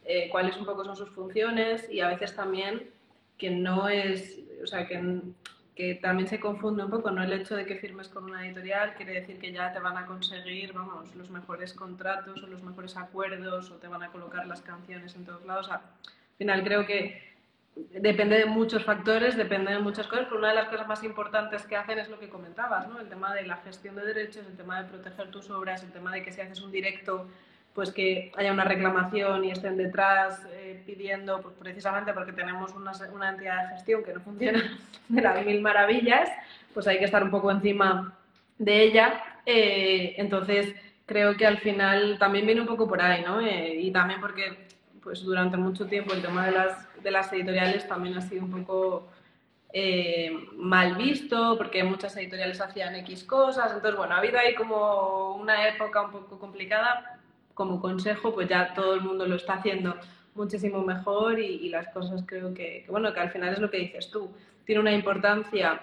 eh, 0.04 0.28
cuáles 0.30 0.56
un 0.56 0.66
poco 0.66 0.84
son 0.84 0.96
sus 0.96 1.10
funciones 1.10 1.90
y 1.90 2.00
a 2.00 2.08
veces 2.08 2.34
también 2.36 2.90
que 3.36 3.50
no 3.50 3.88
es. 3.88 4.38
O 4.62 4.66
sea, 4.68 4.86
que 4.86 5.20
que 5.76 5.94
también 5.94 6.26
se 6.26 6.40
confunde 6.40 6.82
un 6.82 6.90
poco, 6.90 7.10
¿no? 7.10 7.22
El 7.22 7.34
hecho 7.34 7.54
de 7.54 7.66
que 7.66 7.76
firmes 7.76 8.08
con 8.08 8.24
una 8.24 8.46
editorial 8.46 8.94
quiere 8.94 9.12
decir 9.12 9.38
que 9.38 9.52
ya 9.52 9.74
te 9.74 9.78
van 9.78 9.98
a 9.98 10.06
conseguir, 10.06 10.72
vamos, 10.72 11.14
los 11.14 11.30
mejores 11.30 11.74
contratos 11.74 12.42
o 12.42 12.46
los 12.46 12.62
mejores 12.62 12.96
acuerdos 12.96 13.70
o 13.70 13.74
te 13.74 13.86
van 13.86 14.02
a 14.02 14.10
colocar 14.10 14.46
las 14.46 14.62
canciones 14.62 15.14
en 15.14 15.26
todos 15.26 15.44
lados. 15.44 15.68
al 15.70 15.82
final 16.38 16.64
creo 16.64 16.86
que 16.86 17.36
depende 17.76 18.38
de 18.38 18.46
muchos 18.46 18.84
factores, 18.84 19.36
depende 19.36 19.70
de 19.70 19.78
muchas 19.78 20.06
cosas, 20.06 20.24
pero 20.24 20.38
una 20.38 20.48
de 20.48 20.54
las 20.54 20.68
cosas 20.68 20.88
más 20.88 21.04
importantes 21.04 21.66
que 21.66 21.76
hacen 21.76 21.98
es 21.98 22.08
lo 22.08 22.18
que 22.18 22.30
comentabas, 22.30 22.88
¿no? 22.88 22.98
El 22.98 23.10
tema 23.10 23.34
de 23.34 23.46
la 23.46 23.58
gestión 23.58 23.96
de 23.96 24.06
derechos, 24.06 24.46
el 24.46 24.56
tema 24.56 24.82
de 24.82 24.88
proteger 24.88 25.30
tus 25.30 25.50
obras, 25.50 25.82
el 25.82 25.92
tema 25.92 26.10
de 26.10 26.22
que 26.22 26.32
si 26.32 26.40
haces 26.40 26.62
un 26.62 26.72
directo 26.72 27.28
pues 27.76 27.92
que 27.92 28.32
haya 28.36 28.52
una 28.52 28.64
reclamación 28.64 29.44
y 29.44 29.50
estén 29.50 29.76
detrás 29.76 30.40
eh, 30.50 30.82
pidiendo, 30.86 31.42
pues 31.42 31.54
precisamente 31.56 32.14
porque 32.14 32.32
tenemos 32.32 32.74
una, 32.74 32.92
una, 33.12 33.28
entidad 33.28 33.64
de 33.64 33.74
gestión 33.74 34.02
que 34.02 34.14
no 34.14 34.20
funciona 34.22 34.78
de 35.08 35.20
las 35.20 35.44
mil 35.44 35.60
maravillas, 35.60 36.30
pues 36.72 36.86
hay 36.86 36.98
que 36.98 37.04
estar 37.04 37.22
un 37.22 37.30
poco 37.30 37.50
encima 37.50 38.16
de 38.56 38.82
ella. 38.82 39.22
Eh, 39.44 40.14
entonces, 40.16 40.74
creo 41.04 41.36
que 41.36 41.46
al 41.46 41.58
final 41.58 42.18
también 42.18 42.46
viene 42.46 42.62
un 42.62 42.66
poco 42.66 42.88
por 42.88 43.02
ahí, 43.02 43.22
¿no? 43.22 43.42
Eh, 43.42 43.74
y 43.78 43.90
también 43.90 44.22
porque 44.22 44.68
pues 45.02 45.22
durante 45.22 45.58
mucho 45.58 45.86
tiempo 45.86 46.14
el 46.14 46.22
tema 46.22 46.46
de 46.46 46.52
las, 46.52 47.02
de 47.02 47.10
las 47.10 47.30
editoriales 47.30 47.86
también 47.86 48.16
ha 48.16 48.22
sido 48.22 48.42
un 48.42 48.50
poco 48.50 49.10
mal 50.54 50.94
visto, 50.94 51.58
porque 51.58 51.84
muchas 51.84 52.16
editoriales 52.16 52.58
hacían 52.62 52.94
X 52.94 53.24
cosas. 53.24 53.72
Entonces, 53.72 53.98
bueno, 53.98 54.14
ha 54.14 54.18
habido 54.18 54.38
ahí 54.38 54.54
como 54.54 55.34
una 55.34 55.68
época 55.68 56.00
un 56.00 56.12
poco 56.12 56.38
complicada, 56.38 57.15
como 57.56 57.80
consejo, 57.80 58.34
pues 58.34 58.48
ya 58.48 58.74
todo 58.74 58.94
el 58.94 59.00
mundo 59.00 59.26
lo 59.26 59.34
está 59.34 59.54
haciendo 59.54 59.96
muchísimo 60.34 60.84
mejor 60.84 61.40
y, 61.40 61.70
las 61.70 61.88
cosas 61.88 62.22
creo 62.26 62.52
que, 62.52 62.84
bueno, 62.88 63.12
que 63.14 63.20
al 63.20 63.30
final 63.30 63.54
es 63.54 63.58
lo 63.58 63.70
que 63.70 63.78
dices 63.78 64.10
tú, 64.10 64.30
tiene 64.66 64.82
una 64.82 64.92
importancia, 64.92 65.80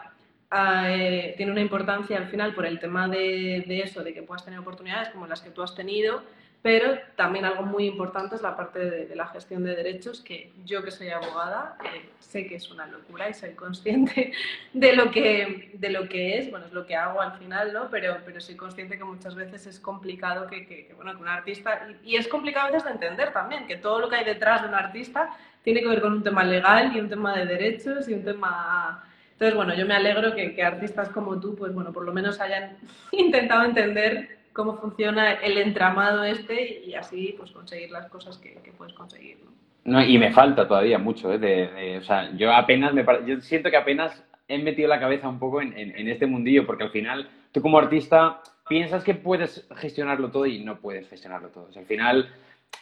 eh, 0.88 1.34
tiene 1.36 1.52
una 1.52 1.62
importancia 1.62 2.16
al 2.18 2.28
final 2.28 2.54
por 2.54 2.68
el 2.68 2.80
tema 2.80 3.08
de, 3.08 3.64
de, 3.68 3.82
eso, 3.82 4.04
de 4.04 4.14
que 4.14 4.22
puedas 4.22 4.46
tener 4.46 4.60
oportunidades 4.60 5.10
como 5.10 5.26
las 5.26 5.42
que 5.42 5.50
tú 5.50 5.64
has 5.64 5.74
tenido, 5.74 6.22
pero 6.64 6.98
también 7.18 7.44
algo 7.44 7.64
muy 7.64 7.86
importante 7.86 8.36
es 8.36 8.42
la 8.42 8.56
parte 8.56 8.80
de, 8.80 9.16
la 9.18 9.28
gestión 9.28 9.66
de 9.66 9.76
derechos, 9.76 10.22
que 10.22 10.54
yo 10.66 10.82
que 10.82 10.92
soy 10.92 11.10
abogada 11.10 11.78
eh, 11.84 12.10
sé 12.20 12.48
que 12.48 12.56
es 12.56 12.72
una 12.72 12.88
locura 12.88 13.30
y 13.30 13.34
soy 13.34 13.52
consciente 13.52 14.32
de 14.74 14.96
lo, 14.96 15.12
que, 15.12 15.72
de 15.74 15.90
lo 15.90 16.08
que 16.08 16.38
es, 16.38 16.50
bueno, 16.50 16.66
es 16.66 16.72
lo 16.72 16.86
que 16.86 16.96
hago 16.96 17.22
al 17.22 17.34
final, 17.34 17.74
¿no? 17.74 17.90
Pero, 17.92 18.18
pero 18.26 18.40
soy 18.40 18.56
consciente 18.56 18.98
que 18.98 19.04
muchas 19.04 19.36
veces 19.36 19.68
es 19.68 19.78
complicado 19.78 20.48
que, 20.48 20.66
que, 20.66 20.94
bueno, 20.96 21.14
que 21.14 21.22
un 21.22 21.28
artista, 21.28 21.86
y, 22.02 22.16
es 22.16 22.30
complicado 22.30 22.68
a 22.68 22.72
veces 22.72 22.86
de 22.86 22.92
entender 22.92 23.34
también, 23.34 23.68
que 23.68 23.76
todo 23.76 24.00
lo 24.00 24.08
que 24.08 24.16
hay 24.16 24.26
detrás 24.26 24.62
de 24.62 24.70
un 24.70 24.76
artista 24.76 25.32
tiene 25.64 25.82
que 25.82 25.90
ver 25.90 26.00
con 26.00 26.14
un 26.14 26.24
tema 26.24 26.46
legal 26.46 26.96
y 26.96 27.00
un 27.02 27.10
tema 27.10 27.38
de 27.38 27.46
derechos 27.46 28.08
y 28.08 28.14
un 28.14 28.24
tema... 28.24 29.04
Entonces, 29.34 29.54
bueno, 29.54 29.74
yo 29.74 29.86
me 29.86 29.96
alegro 29.96 30.34
que, 30.34 30.56
que 30.56 30.64
artistas 30.64 31.10
como 31.10 31.42
tú, 31.42 31.58
pues 31.58 31.74
bueno, 31.74 31.92
por 31.92 32.06
lo 32.06 32.14
menos 32.14 32.40
hayan 32.40 32.78
intentado 33.12 33.66
entender 33.66 34.43
cómo 34.54 34.78
funciona 34.78 35.34
el 35.34 35.58
entramado 35.58 36.24
este 36.24 36.82
y 36.86 36.94
así 36.94 37.36
pues 37.38 37.52
conseguir 37.52 37.92
las 37.92 38.08
cosas 38.10 38.38
que, 38.38 38.60
puedes 38.78 38.94
conseguir. 38.94 39.38
¿no? 39.84 40.02
y 40.02 40.18
me 40.18 40.32
falta 40.32 40.68
todavía 40.68 40.98
mucho, 40.98 41.34
¿eh? 41.34 41.38
de, 41.38 41.98
o 41.98 42.04
sea, 42.04 42.32
yo 42.38 42.54
apenas, 42.54 42.94
me, 42.94 43.06
yo 43.26 43.42
siento 43.42 43.70
que 43.70 43.78
apenas 43.78 44.24
he 44.48 44.58
metido 44.58 44.88
la 44.88 45.00
cabeza 45.00 45.28
un 45.28 45.40
poco 45.40 45.62
en, 45.62 45.78
en, 45.78 46.08
este 46.08 46.26
mundillo, 46.26 46.66
porque 46.66 46.84
al 46.84 46.92
final 46.92 47.28
tú 47.52 47.62
como 47.62 47.80
artista 47.80 48.42
piensas 48.68 49.04
que 49.04 49.16
puedes 49.16 49.68
gestionarlo 49.76 50.32
todo 50.32 50.46
y 50.46 50.64
no 50.64 50.80
puedes 50.80 51.10
gestionarlo 51.10 51.50
todo. 51.50 51.68
al 51.76 51.86
final 51.86 52.30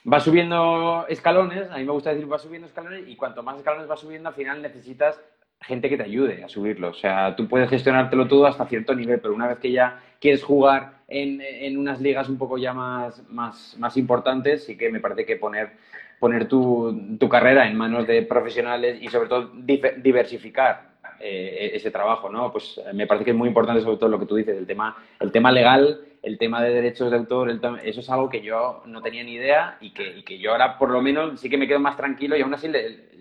vas 0.03 0.23
subiendo 0.23 1.05
escalones, 1.09 1.69
a 1.71 1.77
mí 1.77 1.85
me 1.85 1.91
gusta 1.91 2.11
decir 2.11 2.27
vas 2.27 2.41
subiendo 2.41 2.67
escalones 2.67 3.07
y 3.07 3.15
cuanto 3.15 3.43
más 3.43 3.57
escalones 3.57 3.87
vas 3.87 3.99
subiendo, 3.99 4.29
al 4.29 4.35
final 4.35 4.61
necesitas 4.61 5.19
gente 5.61 5.89
que 5.89 5.97
te 5.97 6.03
ayude 6.03 6.43
a 6.43 6.49
subirlo. 6.49 6.89
O 6.89 6.93
sea, 6.93 7.35
tú 7.35 7.47
puedes 7.47 7.69
gestionártelo 7.69 8.27
todo 8.27 8.47
hasta 8.47 8.65
cierto 8.65 8.95
nivel, 8.95 9.19
pero 9.19 9.33
una 9.33 9.47
vez 9.47 9.59
que 9.59 9.71
ya 9.71 9.99
quieres 10.19 10.43
jugar 10.43 11.00
en, 11.11 11.41
en 11.41 11.77
unas 11.77 11.99
ligas 11.99 12.29
un 12.29 12.37
poco 12.37 12.57
ya 12.57 12.73
más, 12.73 13.21
más, 13.29 13.75
más, 13.77 13.97
importantes, 13.97 14.63
sí 14.63 14.77
que 14.77 14.89
me 14.89 14.99
parece 14.99 15.25
que 15.25 15.35
poner, 15.35 15.71
poner 16.19 16.47
tu, 16.47 17.17
tu 17.19 17.27
carrera 17.27 17.67
en 17.67 17.75
manos 17.75 18.07
de 18.07 18.21
profesionales 18.23 18.97
y 19.01 19.09
sobre 19.09 19.27
todo 19.27 19.51
diversificar 19.53 20.91
eh, 21.19 21.71
ese 21.73 21.91
trabajo, 21.91 22.29
¿no? 22.29 22.51
Pues 22.51 22.81
me 22.93 23.05
parece 23.05 23.25
que 23.25 23.31
es 23.31 23.37
muy 23.37 23.49
importante 23.49 23.81
sobre 23.81 23.97
todo 23.97 24.09
lo 24.09 24.19
que 24.19 24.25
tú 24.25 24.35
dices, 24.35 24.57
el 24.57 24.65
tema, 24.65 24.95
el 25.19 25.31
tema 25.31 25.51
legal, 25.51 26.01
el 26.23 26.37
tema 26.37 26.63
de 26.63 26.73
derechos 26.73 27.11
de 27.11 27.17
autor, 27.17 27.59
eso 27.83 27.99
es 27.99 28.09
algo 28.09 28.29
que 28.29 28.41
yo 28.41 28.81
no 28.85 29.01
tenía 29.01 29.23
ni 29.23 29.33
idea 29.33 29.77
y 29.81 29.91
que, 29.91 30.17
y 30.17 30.23
que 30.23 30.39
yo 30.39 30.51
ahora 30.51 30.77
por 30.77 30.89
lo 30.89 31.01
menos 31.01 31.39
sí 31.39 31.49
que 31.49 31.57
me 31.57 31.67
quedo 31.67 31.79
más 31.79 31.97
tranquilo 31.97 32.37
y 32.37 32.41
aún 32.41 32.53
así 32.53 32.71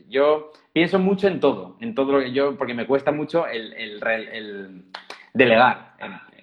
yo 0.09 0.53
pienso 0.73 0.99
mucho 0.99 1.29
en 1.29 1.41
todo, 1.41 1.77
en 1.81 1.95
todo 1.95 2.13
lo 2.13 2.21
que 2.21 2.33
yo, 2.33 2.57
porque 2.57 2.75
me 2.75 2.87
cuesta 2.87 3.13
mucho 3.13 3.47
el, 3.47 3.73
el, 3.73 4.85
delegar, 5.33 5.95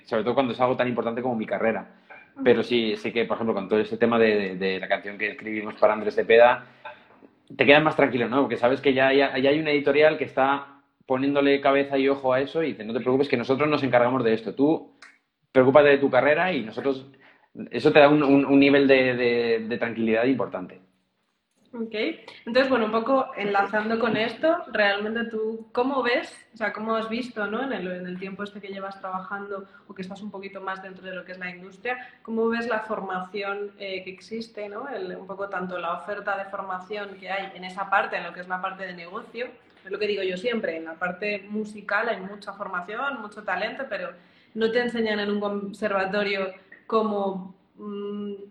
sobre 0.07 0.23
todo 0.23 0.33
cuando 0.33 0.53
es 0.53 0.59
algo 0.59 0.75
tan 0.75 0.87
importante 0.87 1.21
como 1.21 1.35
mi 1.35 1.45
carrera. 1.45 1.85
Pero 2.43 2.63
sí, 2.63 2.95
sí 2.95 3.11
que, 3.11 3.25
por 3.25 3.35
ejemplo, 3.35 3.53
con 3.53 3.67
todo 3.67 3.79
ese 3.79 3.97
tema 3.97 4.17
de, 4.17 4.77
la 4.79 4.87
canción 4.87 5.17
que 5.17 5.31
escribimos 5.31 5.73
para 5.75 5.93
Andrés 5.93 6.15
Cepeda, 6.15 6.65
te 7.55 7.65
quedas 7.65 7.83
más 7.83 7.95
tranquilo, 7.95 8.29
¿no? 8.29 8.41
Porque 8.41 8.57
sabes 8.57 8.79
que 8.79 8.93
ya, 8.93 9.11
ya, 9.11 9.33
hay 9.33 9.59
una 9.59 9.71
editorial 9.71 10.17
que 10.17 10.25
está 10.25 10.81
poniéndole 11.05 11.61
cabeza 11.61 11.97
y 11.97 12.07
ojo 12.07 12.33
a 12.33 12.41
eso 12.41 12.63
y 12.63 12.67
dice, 12.67 12.85
no 12.85 12.93
te 12.93 12.99
preocupes 12.99 13.27
que 13.27 13.37
nosotros 13.37 13.67
nos 13.69 13.83
encargamos 13.83 14.23
de 14.23 14.33
esto. 14.33 14.53
Tú 14.53 14.93
preocúpate 15.51 15.89
de 15.89 15.97
tu 15.97 16.09
carrera 16.09 16.53
y 16.53 16.63
nosotros... 16.63 17.05
Eso 17.71 17.91
te 17.91 17.99
da 17.99 18.07
un, 18.07 18.23
un, 18.23 18.59
nivel 18.59 18.87
de, 18.87 19.65
de 19.67 19.77
tranquilidad 19.79 20.25
importante. 20.25 20.79
Ok, 21.73 21.93
entonces, 22.45 22.69
bueno, 22.69 22.85
un 22.85 22.91
poco 22.91 23.27
enlazando 23.35 23.99
con 23.99 24.15
esto, 24.15 24.63
realmente 24.71 25.25
tú, 25.25 25.67
¿cómo 25.73 26.01
ves, 26.01 26.33
o 26.53 26.57
sea, 26.57 26.71
cómo 26.71 26.95
has 26.95 27.09
visto, 27.09 27.45
¿no? 27.45 27.61
En 27.61 27.73
el, 27.73 27.87
en 27.87 28.07
el 28.07 28.17
tiempo 28.17 28.43
este 28.43 28.61
que 28.61 28.69
llevas 28.69 28.97
trabajando 29.01 29.67
o 29.85 29.93
que 29.93 30.01
estás 30.01 30.21
un 30.21 30.31
poquito 30.31 30.61
más 30.61 30.81
dentro 30.81 31.03
de 31.03 31.13
lo 31.13 31.25
que 31.25 31.33
es 31.33 31.37
la 31.37 31.49
industria, 31.49 31.97
¿cómo 32.21 32.47
ves 32.47 32.67
la 32.67 32.79
formación 32.79 33.73
eh, 33.79 34.01
que 34.05 34.09
existe, 34.09 34.69
¿no? 34.69 34.87
un 35.19 35.27
poco 35.27 35.49
tanto 35.49 35.77
la 35.77 35.93
oferta 35.93 36.37
de 36.37 36.45
formación 36.45 37.15
que 37.19 37.29
hay 37.29 37.51
en 37.53 37.65
esa 37.65 37.89
parte, 37.89 38.15
en 38.15 38.23
lo 38.23 38.33
que 38.33 38.39
es 38.39 38.47
la 38.47 38.61
parte 38.61 38.85
de 38.85 38.93
negocio, 38.93 39.47
es 39.83 39.91
lo 39.91 39.99
que 39.99 40.07
digo 40.07 40.23
yo 40.23 40.37
siempre, 40.37 40.77
en 40.77 40.85
la 40.85 40.93
parte 40.93 41.45
musical 41.49 42.07
hay 42.07 42.21
mucha 42.21 42.53
formación, 42.53 43.21
mucho 43.21 43.43
talento, 43.43 43.85
pero 43.89 44.11
no 44.53 44.71
te 44.71 44.79
enseñan 44.79 45.19
en 45.19 45.31
un 45.31 45.41
conservatorio 45.41 46.53
cómo 46.87 47.56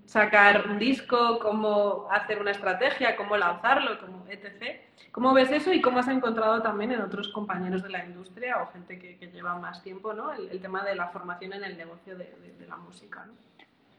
sacar 0.05 0.69
un 0.69 0.79
disco, 0.79 1.39
cómo 1.41 2.07
hacer 2.11 2.41
una 2.41 2.53
estrategia, 2.53 3.17
cómo 3.17 3.37
lanzarlo, 3.37 3.99
como 4.01 4.25
etc. 4.29 4.81
¿Cómo 5.11 5.33
ves 5.33 5.51
eso 5.51 5.73
y 5.73 5.81
cómo 5.81 5.99
has 5.99 6.09
encontrado 6.09 6.61
también 6.63 6.93
en 6.93 7.01
otros 7.01 7.29
compañeros 7.29 7.83
de 7.83 7.91
la 7.91 8.05
industria 8.05 8.63
o 8.63 8.67
gente 8.73 8.99
que, 8.99 9.17
lleva 9.33 9.59
más 9.59 9.83
tiempo 9.83 10.13
¿no? 10.13 10.33
el, 10.33 10.61
tema 10.61 10.85
de 10.85 10.95
la 10.95 11.09
formación 11.09 11.55
en 11.55 11.65
el 11.65 11.77
negocio 11.77 12.17
de, 12.17 12.29
la 12.69 12.77
música? 12.77 13.27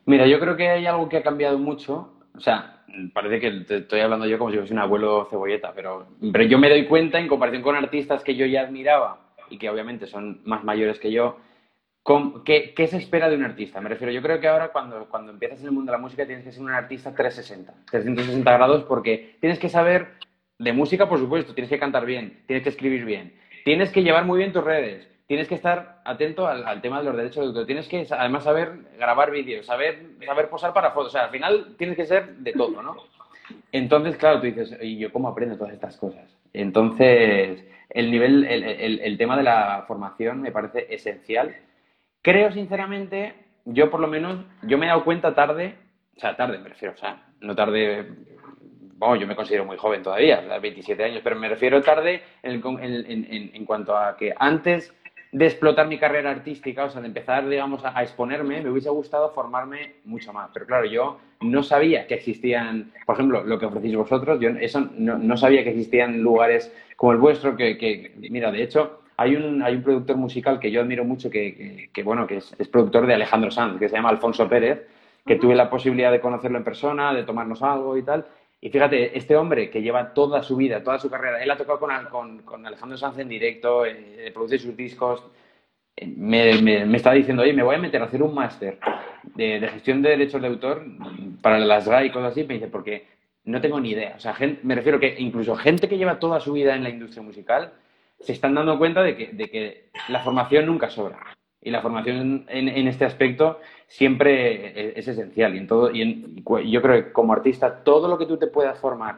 Mira, 0.05 0.25
yo 0.27 0.39
creo 0.39 0.55
que 0.55 0.69
hay 0.69 0.85
algo 0.85 1.09
que 1.09 1.17
ha 1.17 1.23
cambiado 1.23 1.57
mucho. 1.57 2.13
O 2.35 2.39
sea, 2.39 2.83
parece 3.13 3.39
que 3.39 3.51
te 3.61 3.77
estoy 3.77 3.99
hablando 3.99 4.25
yo 4.27 4.37
como 4.37 4.51
si 4.51 4.57
fuese 4.57 4.73
un 4.73 4.79
abuelo 4.79 5.27
cebolleta, 5.29 5.73
pero, 5.73 6.07
pero 6.31 6.43
yo 6.45 6.57
me 6.59 6.69
doy 6.69 6.85
cuenta 6.85 7.19
en 7.19 7.27
comparación 7.27 7.63
con 7.63 7.75
artistas 7.75 8.23
que 8.23 8.35
yo 8.35 8.45
ya 8.45 8.61
admiraba 8.61 9.19
y 9.49 9.57
que 9.57 9.69
obviamente 9.69 10.07
son 10.07 10.41
más 10.45 10.63
mayores 10.63 10.99
que 10.99 11.11
yo, 11.11 11.37
¿Qué, 12.45 12.73
¿Qué, 12.73 12.87
se 12.87 12.97
espera 12.97 13.29
de 13.29 13.35
un 13.35 13.43
artista? 13.43 13.81
Me 13.81 13.89
refiero, 13.89 14.13
yo 14.13 14.21
creo 14.21 14.39
que 14.39 14.47
ahora 14.47 14.69
cuando, 14.69 15.09
cuando 15.09 15.33
empiezas 15.33 15.59
en 15.59 15.65
el 15.65 15.71
mundo 15.73 15.91
de 15.91 15.97
la 15.97 16.01
música 16.01 16.25
tienes 16.25 16.45
que 16.45 16.53
ser 16.53 16.63
un 16.63 16.71
artista 16.71 17.13
360, 17.13 17.73
360 17.91 18.53
grados 18.53 18.85
porque 18.85 19.35
tienes 19.41 19.59
que 19.59 19.67
saber 19.67 20.13
de 20.57 20.71
música, 20.71 21.09
por 21.09 21.19
supuesto, 21.19 21.53
tienes 21.53 21.69
que 21.69 21.79
cantar 21.79 22.05
bien, 22.05 22.43
tienes 22.47 22.63
que 22.63 22.69
escribir 22.69 23.03
bien, 23.03 23.33
tienes 23.65 23.91
que 23.91 24.03
llevar 24.03 24.23
muy 24.23 24.37
bien 24.37 24.53
tus 24.53 24.63
redes, 24.63 25.05
tienes 25.27 25.49
que 25.49 25.55
estar 25.55 26.01
atento 26.05 26.47
al, 26.47 26.81
tema 26.81 26.99
de 26.99 27.05
los 27.05 27.17
derechos 27.17 27.43
de 27.43 27.47
autor, 27.47 27.65
tienes 27.65 27.89
que 27.89 28.07
además 28.09 28.45
saber 28.45 28.71
grabar 28.97 29.29
vídeos, 29.29 29.65
saber, 29.65 30.01
saber 30.25 30.49
posar 30.49 30.71
para 30.71 30.91
fotos, 30.91 31.09
o 31.09 31.11
sea, 31.11 31.25
al 31.25 31.31
final 31.31 31.75
tienes 31.77 31.97
que 31.97 32.05
ser 32.05 32.37
de 32.37 32.53
todo, 32.53 32.81
¿no? 32.81 32.95
Entonces, 33.73 34.15
claro, 34.15 34.39
tú 34.39 34.45
dices, 34.45 34.77
¿y 34.81 34.97
yo 34.97 35.11
cómo 35.11 35.27
aprendo 35.27 35.57
todas 35.57 35.73
estas 35.73 35.97
cosas? 35.97 36.23
Entonces, 36.53 37.65
el 37.89 38.11
nivel, 38.11 38.45
el, 38.45 38.63
el, 38.63 38.99
el 39.01 39.17
tema 39.17 39.35
de 39.35 39.43
la 39.43 39.83
formación 39.85 40.41
me 40.41 40.51
parece 40.51 40.87
esencial 40.89 41.53
Creo, 42.21 42.51
sinceramente, 42.51 43.33
yo 43.65 43.89
por 43.89 43.99
lo 43.99 44.07
menos, 44.07 44.39
yo 44.63 44.77
me 44.77 44.85
he 44.85 44.89
dado 44.89 45.03
cuenta 45.03 45.33
tarde, 45.33 45.75
o 46.15 46.19
sea, 46.19 46.35
tarde 46.35 46.57
me 46.57 46.69
refiero, 46.69 46.93
o 46.93 46.97
sea, 46.97 47.25
no 47.41 47.55
tarde, 47.55 48.05
bueno, 48.97 49.15
yo 49.15 49.27
me 49.27 49.35
considero 49.35 49.65
muy 49.65 49.77
joven 49.77 50.03
todavía, 50.03 50.41
27 50.59 51.03
años, 51.03 51.21
pero 51.23 51.35
me 51.35 51.49
refiero 51.49 51.81
tarde 51.81 52.21
en, 52.43 52.61
en, 52.63 53.51
en, 53.53 53.65
cuanto 53.65 53.95
a 53.95 54.17
que 54.17 54.33
antes 54.37 54.93
de 55.31 55.45
explotar 55.45 55.87
mi 55.87 55.97
carrera 55.97 56.31
artística, 56.31 56.85
o 56.85 56.89
sea, 56.89 57.01
de 57.01 57.07
empezar, 57.07 57.47
digamos, 57.47 57.83
a, 57.83 58.01
exponerme, 58.01 58.61
me 58.61 58.69
hubiese 58.69 58.89
gustado 58.89 59.31
formarme 59.31 59.95
mucho 60.05 60.33
más. 60.33 60.49
Pero 60.53 60.65
claro, 60.65 60.85
yo 60.85 61.19
no 61.41 61.63
sabía 61.63 62.07
que 62.07 62.15
existían, 62.15 62.91
por 63.05 63.15
ejemplo, 63.15 63.43
lo 63.43 63.59
que 63.59 63.65
ofrecéis 63.65 63.95
vosotros, 63.95 64.39
yo 64.39 64.49
eso 64.49 64.89
no, 64.97 65.17
no 65.17 65.37
sabía 65.37 65.63
que 65.63 65.71
existían 65.71 66.21
lugares 66.21 66.73
como 66.95 67.11
el 67.11 67.17
vuestro, 67.17 67.55
que, 67.55 67.77
que, 67.77 68.13
mira, 68.29 68.51
de 68.51 68.63
hecho, 68.63 69.01
hay 69.17 69.35
un, 69.35 69.63
hay 69.63 69.75
un 69.75 69.83
productor 69.83 70.15
musical 70.15 70.59
que 70.59 70.71
yo 70.71 70.81
admiro 70.81 71.03
mucho, 71.03 71.29
que, 71.29 71.89
que, 71.91 72.03
bueno, 72.03 72.27
que 72.27 72.37
es, 72.37 72.55
es, 72.59 72.67
productor 72.67 73.07
de 73.07 73.15
Alejandro 73.15 73.49
Sanz, 73.49 73.79
que 73.79 73.89
se 73.89 73.95
llama 73.95 74.09
Alfonso 74.09 74.47
Pérez, 74.47 74.87
que 75.25 75.37
tuve 75.37 75.55
la 75.55 75.69
posibilidad 75.69 76.11
de 76.11 76.21
conocerlo 76.21 76.59
en 76.59 76.63
persona, 76.63 77.13
de 77.13 77.23
tomarnos 77.23 77.63
algo 77.63 77.97
y 77.97 78.03
tal. 78.03 78.27
Y 78.61 78.69
fíjate, 78.69 79.17
este 79.17 79.35
hombre 79.35 79.71
que 79.71 79.81
lleva 79.81 80.13
toda 80.13 80.43
su 80.43 80.55
vida, 80.55 80.83
toda 80.83 80.99
su 80.99 81.09
carrera, 81.09 81.43
él 81.43 81.49
ha 81.49 81.57
tocado 81.57 81.79
con, 81.79 82.39
con, 82.43 82.65
Alejandro 82.65 82.97
Sanz 82.97 83.17
en 83.17 83.27
directo, 83.27 83.85
eh, 83.85 84.31
produce 84.33 84.59
sus 84.59 84.77
discos, 84.77 85.23
eh, 85.95 86.05
me, 86.15 86.61
me, 86.61 86.97
estaba 86.97 87.15
diciendo, 87.15 87.41
oye, 87.41 87.53
me 87.53 87.63
voy 87.63 87.75
a 87.75 87.79
meter 87.79 88.01
a 88.01 88.05
hacer 88.05 88.21
un 88.21 88.35
máster 88.35 88.77
de, 89.35 89.59
de, 89.59 89.67
gestión 89.67 90.03
de 90.03 90.09
derechos 90.09 90.41
de 90.41 90.47
autor 90.47 90.85
para 91.41 91.57
las 91.57 91.87
GAI 91.87 92.07
y 92.07 92.11
cosas 92.11 92.33
así. 92.33 92.43
Me 92.43 92.55
dice, 92.55 92.67
porque 92.67 93.07
no 93.45 93.59
tengo 93.61 93.79
ni 93.79 93.91
idea. 93.91 94.13
O 94.15 94.19
sea, 94.19 94.35
me 94.61 94.75
refiero 94.75 94.99
que 94.99 95.15
incluso 95.17 95.55
gente 95.55 95.89
que 95.89 95.97
lleva 95.97 96.19
toda 96.19 96.39
su 96.39 96.53
vida 96.53 96.75
en 96.75 96.83
la 96.83 96.89
industria 96.89 97.23
musical 97.23 97.73
se 98.19 98.33
están 98.33 98.55
dando 98.55 98.77
cuenta 98.77 99.03
de 99.03 99.15
que, 99.15 99.27
de 99.27 99.49
que 99.49 99.89
la 100.09 100.21
formación 100.23 100.65
nunca 100.65 100.89
sobra. 100.89 101.19
Y 101.61 101.71
la 101.71 101.81
formación 101.81 102.45
en, 102.47 102.69
en 102.69 102.87
este 102.87 103.05
aspecto 103.05 103.59
siempre 103.87 104.97
es, 104.97 105.07
esencial. 105.07 105.55
Y, 105.55 105.57
en 105.59 105.67
todo, 105.67 105.91
y, 105.91 106.43
yo 106.69 106.81
creo 106.81 107.03
que 107.03 107.11
como 107.11 107.33
artista, 107.33 107.83
todo 107.83 108.07
lo 108.07 108.17
que 108.17 108.25
tú 108.25 108.37
te 108.37 108.47
puedas 108.47 108.79
formar 108.79 109.17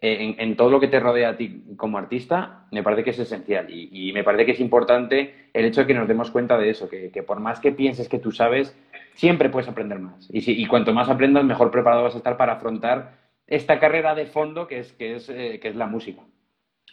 en, 0.00 0.34
en, 0.38 0.56
todo 0.56 0.70
lo 0.70 0.80
que 0.80 0.88
te 0.88 1.00
rodea 1.00 1.30
a 1.30 1.36
ti 1.36 1.64
como 1.76 1.96
artista, 1.96 2.66
me 2.72 2.82
parece 2.82 3.04
que 3.04 3.10
es 3.10 3.18
esencial. 3.18 3.70
Y, 3.70 3.88
y, 3.90 4.12
me 4.12 4.24
parece 4.24 4.46
que 4.46 4.52
es 4.52 4.60
importante 4.60 5.48
el 5.52 5.64
hecho 5.64 5.82
de 5.82 5.86
que 5.86 5.94
nos 5.94 6.08
demos 6.08 6.30
cuenta 6.30 6.58
de 6.58 6.70
eso, 6.70 6.88
que, 6.88 7.10
que 7.10 7.22
por 7.22 7.40
más 7.40 7.60
que 7.60 7.72
pienses 7.72 8.08
que 8.08 8.18
tú 8.18 8.32
sabes, 8.32 8.76
siempre 9.14 9.48
puedes 9.48 9.68
aprender 9.68 9.98
más. 9.98 10.28
Y, 10.32 10.42
si, 10.42 10.60
y 10.60 10.66
cuanto 10.66 10.92
más 10.92 11.08
aprendas, 11.08 11.44
mejor 11.44 11.70
preparado 11.70 12.02
vas 12.02 12.14
a 12.14 12.18
estar 12.18 12.36
para 12.36 12.54
afrontar 12.54 13.16
esta 13.46 13.78
carrera 13.78 14.14
de 14.14 14.26
fondo 14.26 14.66
que 14.66 14.78
es, 14.78 14.92
que 14.92 15.16
es, 15.16 15.28
eh, 15.28 15.58
que 15.60 15.68
es 15.68 15.76
la 15.76 15.86
música. 15.86 16.22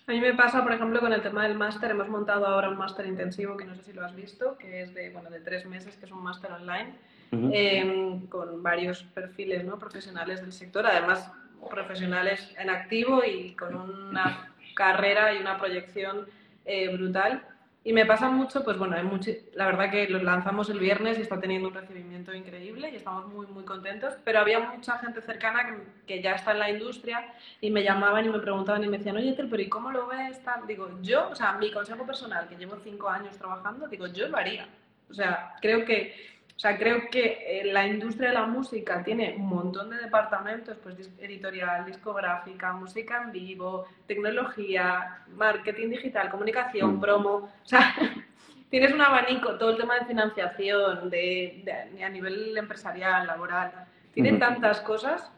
A 0.09 0.11
mí 0.11 0.21
me 0.21 0.33
pasa, 0.33 0.63
por 0.63 0.73
ejemplo, 0.73 0.99
con 1.01 1.13
el 1.13 1.21
tema 1.21 1.43
del 1.43 1.55
máster. 1.55 1.91
Hemos 1.91 2.09
montado 2.09 2.47
ahora 2.47 2.67
un 2.67 2.77
máster 2.79 3.05
intensivo 3.05 3.55
que 3.55 3.63
no 3.63 3.75
sé 3.75 3.83
si 3.83 3.93
lo 3.93 4.03
has 4.03 4.15
visto, 4.15 4.57
que 4.57 4.81
es 4.81 4.91
de, 4.95 5.11
bueno, 5.11 5.29
de 5.29 5.39
tres 5.39 5.67
meses, 5.67 5.95
que 5.97 6.07
es 6.07 6.11
un 6.11 6.23
máster 6.23 6.51
online, 6.51 6.95
em, 7.31 8.25
con 8.25 8.63
varios 8.63 9.03
perfiles 9.03 9.63
¿no? 9.63 9.77
profesionales 9.77 10.41
del 10.41 10.51
sector, 10.51 10.87
además 10.87 11.31
profesionales 11.69 12.55
en 12.57 12.71
activo 12.71 13.21
y 13.23 13.53
con 13.53 13.75
una 13.75 14.51
carrera 14.73 15.31
y 15.35 15.37
una 15.37 15.59
proyección 15.59 16.25
eh, 16.65 16.91
brutal. 16.91 17.43
Y 17.81 17.93
me 17.93 18.05
pasa 18.05 18.29
mucho, 18.29 18.63
pues 18.63 18.77
bueno, 18.77 18.97
hay 18.97 19.03
mucho, 19.03 19.31
la 19.53 19.65
verdad 19.65 19.89
que 19.89 20.09
lo 20.09 20.21
lanzamos 20.21 20.69
el 20.69 20.79
viernes 20.79 21.17
y 21.17 21.21
está 21.21 21.39
teniendo 21.39 21.69
un 21.69 21.73
recibimiento 21.73 22.33
increíble 22.33 22.89
y 22.91 22.97
estamos 22.97 23.27
muy, 23.27 23.47
muy 23.47 23.63
contentos, 23.63 24.15
pero 24.25 24.39
había 24.39 24.59
mucha 24.59 24.97
gente 24.97 25.21
cercana 25.21 25.65
que, 25.65 26.05
que 26.05 26.21
ya 26.21 26.33
está 26.33 26.51
en 26.51 26.59
la 26.59 26.69
industria 26.69 27.33
y 27.61 27.71
me 27.71 27.81
llamaban 27.81 28.25
y 28.25 28.29
me 28.29 28.39
preguntaban 28.39 28.83
y 28.83 28.87
me 28.87 28.97
decían, 28.97 29.15
oye, 29.15 29.33
pero 29.33 29.61
¿y 29.61 29.69
cómo 29.69 29.91
lo 29.91 30.07
ves? 30.07 30.41
Digo, 30.67 30.89
yo, 31.01 31.29
o 31.29 31.35
sea, 31.35 31.53
mi 31.53 31.71
consejo 31.71 32.05
personal, 32.05 32.49
que 32.49 32.57
llevo 32.57 32.75
cinco 32.83 33.07
años 33.07 33.37
trabajando, 33.37 33.87
digo, 33.87 34.07
yo 34.07 34.27
lo 34.27 34.37
haría. 34.37 34.67
O 35.09 35.13
sea, 35.13 35.55
creo 35.61 35.85
que 35.85 36.13
o 36.59 36.61
sea, 36.61 36.77
creo 36.77 37.09
que 37.09 37.37
eh, 37.47 37.71
la 37.71 37.87
industria 37.87 38.27
de 38.27 38.33
la 38.33 38.45
música 38.45 39.01
tiene 39.01 39.33
un 39.37 39.47
montón 39.47 39.91
de 39.91 39.95
departamentos, 39.95 40.75
pues 40.83 41.09
editorial, 41.17 41.85
discográfica, 41.85 42.73
música 42.73 43.23
en 43.23 43.31
vivo, 43.31 43.85
tecnología, 44.05 45.23
marketing 45.37 45.91
digital, 45.91 46.29
comunicación, 46.29 46.97
mm. 46.97 46.99
promo. 46.99 47.29
O 47.29 47.49
sea, 47.63 47.95
tienes 48.69 48.91
un 48.91 48.99
abanico, 48.99 49.57
todo 49.57 49.69
el 49.69 49.77
tema 49.77 49.99
de 49.99 50.05
financiación, 50.07 51.09
de, 51.09 51.63
a 52.05 52.09
nivel 52.09 52.57
empresarial, 52.57 53.25
laboral. 53.25 53.71
Tiene 54.13 54.33
tantas 54.33 54.81
cosas 54.81 55.31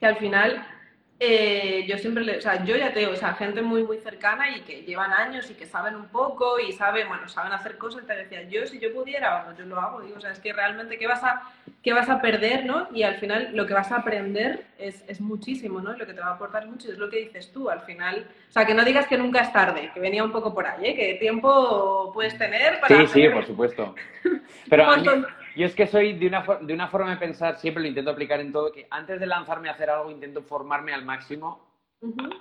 que 0.00 0.06
al 0.06 0.16
final 0.16 0.66
eh, 1.20 1.84
yo 1.88 1.98
siempre, 1.98 2.22
le, 2.22 2.38
o 2.38 2.40
sea, 2.40 2.64
yo 2.64 2.76
ya 2.76 2.92
tengo, 2.92 3.10
o 3.10 3.16
sea, 3.16 3.34
gente 3.34 3.60
muy, 3.60 3.82
muy 3.82 3.98
cercana 3.98 4.56
y 4.56 4.60
que 4.60 4.82
llevan 4.82 5.12
años 5.12 5.50
y 5.50 5.54
que 5.54 5.66
saben 5.66 5.96
un 5.96 6.06
poco 6.06 6.60
y 6.60 6.70
saben, 6.72 7.08
bueno, 7.08 7.28
saben 7.28 7.52
hacer 7.52 7.76
cosas, 7.76 8.06
te 8.06 8.14
decía, 8.14 8.44
yo 8.44 8.66
si 8.68 8.78
yo 8.78 8.94
pudiera, 8.94 9.42
bueno, 9.42 9.58
yo 9.58 9.66
lo 9.66 9.80
hago, 9.80 10.00
digo, 10.00 10.16
o 10.16 10.20
sea, 10.20 10.30
es 10.30 10.38
que 10.38 10.52
realmente, 10.52 10.96
¿qué 10.96 11.08
vas 11.08 11.24
a, 11.24 11.42
qué 11.82 11.92
vas 11.92 12.08
a 12.08 12.20
perder, 12.20 12.66
no? 12.66 12.86
Y 12.92 13.02
al 13.02 13.16
final 13.16 13.50
lo 13.52 13.66
que 13.66 13.74
vas 13.74 13.90
a 13.90 13.96
aprender 13.96 14.66
es, 14.78 15.04
es 15.08 15.20
muchísimo, 15.20 15.80
¿no? 15.80 15.92
lo 15.92 16.06
que 16.06 16.14
te 16.14 16.20
va 16.20 16.28
a 16.28 16.34
aportar 16.34 16.66
mucho, 16.66 16.92
es 16.92 16.98
lo 16.98 17.10
que 17.10 17.18
dices 17.18 17.50
tú, 17.52 17.68
al 17.68 17.80
final, 17.80 18.28
o 18.48 18.52
sea, 18.52 18.64
que 18.64 18.74
no 18.74 18.84
digas 18.84 19.08
que 19.08 19.18
nunca 19.18 19.40
es 19.40 19.52
tarde, 19.52 19.90
que 19.92 19.98
venía 19.98 20.22
un 20.22 20.30
poco 20.30 20.54
por 20.54 20.68
ahí, 20.68 20.86
¿eh? 20.86 20.94
Que 20.94 21.14
tiempo 21.14 22.12
puedes 22.14 22.38
tener 22.38 22.78
para... 22.78 22.96
Sí, 22.96 23.06
sí, 23.08 23.28
por 23.28 23.44
supuesto. 23.44 23.94
Pero 24.70 24.86
yo 25.58 25.66
es 25.66 25.74
que 25.74 25.88
soy 25.88 26.12
de 26.12 26.28
una, 26.28 26.46
de 26.60 26.72
una 26.72 26.86
forma 26.86 27.10
de 27.10 27.16
pensar, 27.16 27.56
siempre 27.56 27.82
lo 27.82 27.88
intento 27.88 28.12
aplicar 28.12 28.38
en 28.40 28.52
todo, 28.52 28.70
que 28.70 28.86
antes 28.90 29.18
de 29.18 29.26
lanzarme 29.26 29.68
a 29.68 29.72
hacer 29.72 29.90
algo 29.90 30.08
intento 30.08 30.40
formarme 30.42 30.94
al 30.94 31.04
máximo 31.04 31.66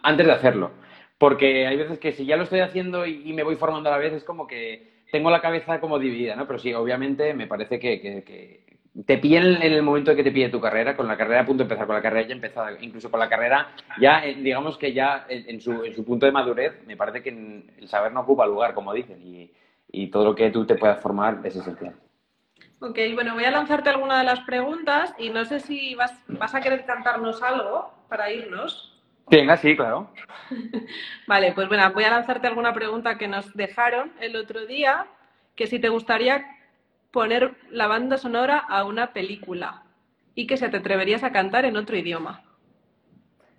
antes 0.03 0.27
de 0.27 0.31
hacerlo. 0.31 0.71
Porque 1.17 1.65
hay 1.65 1.75
veces 1.77 1.97
que 1.97 2.11
si 2.11 2.27
ya 2.27 2.37
lo 2.37 2.43
estoy 2.43 2.59
haciendo 2.59 3.07
y, 3.07 3.33
me 3.33 3.41
voy 3.41 3.55
formando 3.55 3.89
a 3.89 3.93
la 3.93 3.97
vez, 3.97 4.13
es 4.13 4.23
como 4.23 4.45
que 4.45 5.01
tengo 5.11 5.31
la 5.31 5.41
cabeza 5.41 5.79
como 5.79 5.97
dividida, 5.97 6.35
¿no? 6.35 6.45
Pero 6.45 6.59
sí, 6.59 6.71
obviamente 6.75 7.33
me 7.33 7.47
parece 7.47 7.79
que, 7.79 7.99
que, 7.99 8.77
te 9.03 9.17
pillen 9.17 9.63
en 9.63 9.73
el 9.73 9.81
momento 9.81 10.15
que 10.15 10.23
te 10.23 10.31
pille 10.31 10.49
tu 10.49 10.61
carrera, 10.61 10.95
con 10.95 11.07
la 11.07 11.17
carrera 11.17 11.41
a 11.41 11.45
punto 11.45 11.63
de 11.63 11.65
empezar, 11.65 11.87
con 11.87 11.95
la 11.95 12.03
carrera 12.03 12.27
ya 12.27 12.35
empezada, 12.35 12.71
incluso 12.81 13.09
con 13.09 13.19
la 13.19 13.29
carrera 13.29 13.69
ya, 13.99 14.23
eh, 14.25 14.35
digamos 14.35 14.77
que 14.77 14.93
ya 14.93 15.25
en, 15.27 15.59
su, 15.59 15.83
en 15.83 15.95
su 15.95 16.05
punto 16.05 16.27
de 16.27 16.31
madurez, 16.31 16.85
me 16.85 16.95
parece 16.95 17.23
que 17.23 17.29
el 17.29 17.87
saber 17.87 18.11
no 18.11 18.21
ocupa 18.21 18.45
lugar, 18.45 18.75
como 18.75 18.93
dicen, 18.93 19.19
y, 19.23 19.51
y 19.91 20.07
todo 20.07 20.23
lo 20.23 20.35
que 20.35 20.51
tú 20.51 20.65
te 20.65 20.75
puedas 20.75 21.01
formar 21.01 21.41
es 21.43 21.55
esencial. 21.55 21.95
Ok, 22.79 22.99
bueno, 23.15 23.33
voy 23.33 23.43
a 23.43 23.51
lanzarte 23.51 23.89
alguna 23.89 24.19
de 24.19 24.23
las 24.23 24.41
preguntas 24.41 25.13
y 25.17 25.29
no 25.31 25.45
sé 25.45 25.59
si 25.59 25.95
vas, 25.95 26.13
vas 26.27 26.53
a 26.53 26.61
querer 26.61 26.85
cantarnos 26.85 27.41
algo 27.41 27.91
para 28.07 28.31
irnos. 28.31 28.93
Venga, 29.31 29.57
sí, 29.57 29.75
claro. 29.75 30.11
vale, 31.27 31.53
pues 31.53 31.67
bueno, 31.67 31.91
voy 31.91 32.03
a 32.03 32.11
lanzarte 32.11 32.47
alguna 32.47 32.73
pregunta 32.73 33.17
que 33.17 33.27
nos 33.27 33.51
dejaron 33.55 34.13
el 34.19 34.35
otro 34.35 34.67
día, 34.67 35.07
que 35.55 35.65
si 35.65 35.79
te 35.79 35.89
gustaría 35.89 36.45
poner 37.09 37.55
la 37.71 37.87
banda 37.87 38.17
sonora 38.17 38.59
a 38.59 38.83
una 38.83 39.11
película 39.11 39.83
y 40.35 40.45
que 40.45 40.57
se 40.57 40.69
te 40.69 40.77
atreverías 40.77 41.23
a 41.23 41.31
cantar 41.31 41.65
en 41.65 41.77
otro 41.77 41.97
idioma. 41.97 42.43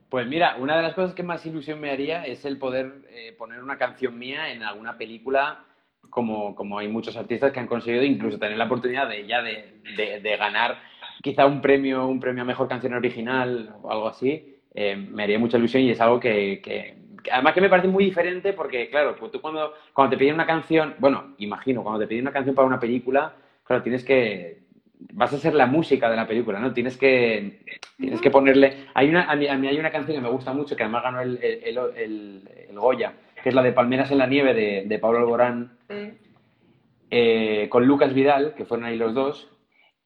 Pues 0.08 0.28
mira, 0.28 0.56
una 0.56 0.76
de 0.76 0.82
las 0.82 0.94
cosas 0.94 1.12
que 1.12 1.24
más 1.24 1.44
ilusión 1.44 1.80
me 1.80 1.90
haría 1.90 2.24
es 2.24 2.44
el 2.44 2.56
poder 2.56 3.02
eh, 3.10 3.34
poner 3.36 3.64
una 3.64 3.76
canción 3.76 4.16
mía 4.16 4.52
en 4.52 4.62
alguna 4.62 4.96
película 4.96 5.64
como, 6.10 6.54
como 6.54 6.78
hay 6.78 6.88
muchos 6.88 7.16
artistas 7.16 7.52
que 7.52 7.60
han 7.60 7.66
conseguido 7.66 8.02
incluso 8.02 8.38
tener 8.38 8.56
la 8.56 8.64
oportunidad 8.64 9.08
de 9.08 9.26
ya 9.26 9.42
de, 9.42 9.80
de, 10.22 10.36
ganar 10.36 10.78
quizá 11.22 11.46
un 11.46 11.60
premio, 11.60 12.06
un 12.06 12.20
premio 12.20 12.42
a 12.42 12.46
mejor 12.46 12.68
canción 12.68 12.94
original 12.94 13.74
o 13.82 13.90
algo 13.90 14.08
así, 14.08 14.56
eh, 14.74 14.96
me 14.96 15.24
haría 15.24 15.38
mucha 15.38 15.58
ilusión 15.58 15.82
y 15.82 15.90
es 15.90 16.00
algo 16.00 16.20
que, 16.20 16.60
que, 16.62 16.96
además 17.32 17.54
que 17.54 17.60
me 17.60 17.68
parece 17.68 17.88
muy 17.88 18.04
diferente 18.04 18.52
porque, 18.52 18.88
claro, 18.88 19.16
pues 19.16 19.32
tú 19.32 19.40
cuando, 19.40 19.74
cuando 19.92 20.10
te 20.10 20.18
piden 20.18 20.34
una 20.34 20.46
canción, 20.46 20.94
bueno, 20.98 21.34
imagino, 21.38 21.82
cuando 21.82 22.00
te 22.00 22.06
piden 22.06 22.24
una 22.24 22.32
canción 22.32 22.54
para 22.54 22.68
una 22.68 22.80
película, 22.80 23.34
claro, 23.64 23.82
tienes 23.82 24.04
que, 24.04 24.58
vas 25.12 25.32
a 25.32 25.38
ser 25.38 25.54
la 25.54 25.66
música 25.66 26.10
de 26.10 26.16
la 26.16 26.26
película, 26.26 26.58
¿no? 26.58 26.72
Tienes 26.72 26.96
que, 26.96 27.60
tienes 27.96 28.20
que 28.20 28.30
ponerle, 28.30 28.86
hay 28.94 29.08
una, 29.08 29.30
a 29.30 29.36
mí, 29.36 29.46
hay 29.46 29.78
una 29.78 29.90
canción 29.90 30.16
que 30.16 30.22
me 30.22 30.30
gusta 30.30 30.52
mucho, 30.52 30.76
que 30.76 30.82
además 30.82 31.02
ganó 31.04 31.20
el, 31.20 31.38
el, 31.42 31.78
el, 31.96 32.50
el 32.68 32.78
Goya, 32.78 33.12
que 33.42 33.48
es 33.48 33.54
la 33.54 33.62
de 33.62 33.72
Palmeras 33.72 34.10
en 34.10 34.18
la 34.18 34.26
Nieve 34.26 34.54
de, 34.54 34.84
de 34.86 34.98
Pablo 34.98 35.18
Alborán, 35.18 35.78
eh, 37.10 37.68
con 37.70 37.86
Lucas 37.86 38.12
Vidal, 38.14 38.54
que 38.54 38.64
fueron 38.64 38.86
ahí 38.86 38.96
los 38.96 39.14
dos. 39.14 39.48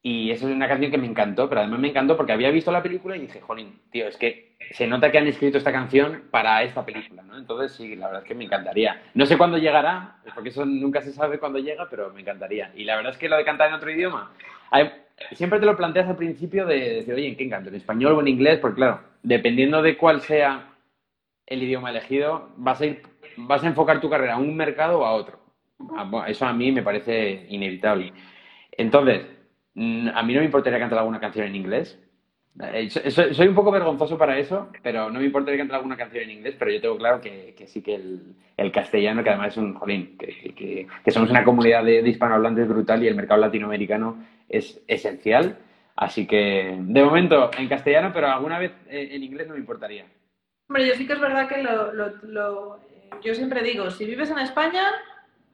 Y 0.04 0.32
esa 0.32 0.48
es 0.48 0.54
una 0.54 0.66
canción 0.66 0.90
que 0.90 0.98
me 0.98 1.06
encantó, 1.06 1.48
pero 1.48 1.60
además 1.60 1.78
me 1.78 1.88
encantó 1.88 2.16
porque 2.16 2.32
había 2.32 2.50
visto 2.50 2.72
la 2.72 2.82
película 2.82 3.16
y 3.16 3.20
dije, 3.20 3.40
jolín, 3.40 3.78
tío, 3.92 4.08
es 4.08 4.16
que 4.16 4.56
se 4.72 4.88
nota 4.88 5.12
que 5.12 5.18
han 5.18 5.28
escrito 5.28 5.58
esta 5.58 5.70
canción 5.70 6.24
para 6.32 6.64
esta 6.64 6.84
película, 6.84 7.22
¿no? 7.22 7.38
Entonces 7.38 7.72
sí, 7.72 7.94
la 7.94 8.06
verdad 8.06 8.22
es 8.22 8.28
que 8.28 8.34
me 8.34 8.44
encantaría. 8.44 9.00
No 9.14 9.26
sé 9.26 9.38
cuándo 9.38 9.58
llegará, 9.58 10.16
porque 10.34 10.48
eso 10.48 10.66
nunca 10.66 11.02
se 11.02 11.12
sabe 11.12 11.38
cuándo 11.38 11.60
llega, 11.60 11.88
pero 11.88 12.12
me 12.12 12.22
encantaría. 12.22 12.72
Y 12.74 12.82
la 12.82 12.96
verdad 12.96 13.12
es 13.12 13.18
que 13.18 13.28
lo 13.28 13.36
de 13.36 13.44
cantar 13.44 13.68
en 13.68 13.74
otro 13.74 13.92
idioma, 13.92 14.32
siempre 15.34 15.60
te 15.60 15.66
lo 15.66 15.76
planteas 15.76 16.08
al 16.08 16.16
principio 16.16 16.66
de 16.66 16.94
decir, 16.94 17.14
oye, 17.14 17.28
¿en 17.28 17.36
qué 17.36 17.48
canto? 17.48 17.68
¿En 17.68 17.76
español 17.76 18.14
o 18.14 18.20
en 18.20 18.28
inglés? 18.28 18.58
Porque 18.58 18.76
claro, 18.76 19.02
dependiendo 19.22 19.82
de 19.82 19.96
cuál 19.96 20.20
sea 20.20 20.68
el 21.46 21.62
idioma 21.62 21.90
elegido, 21.90 22.48
vas 22.56 22.80
a 22.80 22.86
ir 22.86 23.02
vas 23.36 23.62
a 23.64 23.68
enfocar 23.68 24.00
tu 24.00 24.10
carrera 24.10 24.34
a 24.34 24.38
un 24.38 24.56
mercado 24.56 25.00
o 25.00 25.04
a 25.04 25.12
otro. 25.12 25.38
Ah, 25.96 26.24
eso 26.28 26.46
a 26.46 26.52
mí 26.52 26.72
me 26.72 26.82
parece 26.82 27.46
inevitable. 27.48 28.12
Entonces, 28.70 29.22
a 29.74 30.22
mí 30.22 30.34
no 30.34 30.40
me 30.40 30.44
importaría 30.44 30.78
cantar 30.78 30.98
alguna 30.98 31.20
canción 31.20 31.46
en 31.46 31.56
inglés. 31.56 31.98
Eh, 32.60 32.90
soy 32.90 33.48
un 33.48 33.54
poco 33.54 33.70
vergonzoso 33.70 34.18
para 34.18 34.38
eso, 34.38 34.68
pero 34.82 35.10
no 35.10 35.20
me 35.20 35.24
importaría 35.24 35.58
cantar 35.58 35.76
alguna 35.76 35.96
canción 35.96 36.24
en 36.24 36.30
inglés, 36.30 36.54
pero 36.58 36.70
yo 36.70 36.80
tengo 36.82 36.98
claro 36.98 37.20
que, 37.20 37.54
sí 37.66 37.82
que 37.82 37.94
el, 37.94 38.72
castellano, 38.72 39.22
que 39.22 39.30
además 39.30 39.52
es 39.52 39.56
un 39.56 39.74
jolín, 39.74 40.18
que, 40.18 40.86
somos 41.08 41.30
una 41.30 41.44
comunidad 41.44 41.82
de, 41.84 42.00
hispanohablantes 42.00 42.68
brutal 42.68 43.02
y 43.02 43.08
el 43.08 43.14
mercado 43.14 43.40
latinoamericano 43.40 44.22
es 44.48 44.82
esencial. 44.86 45.58
Así 45.96 46.26
que, 46.26 46.76
de 46.78 47.04
momento, 47.04 47.50
en 47.56 47.68
castellano, 47.68 48.10
pero 48.12 48.28
alguna 48.28 48.58
vez 48.58 48.72
eh, 48.88 49.10
en 49.12 49.22
inglés 49.22 49.46
no 49.46 49.54
me 49.54 49.60
importaría. 49.60 50.06
Hombre, 50.68 50.86
yo 50.86 50.94
sí 50.94 51.06
que 51.06 51.12
es 51.12 51.20
verdad 51.20 51.48
que 51.48 51.62
lo 51.62 52.78
yo 53.22 53.34
siempre 53.34 53.62
digo, 53.62 53.90
si 53.90 54.04
vives 54.04 54.30
en 54.30 54.38
España, 54.38 54.84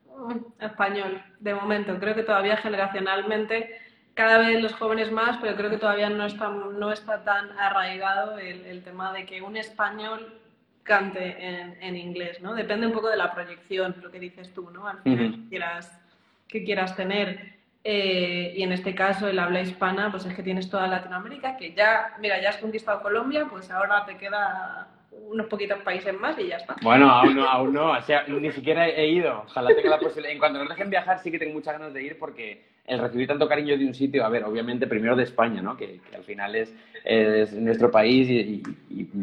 mm, 0.06 0.62
español, 0.62 1.22
de 1.40 1.54
momento. 1.54 1.98
Creo 1.98 2.14
que 2.14 2.22
todavía 2.22 2.56
generacionalmente, 2.56 3.80
cada 4.14 4.38
vez 4.38 4.60
los 4.60 4.74
jóvenes 4.74 5.12
más, 5.12 5.38
pero 5.38 5.56
creo 5.56 5.70
que 5.70 5.78
todavía 5.78 6.10
no 6.10 6.26
está, 6.26 6.48
no 6.48 6.92
está 6.92 7.24
tan 7.24 7.50
arraigado 7.58 8.38
el, 8.38 8.82
tema 8.82 9.12
de 9.12 9.24
que 9.26 9.42
un 9.42 9.56
español 9.56 10.40
cante 10.82 11.36
en, 11.80 11.96
inglés, 11.96 12.40
¿no? 12.40 12.54
Depende 12.54 12.86
un 12.86 12.92
poco 12.92 13.08
de 13.08 13.16
la 13.16 13.32
proyección, 13.32 13.94
lo 14.02 14.10
que 14.10 14.18
dices 14.18 14.52
tú, 14.54 14.70
¿no? 14.70 14.88
Al 14.88 15.02
final, 15.02 15.32
que, 15.32 15.48
quieras, 15.48 16.00
que 16.48 16.64
quieras 16.64 16.96
tener. 16.96 17.58
Eh, 17.84 18.54
y 18.56 18.62
en 18.62 18.72
este 18.72 18.94
caso, 18.94 19.28
el 19.28 19.38
habla 19.38 19.60
hispana, 19.60 20.10
pues 20.10 20.24
es 20.24 20.34
que 20.34 20.42
tienes 20.42 20.68
toda 20.68 20.88
Latinoamérica, 20.88 21.56
que 21.56 21.74
ya, 21.74 22.16
mira, 22.18 22.40
ya 22.40 22.48
has 22.48 22.56
conquistado 22.56 23.02
Colombia, 23.02 23.46
pues 23.48 23.70
ahora 23.70 24.04
te 24.04 24.16
queda 24.16 24.88
unos 25.26 25.46
poquitos 25.46 25.78
países 25.82 26.18
más 26.18 26.38
y 26.38 26.48
ya 26.48 26.56
está. 26.56 26.76
Bueno, 26.82 27.10
aún 27.10 27.36
no, 27.36 27.44
aún 27.48 27.72
no. 27.72 27.92
O 27.92 28.02
sea, 28.02 28.24
ni 28.26 28.50
siquiera 28.52 28.88
he 28.88 29.08
ido. 29.08 29.42
Ojalá 29.46 29.74
tenga 29.74 29.90
la 29.90 29.98
posibilidad. 29.98 30.32
En 30.32 30.38
cuanto 30.38 30.58
nos 30.58 30.68
dejen 30.68 30.90
viajar, 30.90 31.18
sí 31.18 31.30
que 31.30 31.38
tengo 31.38 31.54
muchas 31.54 31.78
ganas 31.78 31.92
de 31.92 32.02
ir 32.02 32.18
porque 32.18 32.62
el 32.86 32.98
recibir 32.98 33.28
tanto 33.28 33.46
cariño 33.46 33.76
de 33.76 33.86
un 33.86 33.94
sitio, 33.94 34.24
a 34.24 34.30
ver, 34.30 34.44
obviamente 34.44 34.86
primero 34.86 35.14
de 35.14 35.24
España, 35.24 35.60
¿no? 35.60 35.76
Que, 35.76 36.00
al 36.14 36.24
final 36.24 36.54
es, 36.54 36.74
es, 37.04 37.52
nuestro 37.52 37.90
país 37.90 38.28
y, 38.30 38.62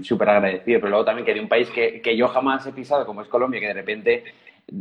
súper 0.04 0.30
agradecido, 0.30 0.80
pero 0.80 0.90
luego 0.90 1.06
también 1.06 1.26
que 1.26 1.34
de 1.34 1.40
un 1.40 1.50
país 1.50 1.70
que, 1.72 2.00
que, 2.02 2.16
yo 2.16 2.28
jamás 2.28 2.66
he 2.68 2.72
pisado, 2.72 3.06
como 3.06 3.22
es 3.22 3.28
Colombia, 3.28 3.60
que 3.60 3.68
de 3.68 3.74
repente 3.74 4.24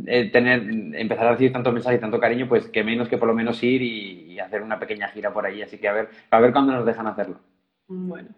eh, 0.05 0.29
tener, 0.29 0.61
empezar 0.93 1.27
a 1.27 1.31
recibir 1.31 1.51
tantos 1.51 1.73
mensajes 1.73 1.97
y 1.97 2.01
tanto 2.01 2.19
cariño, 2.19 2.47
pues 2.47 2.67
que 2.67 2.83
menos 2.83 3.09
que 3.09 3.17
por 3.17 3.27
lo 3.27 3.33
menos 3.33 3.61
ir 3.63 3.81
y, 3.81 4.33
y 4.33 4.39
hacer 4.39 4.61
una 4.61 4.79
pequeña 4.79 5.07
gira 5.07 5.33
por 5.33 5.45
ahí. 5.47 5.63
Así 5.63 5.79
que 5.79 5.87
a 5.87 5.93
ver, 5.93 6.09
a 6.29 6.39
ver 6.39 6.51
cuándo 6.51 6.73
nos 6.73 6.85
dejan 6.85 7.07
hacerlo. 7.07 7.39
Bueno. 7.87 8.29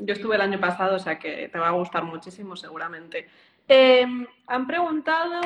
Yo 0.00 0.14
estuve 0.14 0.36
el 0.36 0.42
año 0.42 0.60
pasado, 0.60 0.96
o 0.96 0.98
sea 0.98 1.18
que 1.18 1.48
te 1.48 1.58
va 1.58 1.68
a 1.68 1.72
gustar 1.72 2.04
muchísimo 2.04 2.56
seguramente. 2.56 3.28
Em, 3.66 4.26
han 4.46 4.66
preguntado 4.66 5.40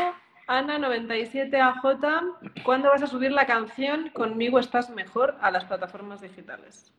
Ana97AJ, 0.47 2.63
¿cuándo 2.63 2.91
vas 2.91 3.03
a 3.03 3.07
subir 3.07 3.33
la 3.33 3.47
canción 3.47 4.11
Conmigo 4.11 4.59
estás 4.59 4.91
mejor 4.91 5.37
a 5.41 5.51
las 5.51 5.65
plataformas 5.65 6.21
digitales? 6.21 6.93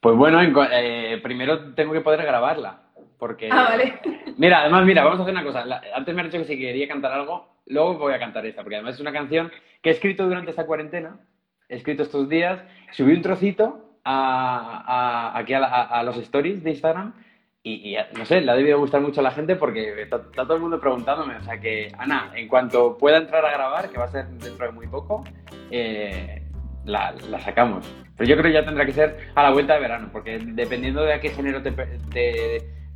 Pues 0.00 0.16
bueno, 0.16 0.40
eh, 0.42 1.18
primero 1.22 1.74
tengo 1.74 1.92
que 1.92 2.00
poder 2.00 2.22
grabarla. 2.22 2.80
Porque... 3.18 3.48
Ah, 3.50 3.68
vale. 3.70 4.00
Mira, 4.36 4.60
además, 4.60 4.84
mira, 4.84 5.04
vamos 5.04 5.20
a 5.20 5.22
hacer 5.22 5.34
una 5.34 5.44
cosa. 5.44 5.64
Antes 5.94 6.14
me 6.14 6.20
han 6.20 6.26
dicho 6.26 6.38
que 6.38 6.44
si 6.44 6.58
quería 6.58 6.88
cantar 6.88 7.12
algo, 7.12 7.56
luego 7.66 7.98
voy 7.98 8.12
a 8.12 8.18
cantar 8.18 8.44
esta, 8.44 8.62
porque 8.62 8.76
además 8.76 8.96
es 8.96 9.00
una 9.00 9.12
canción 9.12 9.50
que 9.80 9.90
he 9.90 9.92
escrito 9.92 10.26
durante 10.26 10.50
esta 10.50 10.66
cuarentena, 10.66 11.20
he 11.68 11.76
escrito 11.76 12.02
estos 12.02 12.28
días, 12.28 12.60
subí 12.92 13.14
un 13.14 13.22
trocito 13.22 13.93
a, 14.04 15.32
aquí 15.38 15.54
a, 15.54 16.02
los 16.02 16.16
stories 16.18 16.62
de 16.62 16.70
Instagram 16.70 17.14
y, 17.62 17.96
no 18.16 18.26
sé, 18.26 18.42
le 18.42 18.50
ha 18.50 18.54
debido 18.54 18.78
gustar 18.78 19.00
mucho 19.00 19.20
a 19.20 19.24
la 19.24 19.30
gente 19.30 19.56
porque 19.56 20.02
está, 20.02 20.22
todo 20.22 20.54
el 20.54 20.60
mundo 20.60 20.78
preguntándome. 20.78 21.36
O 21.36 21.42
sea 21.42 21.58
que, 21.58 21.90
Ana, 21.98 22.30
en 22.34 22.46
cuanto 22.46 22.98
pueda 22.98 23.16
entrar 23.16 23.44
a 23.44 23.52
grabar, 23.52 23.88
que 23.88 23.98
va 23.98 24.04
a 24.04 24.10
ser 24.10 24.26
dentro 24.26 24.66
de 24.66 24.72
muy 24.72 24.86
poco, 24.86 25.24
eh, 25.70 26.42
la, 26.84 27.14
sacamos. 27.40 27.90
Pero 28.16 28.28
yo 28.28 28.36
creo 28.36 28.50
que 28.50 28.58
ya 28.58 28.64
tendrá 28.66 28.84
que 28.84 28.92
ser 28.92 29.30
a 29.34 29.42
la 29.42 29.50
vuelta 29.50 29.74
de 29.74 29.80
verano, 29.80 30.10
porque 30.12 30.38
dependiendo 30.38 31.02
de 31.02 31.14
a 31.14 31.20
qué 31.20 31.30
género 31.30 31.62
te, 31.62 31.72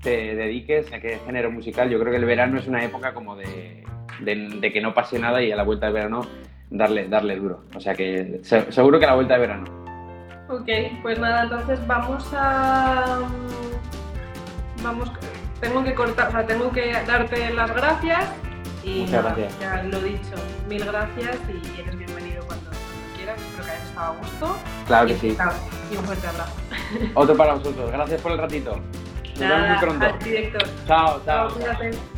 te, 0.03 0.35
dediques, 0.35 0.93
a 0.93 1.01
qué 1.01 1.19
género 1.25 1.51
musical, 1.51 1.89
yo 1.89 1.99
creo 1.99 2.13
que 2.13 2.19
el 2.19 2.27
verano 2.27 2.59
es 2.59 2.69
una 2.69 2.85
época 2.85 3.15
como 3.15 3.37
de, 3.37 3.85
de, 4.21 4.73
que 4.73 4.81
no 4.83 4.93
pase 4.93 5.19
nada 5.19 5.43
y 5.43 5.51
a 5.51 5.57
la 5.57 5.65
vuelta 5.65 5.87
de 5.87 5.93
verano 5.93 6.21
darle, 6.71 7.09
darle 7.09 7.37
duro. 7.37 7.65
O 7.75 7.81
sea 7.81 7.95
que 7.95 8.41
seguro 8.43 8.99
que 8.99 9.07
a 9.07 9.09
la 9.09 9.15
vuelta 9.15 9.35
de 9.35 9.41
verano. 9.41 9.78
Ok, 10.49 10.69
pues 11.03 11.19
nada, 11.19 11.43
entonces 11.43 11.87
vamos 11.87 12.25
a... 12.33 13.19
Vamos, 14.83 15.11
tengo 15.61 15.85
que 15.85 15.95
cortar, 15.95 16.29
o 16.29 16.33
sea, 16.33 16.47
tengo 16.47 16.71
que 16.71 16.93
darte 17.07 17.53
las 17.53 17.71
gracias 17.75 18.31
y 18.83 19.01
Muchas 19.01 19.25
gracias. 19.25 19.59
ya 19.61 19.83
lo 19.83 20.01
dicho, 20.01 20.35
mil 20.69 20.85
gracias 20.85 21.37
y 21.49 21.81
eres 21.81 21.99
bienvenido 21.99 22.45
cuando, 22.47 22.71
quieras, 23.17 23.39
espero 23.41 23.65
que 23.65 23.71
hayas 23.73 23.89
estado 23.89 24.13
a 24.13 24.17
gusto. 24.17 24.57
Claro 24.87 25.07
que 25.09 25.19
sí. 25.19 25.37
Y 25.93 25.97
un 25.97 26.05
fuerte 26.05 26.27
abrazo. 26.29 26.53
Otro 27.15 27.37
para 27.37 27.55
vosotros, 27.55 27.91
gracias 27.91 28.21
por 28.23 28.33
el 28.33 28.39
ratito. 28.39 28.81
Nos 29.39 29.39
vemos 29.39 29.69
muy 29.69 29.79
pronto. 29.79 30.07
Chao, 30.87 31.21
chao. 31.25 31.49
chao 31.61 32.18